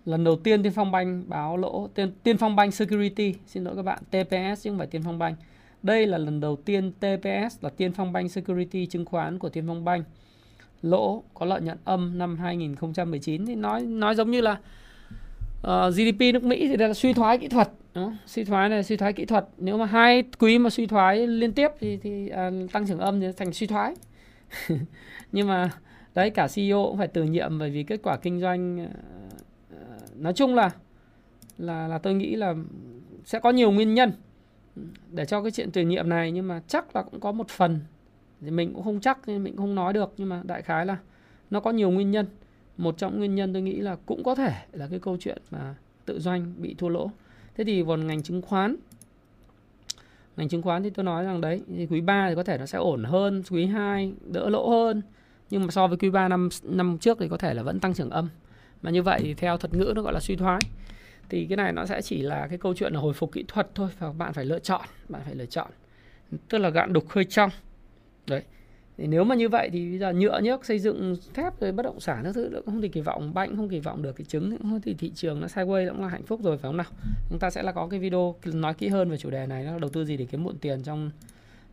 [0.04, 3.76] Lần đầu tiên Tiên Phong Banh báo lỗ Tiên, Tiên Phong Banh Security xin lỗi
[3.76, 5.34] các bạn TPS chứ không phải Tiên Phong Banh
[5.82, 9.64] đây là lần đầu tiên TPS là Tiên Phong Banh Security chứng khoán của Tiên
[9.68, 10.04] Phong Banh.
[10.82, 14.58] Lỗ có lợi nhuận âm năm 2019 thì nói nói giống như là
[15.62, 18.12] ờ, uh, GDP nước Mỹ thì là suy thoái kỹ thuật đó.
[18.26, 19.46] suy thoái này suy thoái kỹ thuật.
[19.58, 23.20] Nếu mà hai quý mà suy thoái liên tiếp thì thì uh, tăng trưởng âm
[23.20, 23.94] thì thành suy thoái.
[25.32, 25.70] Nhưng mà
[26.14, 28.90] đấy cả CEO cũng phải từ nhiệm bởi vì kết quả kinh doanh uh,
[30.16, 30.70] nói chung là
[31.58, 32.54] là là tôi nghĩ là
[33.24, 34.12] sẽ có nhiều nguyên nhân
[35.12, 37.80] để cho cái chuyện từ nhiệm này, nhưng mà chắc là cũng có một phần.
[38.40, 40.12] Thì mình cũng không chắc nên mình cũng không nói được.
[40.16, 40.96] Nhưng mà đại khái là
[41.50, 42.26] nó có nhiều nguyên nhân.
[42.76, 45.74] Một trong nguyên nhân tôi nghĩ là cũng có thể là cái câu chuyện mà
[46.04, 47.10] tự doanh bị thua lỗ.
[47.56, 48.76] Thế thì còn ngành chứng khoán.
[50.36, 52.66] Ngành chứng khoán thì tôi nói rằng đấy, thì quý 3 thì có thể nó
[52.66, 55.02] sẽ ổn hơn, quý 2 đỡ lỗ hơn.
[55.50, 57.94] Nhưng mà so với quý 3 năm năm trước thì có thể là vẫn tăng
[57.94, 58.28] trưởng âm.
[58.82, 60.60] Mà như vậy thì theo thuật ngữ nó gọi là suy thoái
[61.30, 63.68] thì cái này nó sẽ chỉ là cái câu chuyện là hồi phục kỹ thuật
[63.74, 65.70] thôi và bạn phải lựa chọn, bạn phải lựa chọn.
[66.48, 67.50] Tức là gạn đục hơi trong.
[68.26, 68.42] Đấy.
[68.96, 71.82] Thì nếu mà như vậy thì bây giờ nhựa nhớt xây dựng thép rồi bất
[71.82, 74.80] động sản các thứ không thì kỳ vọng banh, không kỳ vọng được cái trứng
[74.82, 76.86] thì thị trường nó sideways cũng là hạnh phúc rồi phải không nào?
[77.28, 79.78] Chúng ta sẽ là có cái video nói kỹ hơn về chủ đề này, nó
[79.78, 81.10] đầu tư gì để kiếm muộn tiền trong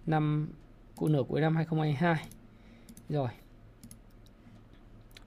[0.05, 0.49] năm,
[0.95, 2.27] cụ nửa cuối năm 2022
[3.09, 3.29] rồi.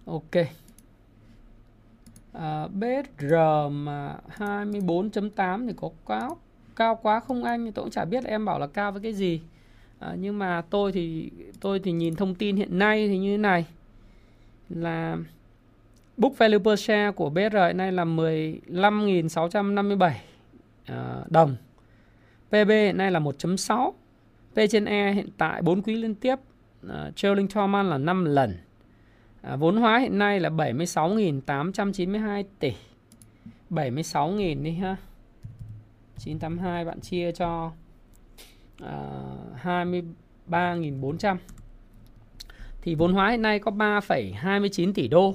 [0.04, 0.46] Ok.
[2.32, 3.34] Ờ, à, BR
[3.70, 6.36] mà 24.8 thì có cao
[6.76, 7.72] cao quá không anh?
[7.72, 9.40] Tôi cũng chả biết em bảo là cao với cái gì.
[9.98, 11.30] À, nhưng mà tôi thì
[11.60, 13.66] tôi thì nhìn thông tin hiện nay thì như thế này.
[14.68, 15.16] Là
[16.16, 20.20] book value per share của BR hiện nay là 15.657 à,
[20.86, 21.56] ờ, đồng.
[22.48, 23.94] PB hiện nay là 1.6
[24.54, 26.36] P trên E hiện tại 4 quý liên tiếp.
[26.86, 28.56] Uh, trailing 12 month là 5 lần
[29.42, 32.72] à, vốn hóa hiện nay là 76.892 tỷ.
[33.70, 34.96] 76.000 đi ha.
[36.18, 37.70] 982 bạn chia cho
[38.82, 39.08] à,
[39.52, 39.90] uh,
[40.48, 41.36] 23.400
[42.82, 45.34] thì vốn hóa hiện nay có 3,29 tỷ đô.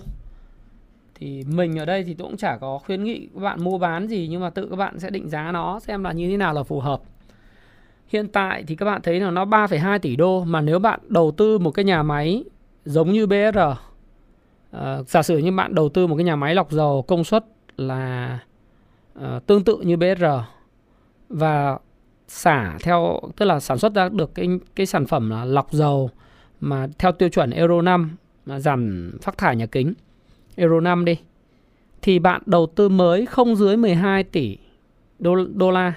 [1.15, 4.07] Thì mình ở đây thì tôi cũng chả có khuyến nghị các bạn mua bán
[4.07, 6.53] gì nhưng mà tự các bạn sẽ định giá nó xem là như thế nào
[6.53, 7.01] là phù hợp.
[8.07, 11.31] Hiện tại thì các bạn thấy là nó 3,2 tỷ đô mà nếu bạn đầu
[11.31, 12.43] tư một cái nhà máy
[12.85, 13.59] giống như BR
[14.75, 17.45] uh, giả sử như bạn đầu tư một cái nhà máy lọc dầu công suất
[17.77, 18.39] là
[19.19, 20.25] uh, tương tự như BR
[21.29, 21.77] và
[22.27, 26.09] xả theo tức là sản xuất ra được cái cái sản phẩm là lọc dầu
[26.59, 28.15] mà theo tiêu chuẩn Euro 5
[28.45, 29.93] mà giảm phát thải nhà kính
[30.55, 31.17] Euro 5 đi
[32.01, 34.57] thì bạn đầu tư mới không dưới 12 tỷ
[35.19, 35.93] đô, đô la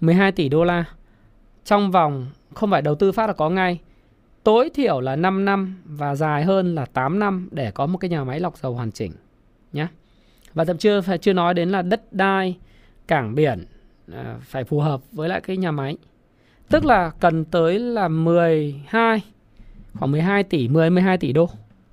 [0.00, 0.84] 12 tỷ đô la
[1.64, 3.78] trong vòng không phải đầu tư phát là có ngay
[4.44, 8.10] tối thiểu là 5 năm và dài hơn là 8 năm để có một cái
[8.10, 9.12] nhà máy lọc dầu hoàn chỉnh
[9.72, 9.86] nhé.
[10.54, 12.56] Và thậm chưa phải chưa nói đến là đất đai,
[13.06, 13.64] cảng biển
[14.12, 15.96] à, phải phù hợp với lại cái nhà máy.
[16.68, 19.22] Tức là cần tới là 12
[19.94, 21.46] khoảng 12 tỷ, 10 12 tỷ đô.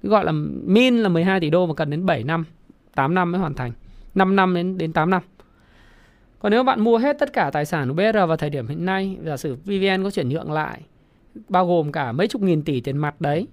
[0.04, 0.32] Cái gọi là
[0.66, 2.46] min là 12 tỷ đô mà cần đến 7 năm,
[2.96, 3.72] 8 năm mới hoàn thành.
[4.16, 5.22] 5 năm đến đến 8 năm.
[6.40, 8.86] Còn nếu bạn mua hết tất cả tài sản của BR vào thời điểm hiện
[8.86, 10.82] nay, giả sử VVN có chuyển nhượng lại
[11.50, 13.48] bao gồm cả mấy chục nghìn tỷ tiền mặt đấy.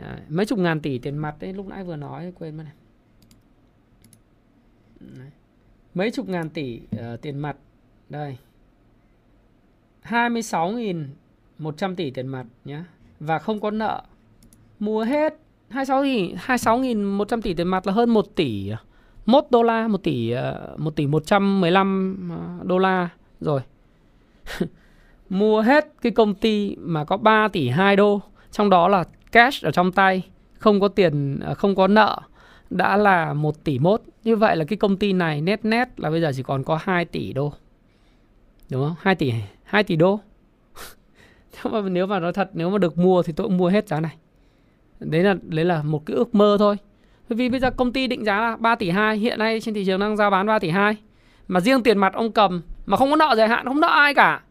[0.00, 2.72] À, mấy chục ngàn tỷ tiền mặt đấy lúc nãy vừa nói quên mất này.
[5.00, 5.30] Đấy.
[5.94, 7.56] mấy chục ngàn tỷ uh, tiền mặt
[8.08, 8.38] đây.
[10.02, 12.82] 26.100 tỷ tiền mặt nhé
[13.20, 14.02] và không có nợ.
[14.78, 15.34] Mua hết
[15.68, 18.72] 26 tỷ 26.100 tỷ tiền mặt là hơn 1 tỷ
[19.26, 23.08] 1 đô la 1 tỷ ờ, 1 tỷ 115 ờ, đô la
[23.40, 23.60] rồi.
[25.28, 29.64] mua hết cái công ty mà có 3 tỷ 2 đô, trong đó là cash
[29.64, 30.22] ở trong tay,
[30.58, 32.20] không có tiền à, không có nợ,
[32.70, 34.02] đã là 1 tỷ mốt.
[34.24, 36.78] Như vậy là cái công ty này net net là bây giờ chỉ còn có
[36.82, 37.52] 2 tỷ đô.
[38.70, 38.94] Đúng không?
[39.00, 39.32] 2 tỷ
[39.64, 40.20] 2 tỷ đô.
[41.64, 43.88] Nếu mà nếu mà nói thật, nếu mà được mua thì tôi cũng mua hết
[43.88, 44.16] giá này.
[45.00, 46.76] Đấy là đấy là một cái ước mơ thôi.
[47.28, 49.74] Bởi vì bây giờ công ty định giá là 3 tỷ 2 hiện nay trên
[49.74, 50.96] thị trường đang giao bán 3 tỷ 2
[51.48, 54.14] mà riêng tiền mặt ông cầm mà không có nợ dài hạn, không nợ ai
[54.14, 54.42] cả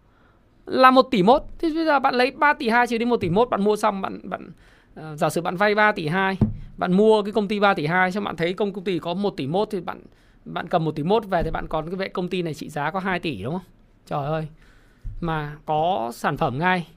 [0.68, 3.18] là 1 tỷ 1 Thế bây giờ bạn lấy 3 tỷ 2 trừ đi 1
[3.18, 4.52] tỷ 1 bạn mua xong bạn bạn
[5.00, 6.38] uh, giả sử bạn vay 3 tỷ 2
[6.78, 9.14] bạn mua cái công ty 3 tỷ 2 xong bạn thấy công công ty có
[9.14, 10.02] 1 tỷ 1 thì bạn
[10.46, 12.70] bạn cầm 1 tỷ 1 về thì bạn còn cái vệ công ty này trị
[12.70, 13.64] giá có 2 tỷ đúng không?
[14.06, 14.48] Trời ơi.
[15.22, 16.88] Mà có sản phẩm ngay.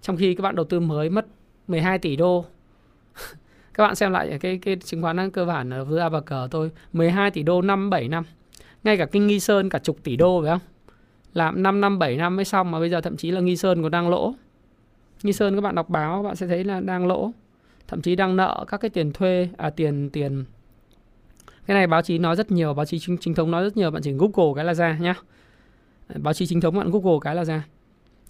[0.00, 1.26] Trong khi các bạn đầu tư mới mất
[1.68, 2.44] 12 tỷ đô.
[3.74, 7.42] các bạn xem lại cái cái chứng khoán cơ bản với ABG tôi 12 tỷ
[7.42, 8.24] đô 5 7 năm.
[8.84, 10.71] Ngay cả kinh nghi sơn cả chục tỷ đô phải không?
[11.34, 13.82] Làm 5 năm 7 năm mới xong mà bây giờ thậm chí là Nghi Sơn
[13.82, 14.34] còn đang lỗ.
[15.22, 17.30] Nghi Sơn các bạn đọc báo các bạn sẽ thấy là đang lỗ.
[17.88, 20.44] Thậm chí đang nợ các cái tiền thuê à tiền tiền
[21.66, 23.90] cái này báo chí nói rất nhiều, báo chí chính, chính thống nói rất nhiều,
[23.90, 25.14] bạn chỉ Google cái là ra nhá.
[26.16, 27.64] Báo chí chính thống bạn Google cái là ra.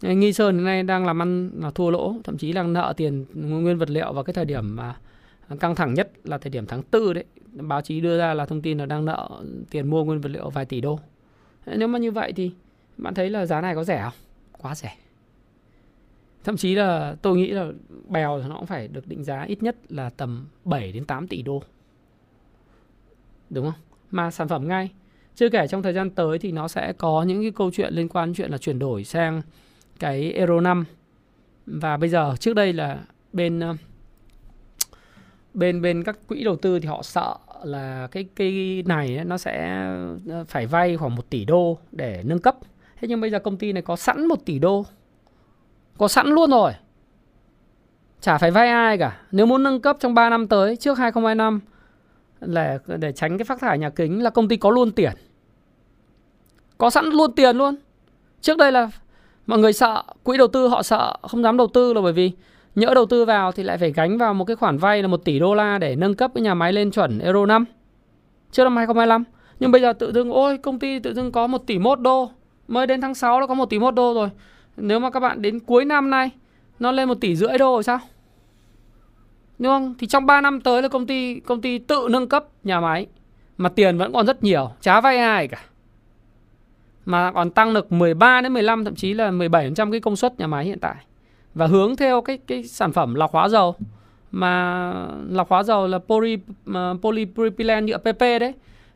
[0.03, 3.25] Nghi Sơn hiện nay đang làm ăn là thua lỗ, thậm chí đang nợ tiền
[3.35, 4.97] nguyên vật liệu vào cái thời điểm mà
[5.61, 7.25] căng thẳng nhất là thời điểm tháng 4 đấy.
[7.53, 9.29] Báo chí đưa ra là thông tin là đang nợ
[9.71, 10.99] tiền mua nguyên vật liệu vài tỷ đô.
[11.67, 12.51] Nếu mà như vậy thì
[13.03, 14.13] bạn thấy là giá này có rẻ không?
[14.59, 14.97] Quá rẻ.
[16.45, 17.67] Thậm chí là tôi nghĩ là
[18.09, 21.43] bèo nó cũng phải được định giá ít nhất là tầm 7 đến 8 tỷ
[21.43, 21.63] đô.
[23.51, 23.81] Đúng không?
[24.11, 24.91] Mà sản phẩm ngay.
[25.35, 28.09] Chưa kể trong thời gian tới thì nó sẽ có những cái câu chuyện liên
[28.09, 29.43] quan chuyện là chuyển đổi sang
[29.99, 30.85] cái Euro 5.
[31.67, 33.77] Và bây giờ, trước đây là bên ờ,
[35.55, 39.69] bên bên các quỹ đầu tư thì họ sợ là cái cái này nó sẽ
[40.29, 42.57] ờ, phải vay khoảng 1 tỷ đô để nâng cấp
[43.03, 44.85] Thế nhưng bây giờ công ty này có sẵn 1 tỷ đô.
[45.99, 46.73] Có sẵn luôn rồi.
[48.21, 49.21] Chả phải vay ai cả.
[49.31, 51.61] Nếu muốn nâng cấp trong 3 năm tới, Trước 2025
[52.41, 55.13] là để tránh cái phát thải nhà kính là công ty có luôn tiền.
[56.79, 57.75] Có sẵn luôn tiền luôn.
[58.41, 58.91] Trước đây là
[59.47, 62.33] mọi người sợ, Quỹ đầu tư họ sợ, không dám đầu tư là bởi vì
[62.75, 65.25] Nhỡ đầu tư vào thì lại phải gánh vào một cái khoản vay là 1
[65.25, 67.65] tỷ đô la để nâng cấp cái nhà máy lên chuẩn Euro 5
[68.53, 69.25] Trước năm 2025
[69.61, 72.31] Nhưng bây giờ tự dưng, ôi, công ty tự dưng có 1 tỷ 1 đô.
[72.73, 74.31] Mới đến tháng 6 nó có 1 tỷ 1 đô rồi.
[74.77, 76.31] Nếu mà các bạn đến cuối năm nay
[76.79, 77.99] Nó lên 1 tỷ rưỡi đô rồi sao?
[79.59, 79.95] Đúng không?
[79.99, 83.07] Thì trong 3 năm tới là công ty công ty tự nâng cấp nhà máy
[83.59, 85.59] Mà tiền vẫn còn rất nhiều Chả vay ai cả.
[87.05, 90.47] Mà còn tăng được 13 đến 15 Thậm chí là 17% cái công suất nhà
[90.47, 90.97] máy hiện tại.
[91.55, 93.75] Và hướng theo cái cái sản phẩm lọc hóa dầu.
[94.31, 94.93] Mà
[95.29, 96.39] lọc hóa dầu là poly,
[97.03, 98.55] polypropylene nhựa PP đấy.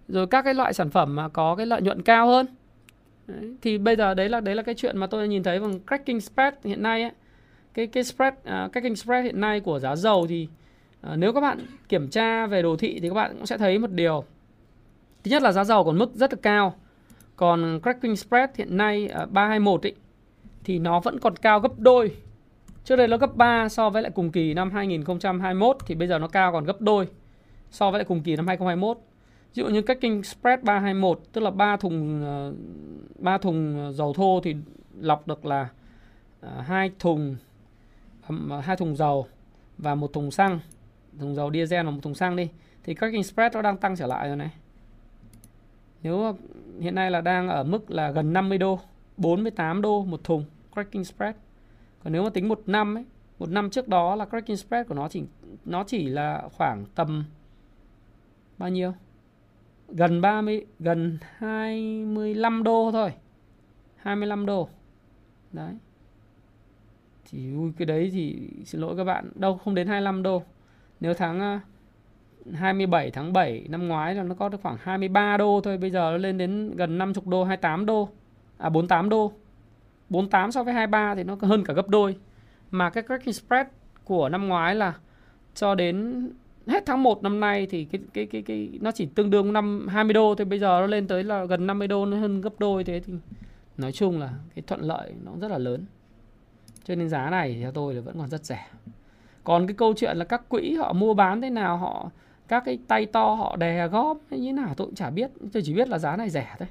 [0.09, 2.47] Rồi các cái loại sản phẩm mà có cái lợi nhuận cao hơn.
[3.27, 5.81] Đấy, thì bây giờ đấy là đấy là cái chuyện mà tôi nhìn thấy bằng
[5.87, 7.13] cracking spread hiện nay ấy.
[7.75, 10.49] cái cái spread uh, cracking spread hiện nay của giá dầu thì
[11.13, 11.59] uh, nếu các bạn
[11.89, 14.25] kiểm tra về đồ thị thì các bạn cũng sẽ thấy một điều.
[15.25, 16.75] Thứ nhất là giá dầu còn mức rất là cao.
[17.37, 19.95] Còn cracking spread hiện nay uh, 321 ấy,
[20.65, 22.17] thì nó vẫn còn cao gấp đôi.
[22.85, 26.19] Trước đây nó gấp 3 so với lại cùng kỳ năm 2021 thì bây giờ
[26.19, 27.09] nó cao còn gấp đôi
[27.71, 28.99] so với lại cùng kỳ năm 2021
[29.57, 32.53] Ví dụ như cách kinh spread 321 tức là 3 thùng ờ,
[33.19, 34.57] 3 thùng ờ, dầu thô thì
[35.01, 35.69] lọc được là
[36.41, 37.37] ờ, hai thùng
[38.63, 39.27] hai thùng dầu
[39.79, 40.61] và một thùng xăng,
[41.19, 42.49] thùng dầu diesel và một thùng xăng đi
[42.85, 44.51] thì các kinh spread nó đang tăng trở lại rồi này.
[46.03, 46.37] Nếu
[46.81, 48.81] hiện nay là đang ở mức là gần 50 đô,
[49.17, 51.35] 48 đô một thùng cracking spread.
[52.05, 53.05] Còn nếu mà tính một năm ấy,
[53.39, 55.23] một năm trước đó là cracking spread của nó chỉ
[55.65, 57.25] nó chỉ là khoảng tầm
[58.59, 58.93] bao nhiêu?
[59.89, 63.13] Gần 30 gần 25 đô thôi.
[63.97, 64.69] 25 đô.
[65.53, 65.75] Đấy.
[67.31, 70.43] Thì ui, cái đấy thì xin lỗi các bạn, đâu không đến 25 đô.
[71.01, 71.61] Nếu tháng à,
[72.55, 76.11] 27 tháng 7 năm ngoái là nó có được khoảng 23 đô thôi, bây giờ
[76.11, 78.09] nó lên đến gần 50 đô, 28 đô.
[78.59, 79.33] À 48 đô.
[80.09, 82.17] 48 so với 23 thì nó hơn cả gấp đôi.
[82.71, 83.67] Mà cái cracking spread
[84.05, 84.95] của năm ngoái là
[85.55, 86.29] cho đến
[86.67, 89.87] hết tháng 1 năm nay thì cái cái cái cái nó chỉ tương đương năm
[89.89, 92.53] 20 đô thì bây giờ nó lên tới là gần 50 đô nó hơn gấp
[92.59, 93.13] đôi thế thì
[93.77, 95.85] nói chung là cái thuận lợi nó rất là lớn.
[96.85, 98.67] Cho nên giá này theo tôi là vẫn còn rất rẻ.
[99.45, 102.11] Còn cái câu chuyện là các quỹ họ mua bán thế nào họ
[102.49, 105.31] các cái tay to họ đè góp như thế nào tôi cũng chả biết.
[105.53, 106.69] Tôi chỉ biết là giá này rẻ thôi.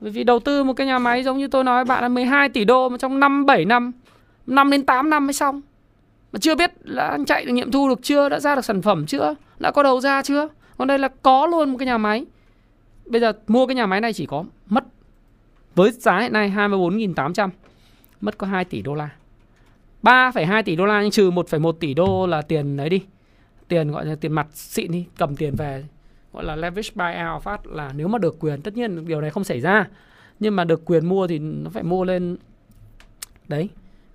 [0.00, 2.48] Bởi vì đầu tư một cái nhà máy giống như tôi nói bạn là 12
[2.48, 3.92] tỷ đô mà trong 5 7 năm,
[4.46, 5.60] 5 đến 8 năm mới xong.
[6.32, 8.82] Mà chưa biết là anh chạy được nghiệm thu được chưa, đã ra được sản
[8.82, 10.48] phẩm chưa, đã có đầu ra chưa.
[10.78, 12.26] Còn đây là có luôn một cái nhà máy.
[13.06, 14.84] Bây giờ mua cái nhà máy này chỉ có mất
[15.74, 17.48] với giá hiện nay 24.800
[18.20, 19.10] mất có 2 tỷ đô la.
[20.02, 23.02] 3,2 tỷ đô la nhưng trừ 1,1 tỷ đô là tiền đấy đi.
[23.68, 25.84] Tiền gọi là tiền mặt xịn đi, cầm tiền về
[26.32, 29.44] gọi là leverage buyout phát là nếu mà được quyền tất nhiên điều này không
[29.44, 29.86] xảy ra
[30.40, 32.36] nhưng mà được quyền mua thì nó phải mua lên
[33.48, 33.68] đấy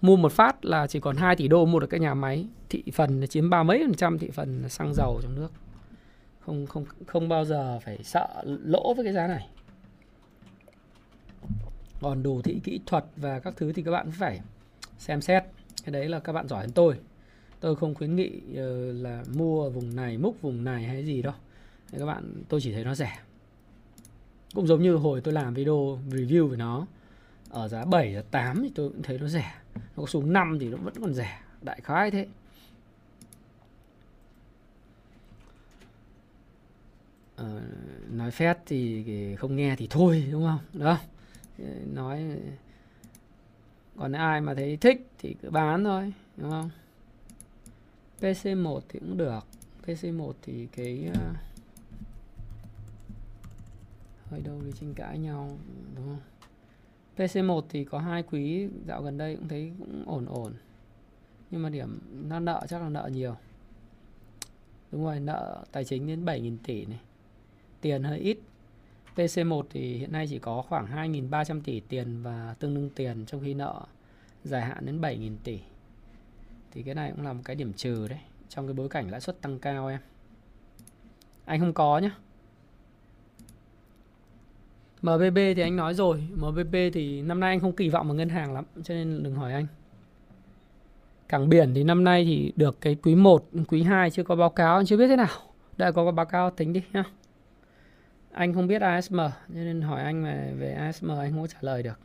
[0.04, 2.84] mua một phát là chỉ còn 2 tỷ đô, mua được cái nhà máy thị
[2.94, 5.52] phần chiếm ba mấy phần trăm thị phần xăng dầu trong nước.
[6.40, 9.50] Không không không bao giờ phải sợ lỗ với cái giá này.
[12.02, 14.40] Còn đồ thị, kỹ thuật và các thứ thì các bạn phải
[14.98, 15.44] xem xét.
[15.84, 16.96] Cái đấy là các bạn giỏi hơn tôi.
[17.60, 21.34] Tôi không khuyến nghị ờ, là mua vùng này, múc vùng này hay gì đâu.
[21.92, 23.20] Thì các bạn, tôi chỉ thấy nó rẻ.
[24.54, 26.88] Cũng giống như hồi tôi làm video review về nó,
[27.50, 30.58] ở giá 7 giá 8 thì tôi cũng thấy nó rẻ nó có xuống 5
[30.60, 32.28] thì nó vẫn còn rẻ đại khái thế.
[37.36, 37.62] Ờ,
[38.10, 40.82] nói phét thì không nghe thì thôi đúng không?
[40.82, 40.98] Đó.
[41.94, 42.40] Nói
[43.98, 46.70] còn ai mà thấy thích thì cứ bán thôi đúng không?
[48.22, 49.40] PC1 thì cũng được.
[49.86, 51.38] PC1 thì cái uh,
[54.30, 55.58] hơi đâu đi tranh cãi nhau
[55.96, 56.20] đúng không?
[57.18, 60.54] PC1 thì có hai quý dạo gần đây cũng thấy cũng ổn ổn.
[61.52, 62.00] Nhưng mà điểm
[62.30, 63.36] nó nợ chắc là nợ nhiều.
[64.92, 67.00] Đúng rồi, nợ tài chính đến 7.000 tỷ này.
[67.82, 68.38] Tiền hơi ít.
[69.16, 73.42] PC1 thì hiện nay chỉ có khoảng 2.300 tỷ tiền và tương đương tiền trong
[73.42, 73.82] khi nợ
[74.44, 75.60] dài hạn đến 7.000 tỷ.
[76.72, 78.20] Thì cái này cũng là một cái điểm trừ đấy,
[78.50, 80.00] trong cái bối cảnh lãi suất tăng cao em.
[81.46, 82.16] Anh không có nhá.
[85.04, 86.24] MBB thì anh nói rồi.
[86.36, 89.36] MBB thì năm nay anh không kỳ vọng vào ngân hàng lắm cho nên đừng
[89.36, 89.68] hỏi anh.
[91.30, 94.50] Cảng biển thì năm nay thì được cái quý 1, quý 2 chưa có báo
[94.50, 95.28] cáo anh chưa biết thế nào.
[95.78, 97.04] Đợi có báo cáo tính đi nhá.
[98.32, 101.58] Anh không biết ASM cho nên hỏi anh về, về ASM anh không có trả
[101.62, 102.00] lời được.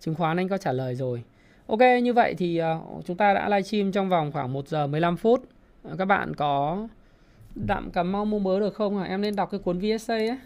[0.00, 1.22] Chứng khoán anh có trả lời rồi.
[1.66, 5.16] Ok như vậy thì uh, chúng ta đã livestream trong vòng khoảng 1 giờ 15
[5.16, 5.44] phút.
[5.82, 6.88] Ờ, các bạn có
[7.54, 9.02] đạm Cà Mau mua mới được không?
[9.02, 10.38] Em nên đọc cái cuốn VSA ấy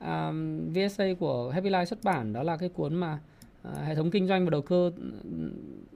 [0.00, 3.18] um, VSA của Happy Life xuất bản đó là cái cuốn mà
[3.62, 4.90] ờ, hệ thống kinh doanh và đầu cơ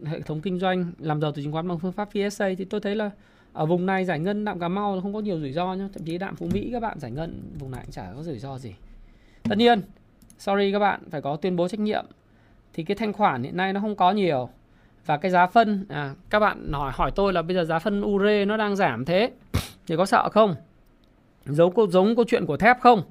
[0.04, 2.80] hệ thống kinh doanh làm giàu từ chứng khoán bằng phương pháp VSA thì tôi
[2.80, 3.10] thấy là
[3.52, 5.88] ở vùng này giải ngân đạm Cà Mau không có nhiều rủi ro nhá.
[5.92, 8.38] Thậm chí đạm Phú Mỹ các bạn giải ngân vùng này cũng chả có rủi
[8.38, 8.74] ro gì.
[9.42, 9.80] Tất nhiên
[10.38, 12.06] sorry các bạn phải có tuyên bố trách nhiệm.
[12.72, 14.48] Thì cái thanh khoản hiện nay nó không có nhiều.
[15.06, 18.02] Và cái giá phân à, các bạn hỏi hỏi tôi là bây giờ giá phân
[18.04, 19.30] ure nó đang giảm thế
[19.86, 20.54] thì có sợ không?
[21.46, 23.02] Giống giống câu chuyện của thép không?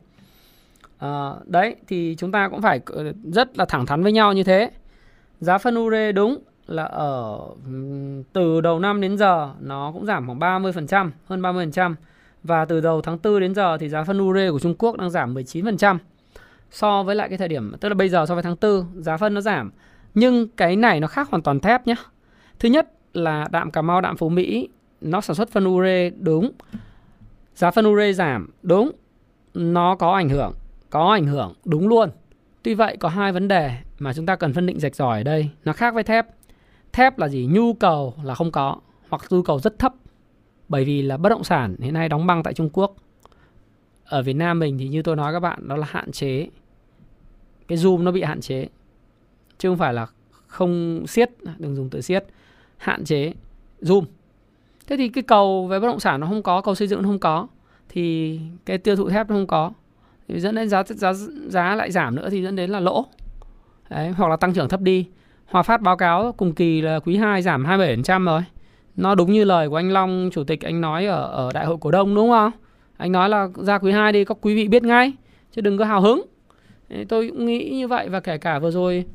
[0.99, 4.43] À, đấy thì chúng ta cũng phải ờ, rất là thẳng thắn với nhau như
[4.43, 4.71] thế
[5.39, 7.39] giá phân ure đúng là ở
[8.33, 11.95] từ đầu năm đến giờ nó cũng giảm khoảng 30%, hơn 30%.
[12.43, 15.09] Và từ đầu tháng 4 đến giờ thì giá phân ure của Trung Quốc đang
[15.09, 15.97] giảm 19%
[16.71, 19.17] so với lại cái thời điểm tức là bây giờ so với tháng 4 giá
[19.17, 19.71] phân nó giảm.
[20.13, 21.95] Nhưng cái này nó khác hoàn toàn thép nhé.
[22.59, 24.69] Thứ nhất là đạm Cà Mau, đạm Phú Mỹ
[25.01, 26.51] nó sản xuất phân ure đúng.
[27.55, 28.91] Giá phân ure giảm đúng.
[29.53, 30.53] Nó có ảnh hưởng
[30.89, 32.09] có ảnh hưởng đúng luôn.
[32.63, 35.23] Tuy vậy có hai vấn đề mà chúng ta cần phân định rạch ròi ở
[35.23, 35.49] đây.
[35.65, 36.27] Nó khác với thép.
[36.93, 37.47] Thép là gì?
[37.51, 38.77] Nhu cầu là không có
[39.09, 39.93] hoặc nhu cầu rất thấp.
[40.69, 42.95] Bởi vì là bất động sản hiện nay đóng băng tại Trung Quốc.
[44.05, 46.47] Ở Việt Nam mình thì như tôi nói các bạn đó là hạn chế.
[47.67, 48.67] Cái zoom nó bị hạn chế.
[49.57, 50.07] Chứ không phải là
[50.47, 52.25] không siết, đừng dùng từ siết.
[52.77, 53.33] Hạn chế
[53.81, 54.03] zoom.
[54.87, 57.09] Thế thì cái cầu về bất động sản nó không có, cầu xây dựng nó
[57.09, 57.47] không có
[57.89, 59.71] thì cái tiêu thụ thép nó không có
[60.29, 61.13] thì dẫn đến giá giá
[61.47, 63.05] giá lại giảm nữa thì dẫn đến là lỗ
[63.89, 65.05] Đấy, hoặc là tăng trưởng thấp đi.
[65.45, 68.41] Hòa Phát báo cáo cùng kỳ là quý 2 giảm 27% rồi.
[68.95, 71.77] Nó đúng như lời của anh Long chủ tịch anh nói ở ở đại hội
[71.81, 72.51] cổ đông đúng không?
[72.97, 75.13] Anh nói là ra quý 2 đi các quý vị biết ngay
[75.51, 76.21] chứ đừng có hào hứng.
[77.09, 79.05] Tôi cũng nghĩ như vậy và kể cả vừa rồi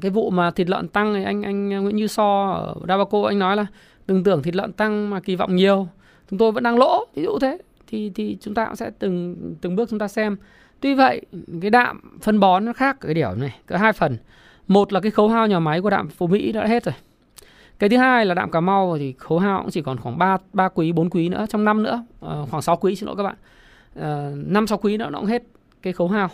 [0.00, 3.22] cái vụ mà thịt lợn tăng thì anh anh à, Nguyễn Như So ở Dabaco
[3.22, 3.66] anh nói là
[4.06, 5.88] đừng tưởng thịt lợn tăng mà kỳ vọng nhiều
[6.30, 9.36] chúng tôi vẫn đang lỗ ví dụ thế thì thì chúng ta cũng sẽ từng
[9.60, 10.36] từng bước chúng ta xem.
[10.80, 11.22] Tuy vậy
[11.60, 14.16] cái đạm phân bón nó khác cái điểm này có hai phần.
[14.68, 16.94] Một là cái khấu hao nhà máy của đạm phú mỹ đã hết rồi.
[17.78, 20.36] Cái thứ hai là đạm cà mau thì khấu hao cũng chỉ còn khoảng 3,
[20.52, 22.04] 3 quý 4 quý nữa trong năm nữa.
[22.20, 23.36] À, khoảng 6 quý xin lỗi các bạn.
[23.94, 25.42] Ờ, năm 5 6 quý nữa nó cũng hết
[25.82, 26.28] cái khấu hao.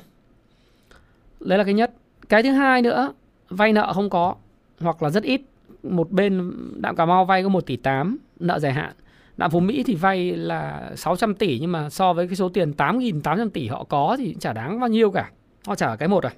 [1.41, 1.93] Đấy là cái nhất.
[2.29, 3.13] Cái thứ hai nữa
[3.49, 4.35] vay nợ không có
[4.81, 5.41] hoặc là rất ít.
[5.83, 8.93] Một bên đạm cà mau vay có 1 tỷ 8 nợ dài hạn.
[9.41, 12.73] Đạm Phú Mỹ thì vay là 600 tỷ nhưng mà so với cái số tiền
[12.77, 15.31] 8.800 tỷ họ có thì chả đáng bao nhiêu cả.
[15.67, 16.33] Họ trả cái một rồi.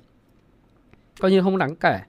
[1.21, 2.01] Coi như không đáng kể.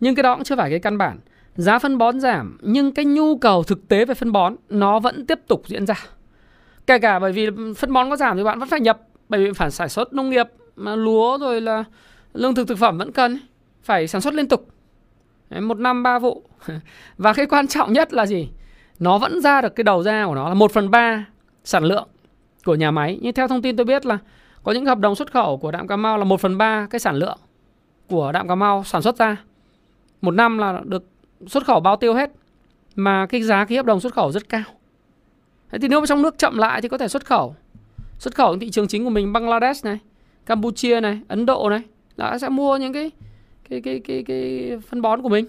[0.00, 1.18] Nhưng cái đó cũng chưa phải cái căn bản.
[1.54, 5.26] Giá phân bón giảm, nhưng cái nhu cầu thực tế về phân bón nó vẫn
[5.26, 5.94] tiếp tục diễn ra.
[6.86, 9.52] Kể cả bởi vì phân bón có giảm thì bạn vẫn phải nhập, bởi vì
[9.52, 10.46] phải sản xuất nông nghiệp
[10.76, 11.84] mà lúa rồi là
[12.34, 13.38] lương thực thực phẩm vẫn cần
[13.82, 14.68] phải sản xuất liên tục.
[15.60, 16.42] Một năm ba vụ.
[17.18, 18.48] Và cái quan trọng nhất là gì?
[19.00, 21.26] Nó vẫn ra được cái đầu ra của nó là 1 phần 3
[21.64, 22.08] sản lượng
[22.64, 23.18] của nhà máy.
[23.22, 24.18] Nhưng theo thông tin tôi biết là
[24.62, 27.00] có những hợp đồng xuất khẩu của đạm Cà Mau là 1 phần 3 cái
[27.00, 27.38] sản lượng
[28.08, 29.36] của đạm Cà Mau sản xuất ra.
[30.20, 31.04] Một năm là được
[31.46, 32.30] xuất khẩu bao tiêu hết.
[32.94, 34.62] Mà cái giá cái hợp đồng xuất khẩu rất cao.
[35.70, 37.54] Thế thì nếu mà trong nước chậm lại thì có thể xuất khẩu.
[38.18, 39.98] Xuất khẩu thị trường chính của mình Bangladesh này,
[40.46, 41.82] Campuchia này, Ấn Độ này
[42.16, 43.10] là sẽ mua những cái
[43.70, 45.46] cái cái cái cái phân bón của mình.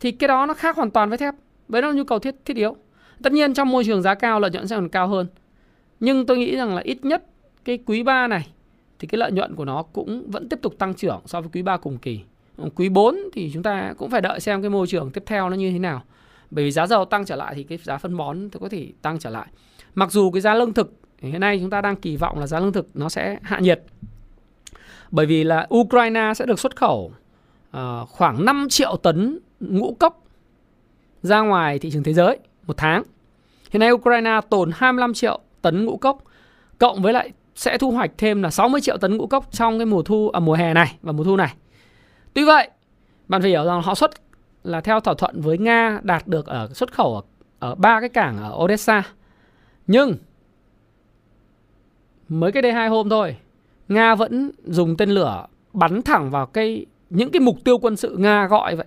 [0.00, 1.34] Thì cái đó nó khác hoàn toàn với thép.
[1.70, 2.76] Đấy là nhu cầu thiết thiết yếu.
[3.22, 5.26] Tất nhiên trong môi trường giá cao lợi nhuận sẽ còn cao hơn.
[6.00, 7.24] Nhưng tôi nghĩ rằng là ít nhất
[7.64, 8.48] cái quý 3 này
[8.98, 11.62] thì cái lợi nhuận của nó cũng vẫn tiếp tục tăng trưởng so với quý
[11.62, 12.20] 3 cùng kỳ.
[12.74, 15.56] Quý 4 thì chúng ta cũng phải đợi xem cái môi trường tiếp theo nó
[15.56, 16.02] như thế nào.
[16.50, 18.88] Bởi vì giá dầu tăng trở lại thì cái giá phân bón thì có thể
[19.02, 19.46] tăng trở lại.
[19.94, 22.60] Mặc dù cái giá lương thực hiện nay chúng ta đang kỳ vọng là giá
[22.60, 23.82] lương thực nó sẽ hạ nhiệt.
[25.10, 27.12] Bởi vì là Ukraine sẽ được xuất khẩu
[27.76, 30.24] uh, khoảng 5 triệu tấn ngũ cốc
[31.22, 33.02] ra ngoài thị trường thế giới một tháng.
[33.70, 36.22] Hiện nay Ukraine tồn 25 triệu tấn ngũ cốc
[36.78, 39.86] cộng với lại sẽ thu hoạch thêm là 60 triệu tấn ngũ cốc trong cái
[39.86, 41.54] mùa thu à, mùa hè này và mùa thu này.
[42.34, 42.70] Tuy vậy,
[43.28, 44.10] bạn phải hiểu rằng họ xuất
[44.64, 47.22] là theo thỏa thuận với Nga đạt được ở xuất khẩu ở,
[47.58, 49.02] ở ba cái cảng ở Odessa.
[49.86, 50.16] Nhưng
[52.28, 53.36] mới cái đây hai hôm thôi,
[53.88, 58.16] Nga vẫn dùng tên lửa bắn thẳng vào cái những cái mục tiêu quân sự
[58.16, 58.86] Nga gọi vậy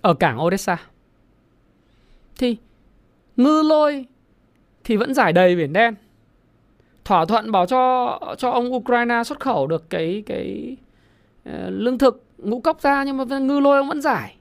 [0.00, 0.78] ở cảng Odessa
[2.40, 2.56] thì
[3.36, 4.06] ngư lôi
[4.84, 5.94] thì vẫn giải đầy biển đen.
[7.04, 10.76] Thỏa thuận bảo cho cho ông Ukraine xuất khẩu được cái cái
[11.48, 14.36] uh, lương thực ngũ cốc ra nhưng mà ngư lôi ông vẫn giải.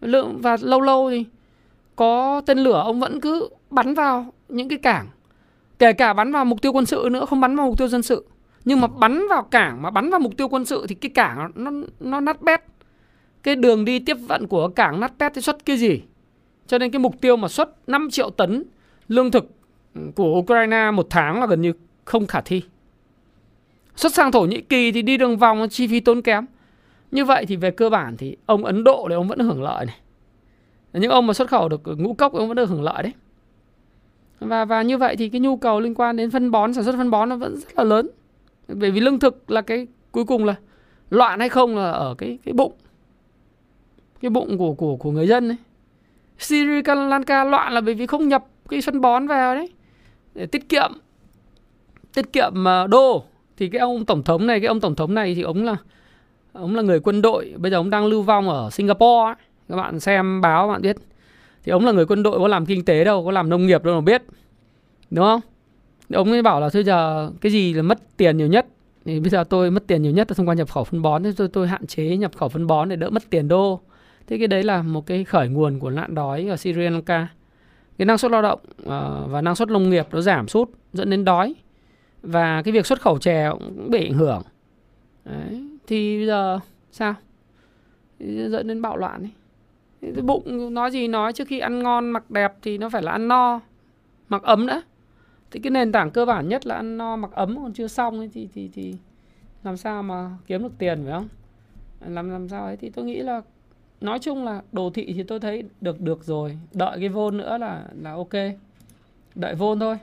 [0.00, 1.24] Lượng và lâu lâu thì
[1.96, 5.06] có tên lửa ông vẫn cứ bắn vào những cái cảng.
[5.78, 8.02] Kể cả bắn vào mục tiêu quân sự nữa không bắn vào mục tiêu dân
[8.02, 8.26] sự.
[8.64, 11.50] Nhưng mà bắn vào cảng mà bắn vào mục tiêu quân sự thì cái cảng
[11.54, 12.60] nó nó nát bét.
[13.42, 16.02] Cái đường đi tiếp vận của cảng nát bét thì xuất cái gì?
[16.70, 18.62] Cho nên cái mục tiêu mà xuất 5 triệu tấn
[19.08, 19.50] lương thực
[19.94, 21.72] ừ, của Ukraine một tháng là gần như
[22.04, 22.62] không khả thi.
[23.96, 26.46] Xuất sang Thổ Nhĩ Kỳ thì đi đường vòng, chi phí tốn kém.
[27.10, 29.86] Như vậy thì về cơ bản thì ông Ấn Độ thì ông vẫn hưởng lợi
[29.86, 29.96] này.
[30.92, 33.12] Những ông mà xuất khẩu được ngũ cốc ông vẫn được hưởng lợi đấy.
[34.40, 36.96] Và và như vậy thì cái nhu cầu liên quan đến phân bón, sản xuất
[36.96, 38.10] phân bón nó vẫn rất là lớn.
[38.68, 40.54] Bởi vì lương thực là cái cuối cùng là
[41.10, 42.72] loạn hay không là ở cái cái bụng.
[44.20, 45.56] Cái bụng của của của người dân ấy.
[46.40, 49.68] Sri Lanka loạn là bởi vì không nhập cái phân bón vào đấy.
[50.34, 50.92] Để tiết kiệm
[52.14, 52.54] tiết kiệm
[52.88, 53.24] đô.
[53.56, 55.76] Thì cái ông tổng thống này, cái ông tổng thống này thì ông là
[56.52, 57.54] ông là người quân đội.
[57.56, 59.34] Bây giờ ông đang lưu vong ở Singapore ấy.
[59.68, 60.96] các bạn xem báo bạn biết.
[61.64, 63.84] Thì ông là người quân đội, có làm kinh tế đâu, có làm nông nghiệp
[63.84, 64.22] đâu mà biết.
[65.10, 65.40] Đúng không?
[66.14, 68.66] Ông ấy bảo là thôi giờ, cái gì là mất tiền nhiều nhất?
[69.04, 71.22] Thì bây giờ tôi mất tiền nhiều nhất là thông qua nhập khẩu phân bón
[71.22, 73.80] thì tôi tôi hạn chế nhập khẩu phân bón để đỡ mất tiền đô.
[74.30, 77.28] Thế cái đấy là một cái khởi nguồn của nạn đói ở Sri Lanka.
[77.98, 81.10] Cái năng suất lao động uh, và năng suất nông nghiệp nó giảm sút dẫn
[81.10, 81.54] đến đói.
[82.22, 84.42] Và cái việc xuất khẩu chè cũng bị ảnh hưởng.
[85.24, 85.64] Đấy.
[85.86, 86.58] Thì bây giờ
[86.90, 87.14] sao?
[88.18, 89.30] Dẫn đến bạo loạn ấy.
[90.00, 93.12] Cái bụng nói gì nói trước khi ăn ngon mặc đẹp thì nó phải là
[93.12, 93.60] ăn no,
[94.28, 94.82] mặc ấm đã.
[95.50, 98.18] Thì cái nền tảng cơ bản nhất là ăn no mặc ấm còn chưa xong
[98.18, 98.94] ấy, thì thì thì
[99.64, 101.28] làm sao mà kiếm được tiền phải không?
[102.06, 103.42] Làm làm sao ấy thì tôi nghĩ là
[104.00, 106.58] nói chung là đồ thị thì tôi thấy được được rồi.
[106.72, 108.32] Đợi cái vôn nữa là là ok.
[109.34, 109.98] Đợi vôn thôi.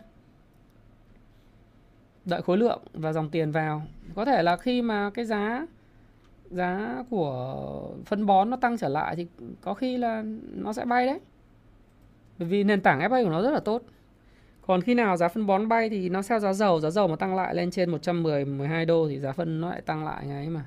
[2.26, 3.84] Đợi khối lượng và dòng tiền vào.
[4.16, 5.66] Có thể là khi mà cái giá
[6.50, 9.28] giá của phân bón nó tăng trở lại thì
[9.62, 11.20] có khi là nó sẽ bay đấy.
[12.38, 13.82] Bởi vì nền tảng FA của nó rất là tốt.
[14.68, 17.16] Còn khi nào giá phân bón bay thì nó theo giá dầu giá dầu mà
[17.16, 20.50] tăng lại lên trên 110 12 đô thì giá phân nó lại tăng lại ngay
[20.50, 20.66] mà.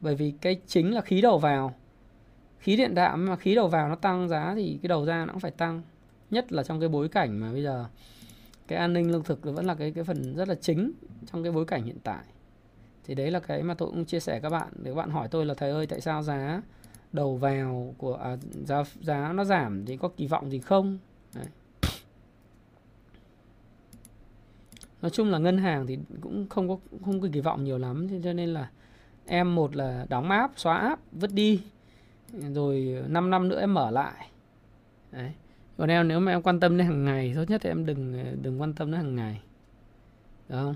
[0.00, 1.74] Bởi vì cái chính là khí đầu vào
[2.58, 5.32] khí điện đạm mà khí đầu vào nó tăng giá thì cái đầu ra nó
[5.32, 5.82] cũng phải tăng.
[6.30, 7.84] Nhất là trong cái bối cảnh mà bây giờ
[8.68, 10.92] cái an ninh lương thực vẫn là cái cái phần rất là chính
[11.32, 12.24] trong cái bối cảnh hiện tại.
[13.04, 14.68] Thì đấy là cái mà tôi cũng chia sẻ các bạn.
[14.76, 16.62] Để các bạn hỏi tôi là thầy ơi tại sao giá
[17.12, 18.36] đầu vào của à,
[18.66, 20.98] giá giá nó giảm thì có kỳ vọng gì không?
[21.34, 21.46] Đấy.
[25.02, 28.08] nói chung là ngân hàng thì cũng không có không có kỳ vọng nhiều lắm.
[28.24, 28.70] Cho nên là
[29.26, 31.60] em một là đóng áp xóa áp vứt đi
[32.32, 34.30] rồi ờ, 5 năm nữa em mở lại.
[35.12, 35.32] Đấy.
[35.76, 38.24] Còn em nếu mà em quan tâm đến hàng ngày tốt nhất thì em đừng
[38.24, 39.40] ờ, đừng quan tâm đến hàng ngày.
[40.48, 40.74] Được không?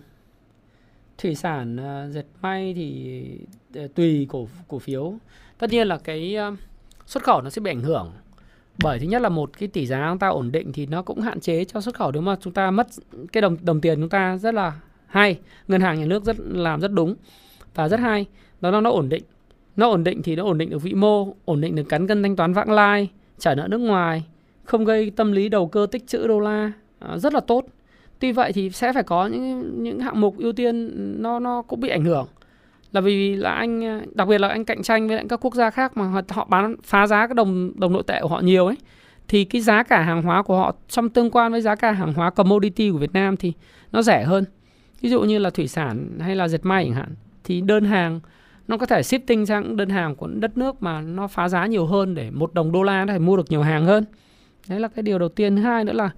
[1.19, 3.25] Thủy sản uh, dệt may thì
[3.95, 5.15] tùy cổ cổ phiếu.
[5.59, 6.59] Tất nhiên là cái uh,
[7.07, 8.13] xuất khẩu nó sẽ bị ảnh hưởng.
[8.83, 11.21] Bởi thứ nhất là một cái tỷ giá chúng ta ổn định thì nó cũng
[11.21, 12.13] hạn chế cho xuất khẩu.
[12.13, 12.87] Nếu mà chúng ta mất
[13.33, 15.39] cái đồng đồng tiền chúng ta rất là hay
[15.69, 17.15] ngân hàng nhà nước rất làm rất đúng
[17.75, 18.27] và rất hay
[18.61, 19.23] đó là nó ổn định
[19.77, 22.23] nó ổn định thì nó ổn định được vĩ mô ổn định được cán cân
[22.23, 24.25] thanh toán vãng lai trả nợ nước ngoài
[24.65, 26.73] không gây tâm lý đầu cơ tích trữ đô la.
[26.99, 27.65] À, rất là tốt.
[28.19, 30.91] Tuy vậy thì sẽ phải có những những hạng mục ưu tiên
[31.23, 32.27] nó nó cũng bị ảnh hưởng.
[32.93, 35.71] Là vì là anh đặc biệt là anh cạnh tranh với lại các quốc gia
[35.71, 38.77] khác mà họ bán phá giá cái đồng đồng nội tệ của họ nhiều ấy
[39.29, 42.15] thì cái giá cả hàng hóa của họ trong tương quan với giá cả hàng
[42.15, 43.53] hóa commodity của Việt Nam thì
[43.93, 44.45] nó rẻ hơn.
[45.01, 48.21] Ví dụ như là thủy sản hay là dệt may chẳng hạn thì đơn hàng
[48.69, 51.87] nó có thể shifting sang đơn hàng của đất nước mà nó phá giá nhiều
[51.87, 54.05] hơn để một đồng đô la nó thể mua được nhiều hàng hơn.
[54.69, 55.57] Đấy là cái điều đầu tiên.
[55.57, 56.11] Thứ hai nữa là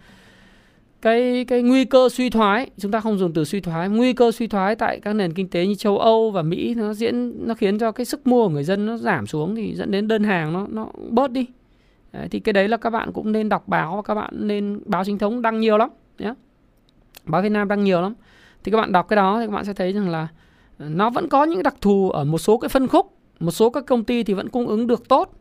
[1.02, 2.70] cái cái nguy cơ suy thoái.
[2.78, 3.88] Chúng ta không dùng từ suy thoái.
[3.88, 6.94] Nguy cơ suy thoái tại các nền kinh tế như châu Âu và Mỹ nó
[6.94, 9.90] diễn nó khiến cho cái sức mua của người dân nó giảm xuống thì dẫn
[9.90, 11.46] đến đơn hàng nó nó bớt đi.
[12.12, 14.80] Đấy, thì cái đấy là các bạn cũng nên đọc báo và các bạn nên
[14.86, 16.34] báo chính thống đăng nhiều lắm nhé
[17.24, 18.14] báo Việt Nam đăng nhiều lắm.
[18.64, 20.28] Thì các bạn đọc cái đó thì các bạn sẽ thấy rằng là
[20.78, 23.86] nó vẫn có những đặc thù ở một số cái phân khúc một số các
[23.86, 25.32] công ty thì vẫn cung ứng được tốt.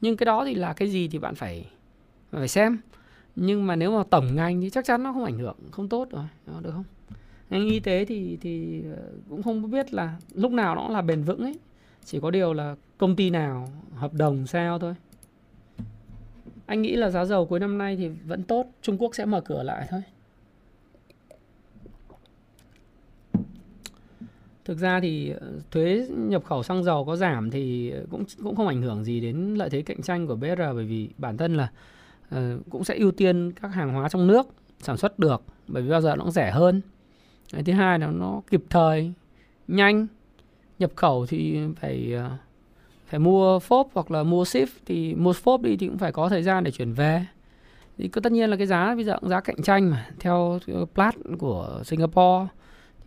[0.00, 1.66] Nhưng cái đó thì là cái gì thì bạn phải
[2.30, 2.78] phải xem.
[3.36, 6.08] Nhưng mà nếu mà tổng ngành thì chắc chắn nó không ảnh hưởng không tốt
[6.10, 6.84] rồi đó, được không?
[7.50, 11.22] Ngành y tế thì thì ờ, cũng không biết là lúc nào nó là bền
[11.22, 11.58] vững ấy.
[12.04, 14.94] Chỉ có điều là công ty nào hợp đồng sao thôi.
[16.66, 19.40] Anh nghĩ là giá dầu cuối năm nay thì vẫn tốt Trung Quốc sẽ mở
[19.40, 20.02] cửa lại thôi.
[24.66, 28.66] Thực ra thì ờ, thuế nhập khẩu xăng dầu có giảm thì cũng cũng không
[28.66, 31.70] ảnh hưởng gì đến lợi thế cạnh tranh của BR bởi vì bản thân là
[32.34, 32.40] uh,
[32.70, 34.48] cũng sẽ ưu tiên các hàng hóa trong nước
[34.80, 36.80] sản xuất được bởi vì bao giờ nó cũng rẻ hơn.
[37.52, 39.12] Cái thứ hai là nó kịp thời
[39.68, 40.06] nhanh.
[40.78, 42.32] Nhập khẩu thì phải uh,
[43.06, 44.68] phải mua phốp hoặc là mua ship.
[44.86, 47.26] Thì mua phốp đi thì cũng phải có thời gian để chuyển về.
[47.98, 50.58] Thì cứ tất nhiên là cái giá bây giờ cũng giá cạnh tranh mà theo
[50.94, 52.46] plat của Singapore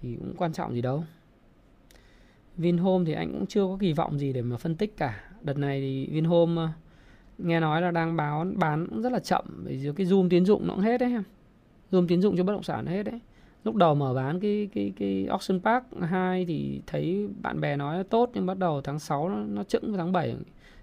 [0.01, 1.03] thì cũng quan trọng gì đâu.
[2.59, 5.23] Vinhome thì anh cũng chưa có kỳ vọng gì để mà phân tích cả.
[5.41, 6.69] Đợt này thì Vinhome ờ,
[7.37, 10.45] nghe nói là đang báo bán cũng rất là chậm bởi vì cái zoom tín
[10.45, 11.23] dụng nó cũng hết đấy em.
[11.91, 13.19] Zoom tín dụng cho bất động sản hết đấy.
[13.63, 17.97] Lúc đầu mở bán cái cái cái Auction Park 2 thì thấy bạn bè nói
[17.97, 20.35] là tốt nhưng bắt đầu tháng 6 nó, nó chững tháng 7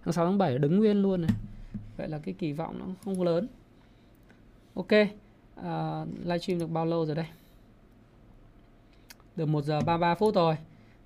[0.04, 1.30] tháng 6 tháng 7 đứng nguyên luôn này.
[1.96, 3.48] Vậy là cái kỳ vọng nó không lớn.
[4.74, 4.92] Ok.
[5.60, 7.26] Uh, livestream được bao lâu rồi đây?
[9.36, 10.56] Được 1 giờ 33 phút rồi.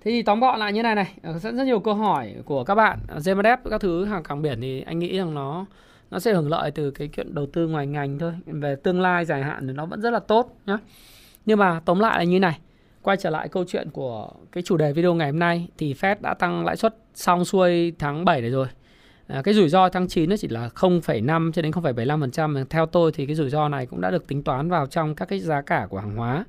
[0.01, 2.63] Thế thì tóm gọn lại như này này, ờ, rất rất nhiều câu hỏi của
[2.63, 5.65] các bạn ờ, GMDF các thứ hàng cảng biển thì anh nghĩ rằng nó
[6.11, 8.33] nó sẽ hưởng lợi từ cái chuyện đầu tư ngoài ngành thôi.
[8.45, 10.77] Về tương lai dài hạn thì nó vẫn rất là tốt nhá.
[11.45, 12.59] Nhưng mà tóm lại là như này,
[13.01, 16.15] quay trở lại câu chuyện của cái chủ đề video ngày hôm nay thì Fed
[16.19, 18.67] đã tăng lãi suất xong xuôi tháng 7 này rồi.
[19.27, 22.65] À, cái rủi ro tháng 9 nó chỉ là 0,5 cho đến 0,75%.
[22.69, 25.25] Theo tôi thì cái rủi ro này cũng đã được tính toán vào trong các
[25.25, 26.45] cái giá cả của hàng hóa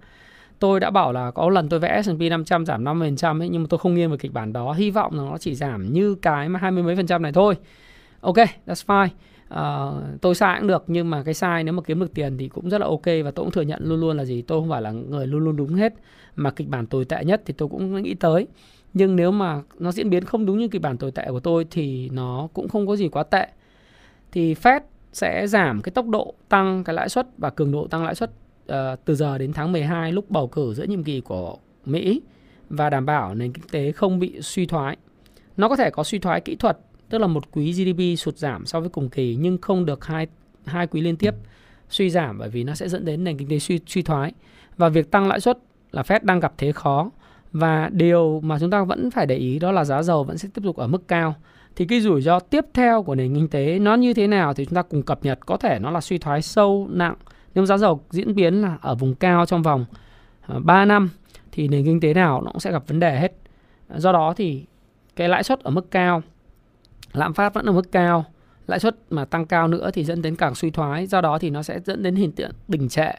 [0.62, 3.66] tôi đã bảo là có lần tôi vẽ S&P 500 giảm 50% ấy nhưng mà
[3.70, 4.72] tôi không nghiêng về kịch bản đó.
[4.72, 7.32] Hy vọng là nó chỉ giảm như cái mà hai mươi mấy phần trăm này
[7.32, 7.54] thôi.
[8.20, 8.36] Ok
[8.66, 9.08] that's fine.
[9.54, 12.48] Uh, tôi sai cũng được nhưng mà cái sai nếu mà kiếm được tiền thì
[12.48, 14.70] cũng rất là ok và tôi cũng thừa nhận luôn luôn là gì tôi không
[14.70, 15.94] phải là người luôn luôn đúng hết.
[16.36, 18.46] Mà kịch bản tồi tệ nhất thì tôi cũng nghĩ tới.
[18.94, 21.66] Nhưng nếu mà nó diễn biến không đúng như kịch bản tồi tệ của tôi
[21.70, 23.46] thì nó cũng không có gì quá tệ.
[24.32, 24.80] Thì Fed
[25.12, 28.30] sẽ giảm cái tốc độ tăng cái lãi suất và cường độ tăng lãi suất
[28.72, 32.20] uh, từ giờ đến tháng 12 lúc bầu cử giữa nhiệm kỳ của Mỹ
[32.70, 34.96] và đảm bảo nền kinh tế không bị suy thoái.
[35.56, 36.78] Nó có thể có suy thoái kỹ thuật,
[37.08, 40.26] tức là một quý GDP sụt giảm so với cùng kỳ nhưng không được hai
[40.64, 41.34] hai quý liên tiếp
[41.88, 44.32] suy giảm bởi vì nó sẽ dẫn đến nền kinh tế suy suy thoái.
[44.76, 45.58] Và việc tăng lãi suất
[45.92, 47.10] là Fed đang gặp thế khó
[47.52, 50.48] và điều mà chúng ta vẫn phải để ý đó là giá dầu vẫn sẽ
[50.54, 51.34] tiếp tục ở mức cao
[51.76, 54.64] thì cái rủi ro tiếp theo của nền kinh tế nó như thế nào thì
[54.64, 57.14] chúng ta cùng cập nhật có thể nó là suy thoái sâu nặng
[57.54, 59.84] nếu giá dầu diễn biến là ở vùng cao trong vòng
[60.46, 61.10] ờ, 3 năm
[61.52, 63.32] thì nền kinh tế nào nó cũng sẽ gặp vấn đề hết.
[63.88, 64.64] Ờ, do đó thì
[65.16, 66.22] cái lãi suất ở mức cao
[67.12, 68.24] lạm phát vẫn ở mức cao
[68.66, 71.50] lãi suất mà tăng cao nữa thì dẫn đến càng suy thoái do đó thì
[71.50, 73.10] nó sẽ dẫn đến hiện tượng đình trệ.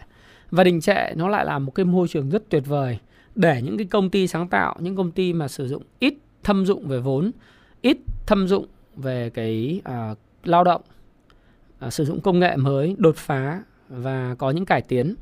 [0.51, 2.99] Và đình trệ nó lại là một cái môi trường rất tuyệt vời
[3.35, 6.65] để những cái công ty sáng tạo những công ty mà sử dụng ít thâm
[6.65, 7.31] dụng về vốn
[7.81, 8.65] ít thâm dụng
[8.95, 10.81] về cái à, lao động
[11.80, 15.15] à, sử dụng công nghệ mới đột phá và có những cải tiến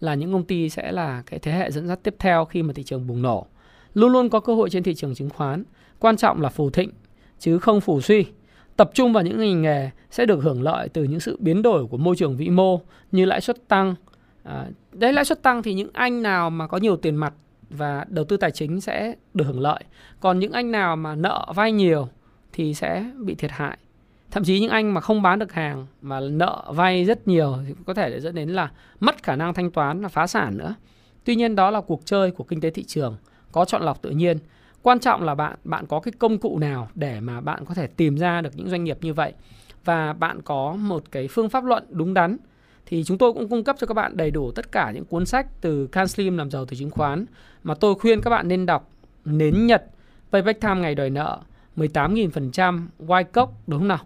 [0.00, 2.72] là những công ty sẽ là cái thế hệ dẫn dắt tiếp theo khi mà
[2.72, 3.46] thị trường bùng nổ.
[3.94, 5.64] Luôn luôn có cơ hội trên thị trường chứng khoán.
[5.98, 6.90] Quan trọng là phù thịnh
[7.38, 8.26] chứ không phù suy.
[8.76, 11.86] Tập trung vào những ngành nghề sẽ được hưởng lợi từ những sự biến đổi
[11.86, 12.80] của môi trường vĩ mô
[13.12, 13.94] như lãi suất tăng.
[14.42, 17.34] À, đấy lãi suất tăng thì những anh nào mà có nhiều tiền mặt
[17.70, 19.84] và đầu tư tài chính sẽ được hưởng lợi.
[20.20, 22.08] Còn những anh nào mà nợ vay nhiều
[22.52, 23.78] thì sẽ bị thiệt hại
[24.36, 27.74] thậm chí những anh mà không bán được hàng, mà nợ vay rất nhiều thì
[27.86, 30.74] có thể dẫn đến là mất khả năng thanh toán và phá sản nữa.
[31.24, 33.16] Tuy nhiên đó là cuộc chơi của kinh tế thị trường,
[33.52, 34.38] có chọn lọc tự nhiên.
[34.82, 37.86] Quan trọng là bạn bạn có cái công cụ nào để mà bạn có thể
[37.86, 39.32] tìm ra được những doanh nghiệp như vậy
[39.84, 42.36] và bạn có một cái phương pháp luận đúng đắn.
[42.86, 45.26] Thì chúng tôi cũng cung cấp cho các bạn đầy đủ tất cả những cuốn
[45.26, 47.26] sách từ Can Slim làm giàu từ chứng khoán
[47.62, 48.90] mà tôi khuyên các bạn nên đọc.
[49.24, 49.84] Nến Nhật
[50.32, 51.38] Payback Time ngày đòi nợ
[51.76, 54.00] 18.000% White Cock đúng không nào?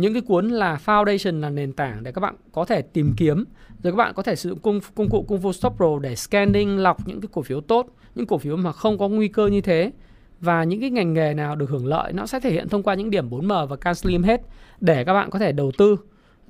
[0.00, 3.44] Những cái cuốn là foundation là nền tảng để các bạn có thể tìm kiếm
[3.82, 6.16] rồi các bạn có thể sử dụng công, công cụ Kung Fu Stop Pro để
[6.16, 7.86] scanning lọc những cái cổ phiếu tốt
[8.18, 9.92] những cổ phiếu mà không có nguy cơ như thế.
[10.40, 12.94] Và những cái ngành nghề nào được hưởng lợi nó sẽ thể hiện thông qua
[12.94, 14.40] những điểm 4M và Can Slim hết
[14.80, 15.96] để các bạn có thể đầu tư.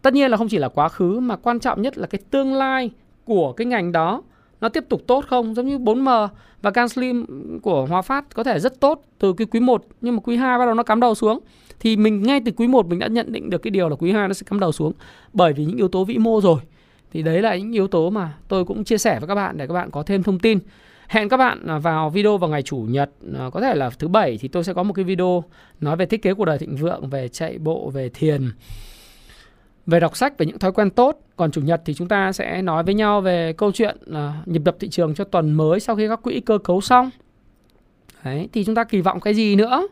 [0.03, 2.55] Tất nhiên là không chỉ là quá khứ mà quan trọng nhất là cái tương
[2.55, 2.91] lai
[3.25, 4.23] của cái ngành đó
[4.61, 5.55] nó tiếp tục tốt không?
[5.55, 6.29] Giống như 4M
[6.63, 7.27] và Can Slim
[7.63, 10.59] của Hòa Phát có thể rất tốt từ cái quý 1 nhưng mà quý 2
[10.59, 11.39] bắt đầu nó cắm đầu xuống
[11.81, 14.13] thì mình ngay từ quý 1 mình đã nhận định được cái điều là quý
[14.13, 14.93] 2 nó sẽ cắm đầu xuống.
[15.33, 16.61] Bởi vì những yếu tố vĩ mô rồi.
[17.13, 19.67] Thì đấy là những yếu tố mà tôi cũng chia sẻ với các bạn để
[19.67, 20.59] các bạn có thêm thông tin.
[21.09, 24.09] Hẹn các bạn à, vào video vào ngày chủ nhật à, có thể là thứ
[24.09, 25.45] bảy thì tôi sẽ có một cái video
[25.81, 28.51] nói về thiết kế cuộc đời thịnh vượng về chạy bộ về thiền.
[29.87, 31.21] Về đọc sách về những thói quen tốt.
[31.37, 34.63] Còn chủ nhật thì chúng ta sẽ nói với nhau về câu chuyện à, nhịp
[34.65, 37.11] đập thị trường cho tuần mới sau khi các quỹ cơ cấu xong.
[38.25, 39.89] Đấy, thì chúng ta kỳ vọng cái gì nữa?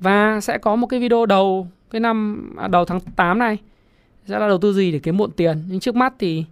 [0.00, 3.58] Và sẽ có một cái video đầu cái năm à, đầu tháng 8 này
[4.26, 5.62] sẽ là đầu tư gì để kiếm muộn tiền.
[5.68, 6.44] Nhưng trước mắt thì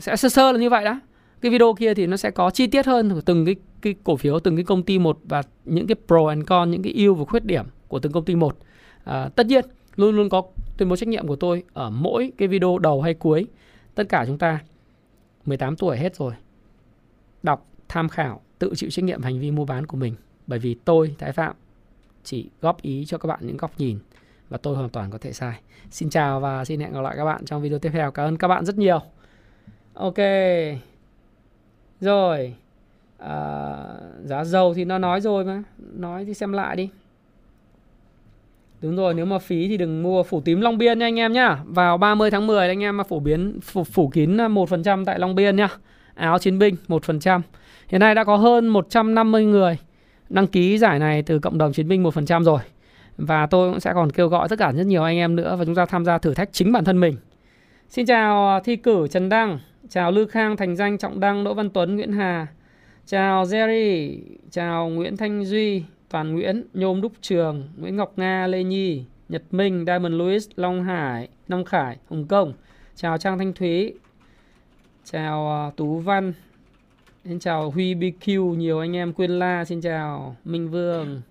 [0.00, 1.00] sẽ sơ sơ là như vậy đó.
[1.40, 4.16] Cái video kia thì nó sẽ có chi tiết hơn của từng cái cái cổ
[4.16, 7.14] phiếu từng cái công ty một và những cái pro and con những cái ưu
[7.14, 8.56] và khuyết điểm của từng công ty một.
[9.04, 9.64] À, tất nhiên
[9.96, 10.42] luôn luôn có
[10.76, 13.46] tuyên bố trách nhiệm của tôi ở mỗi cái video đầu hay cuối.
[13.94, 14.60] Tất cả chúng ta
[15.46, 16.32] 18 tuổi hết rồi
[17.42, 20.14] đọc tham khảo tự chịu trách nhiệm hành vi mua bán của mình
[20.48, 21.54] bởi vì tôi Thái Phạm
[22.24, 23.98] chỉ góp ý cho các bạn những góc nhìn
[24.48, 25.60] và tôi hoàn toàn có thể sai.
[25.90, 28.10] Xin chào và xin hẹn gặp lại các bạn trong video tiếp theo.
[28.10, 29.00] Cảm ơn các bạn rất nhiều.
[29.94, 30.18] Ok.
[32.00, 32.54] Rồi.
[33.18, 33.84] À,
[34.24, 35.62] giá dầu thì nó nói rồi mà.
[35.78, 36.88] Nói thì xem lại đi.
[38.80, 41.32] Đúng rồi, nếu mà phí thì đừng mua phủ tím Long Biên nha anh em
[41.32, 41.58] nhá.
[41.66, 45.34] Vào 30 tháng 10 anh em mà phổ biến phủ, phủ kín 1% tại Long
[45.34, 45.68] Biên nhá.
[46.14, 47.40] Áo chiến binh 1%.
[47.88, 49.78] Hiện nay đã có hơn 150 người
[50.30, 52.60] đăng ký giải này từ cộng đồng chiến binh 1% rồi.
[53.16, 55.64] Và tôi cũng sẽ còn kêu gọi tất cả rất nhiều anh em nữa và
[55.64, 57.16] chúng ta tham gia thử thách chính bản thân mình.
[57.88, 61.54] Xin chào à, thi cử Trần Đăng, chào Lư Khang, Thành Danh, Trọng Đăng, Đỗ
[61.54, 62.46] Văn Tuấn, Nguyễn Hà.
[63.06, 64.18] Chào Jerry,
[64.50, 69.42] chào Nguyễn Thanh Duy, Toàn Nguyễn, Nhôm Đúc Trường, Nguyễn Ngọc Nga, Lê Nhi, Nhật
[69.50, 72.52] Minh, Diamond Louis, Long Hải, Long Khải, Hồng Kông.
[72.96, 73.94] Chào Trang Thanh Thúy.
[75.04, 76.32] Chào à, Tú Văn.
[77.24, 81.22] Xin chào Huy BQ, nhiều anh em Quyên La, xin chào Minh Vương.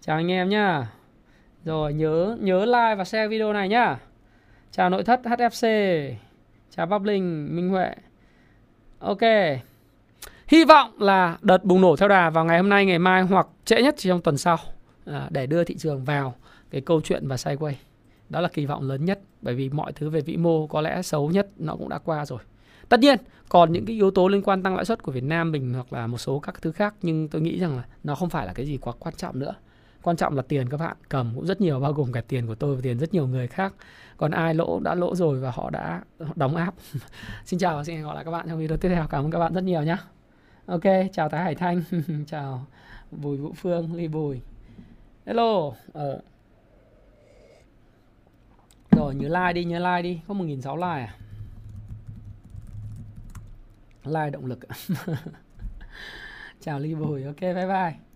[0.00, 0.86] Chào anh em nhá.
[1.64, 3.98] Rồi nhớ nhớ like và share video này nhá.
[4.70, 5.66] Chào nội thất HFC.
[6.76, 7.94] Chào Bắp Linh, Minh Huệ.
[8.98, 9.20] Ok.
[10.46, 13.48] Hy vọng là đợt bùng nổ theo đà vào ngày hôm nay, ngày mai hoặc
[13.64, 14.58] trễ nhất chỉ trong tuần sau
[15.06, 16.34] à, để đưa thị trường vào
[16.70, 17.74] cái câu chuyện và sideways.
[18.28, 21.02] Đó là kỳ vọng lớn nhất bởi vì mọi thứ về vĩ mô có lẽ
[21.02, 22.40] xấu nhất nó cũng đã qua rồi.
[22.88, 23.18] Tất nhiên,
[23.52, 25.92] còn những cái yếu tố liên quan tăng lãi suất của Việt Nam mình hoặc
[25.92, 28.52] là một số các thứ khác nhưng tôi nghĩ rằng là nó không phải là
[28.52, 29.54] cái gì quá quan trọng nữa.
[30.02, 32.54] Quan trọng là tiền các bạn cầm cũng rất nhiều bao gồm cả tiền của
[32.54, 33.74] tôi và tiền rất nhiều người khác.
[34.16, 36.02] Còn ai lỗ đã lỗ rồi và họ đã
[36.34, 36.74] đóng áp.
[37.44, 39.06] xin chào và xin hẹn gặp lại các bạn trong video tiếp theo.
[39.10, 39.96] Cảm ơn các bạn rất nhiều nhé.
[40.66, 41.82] Ok, chào Thái Hải Thanh,
[42.26, 42.66] chào
[43.10, 44.40] Bùi Vũ Phương, Ly Bùi.
[45.26, 45.72] Hello.
[45.92, 46.20] Ờ.
[48.90, 50.20] Rồi nhớ like đi, nhớ like đi.
[50.28, 51.21] Có 1.600 like à?
[54.04, 54.58] Like động lực.
[56.60, 58.11] chào ly bồi ok bye bye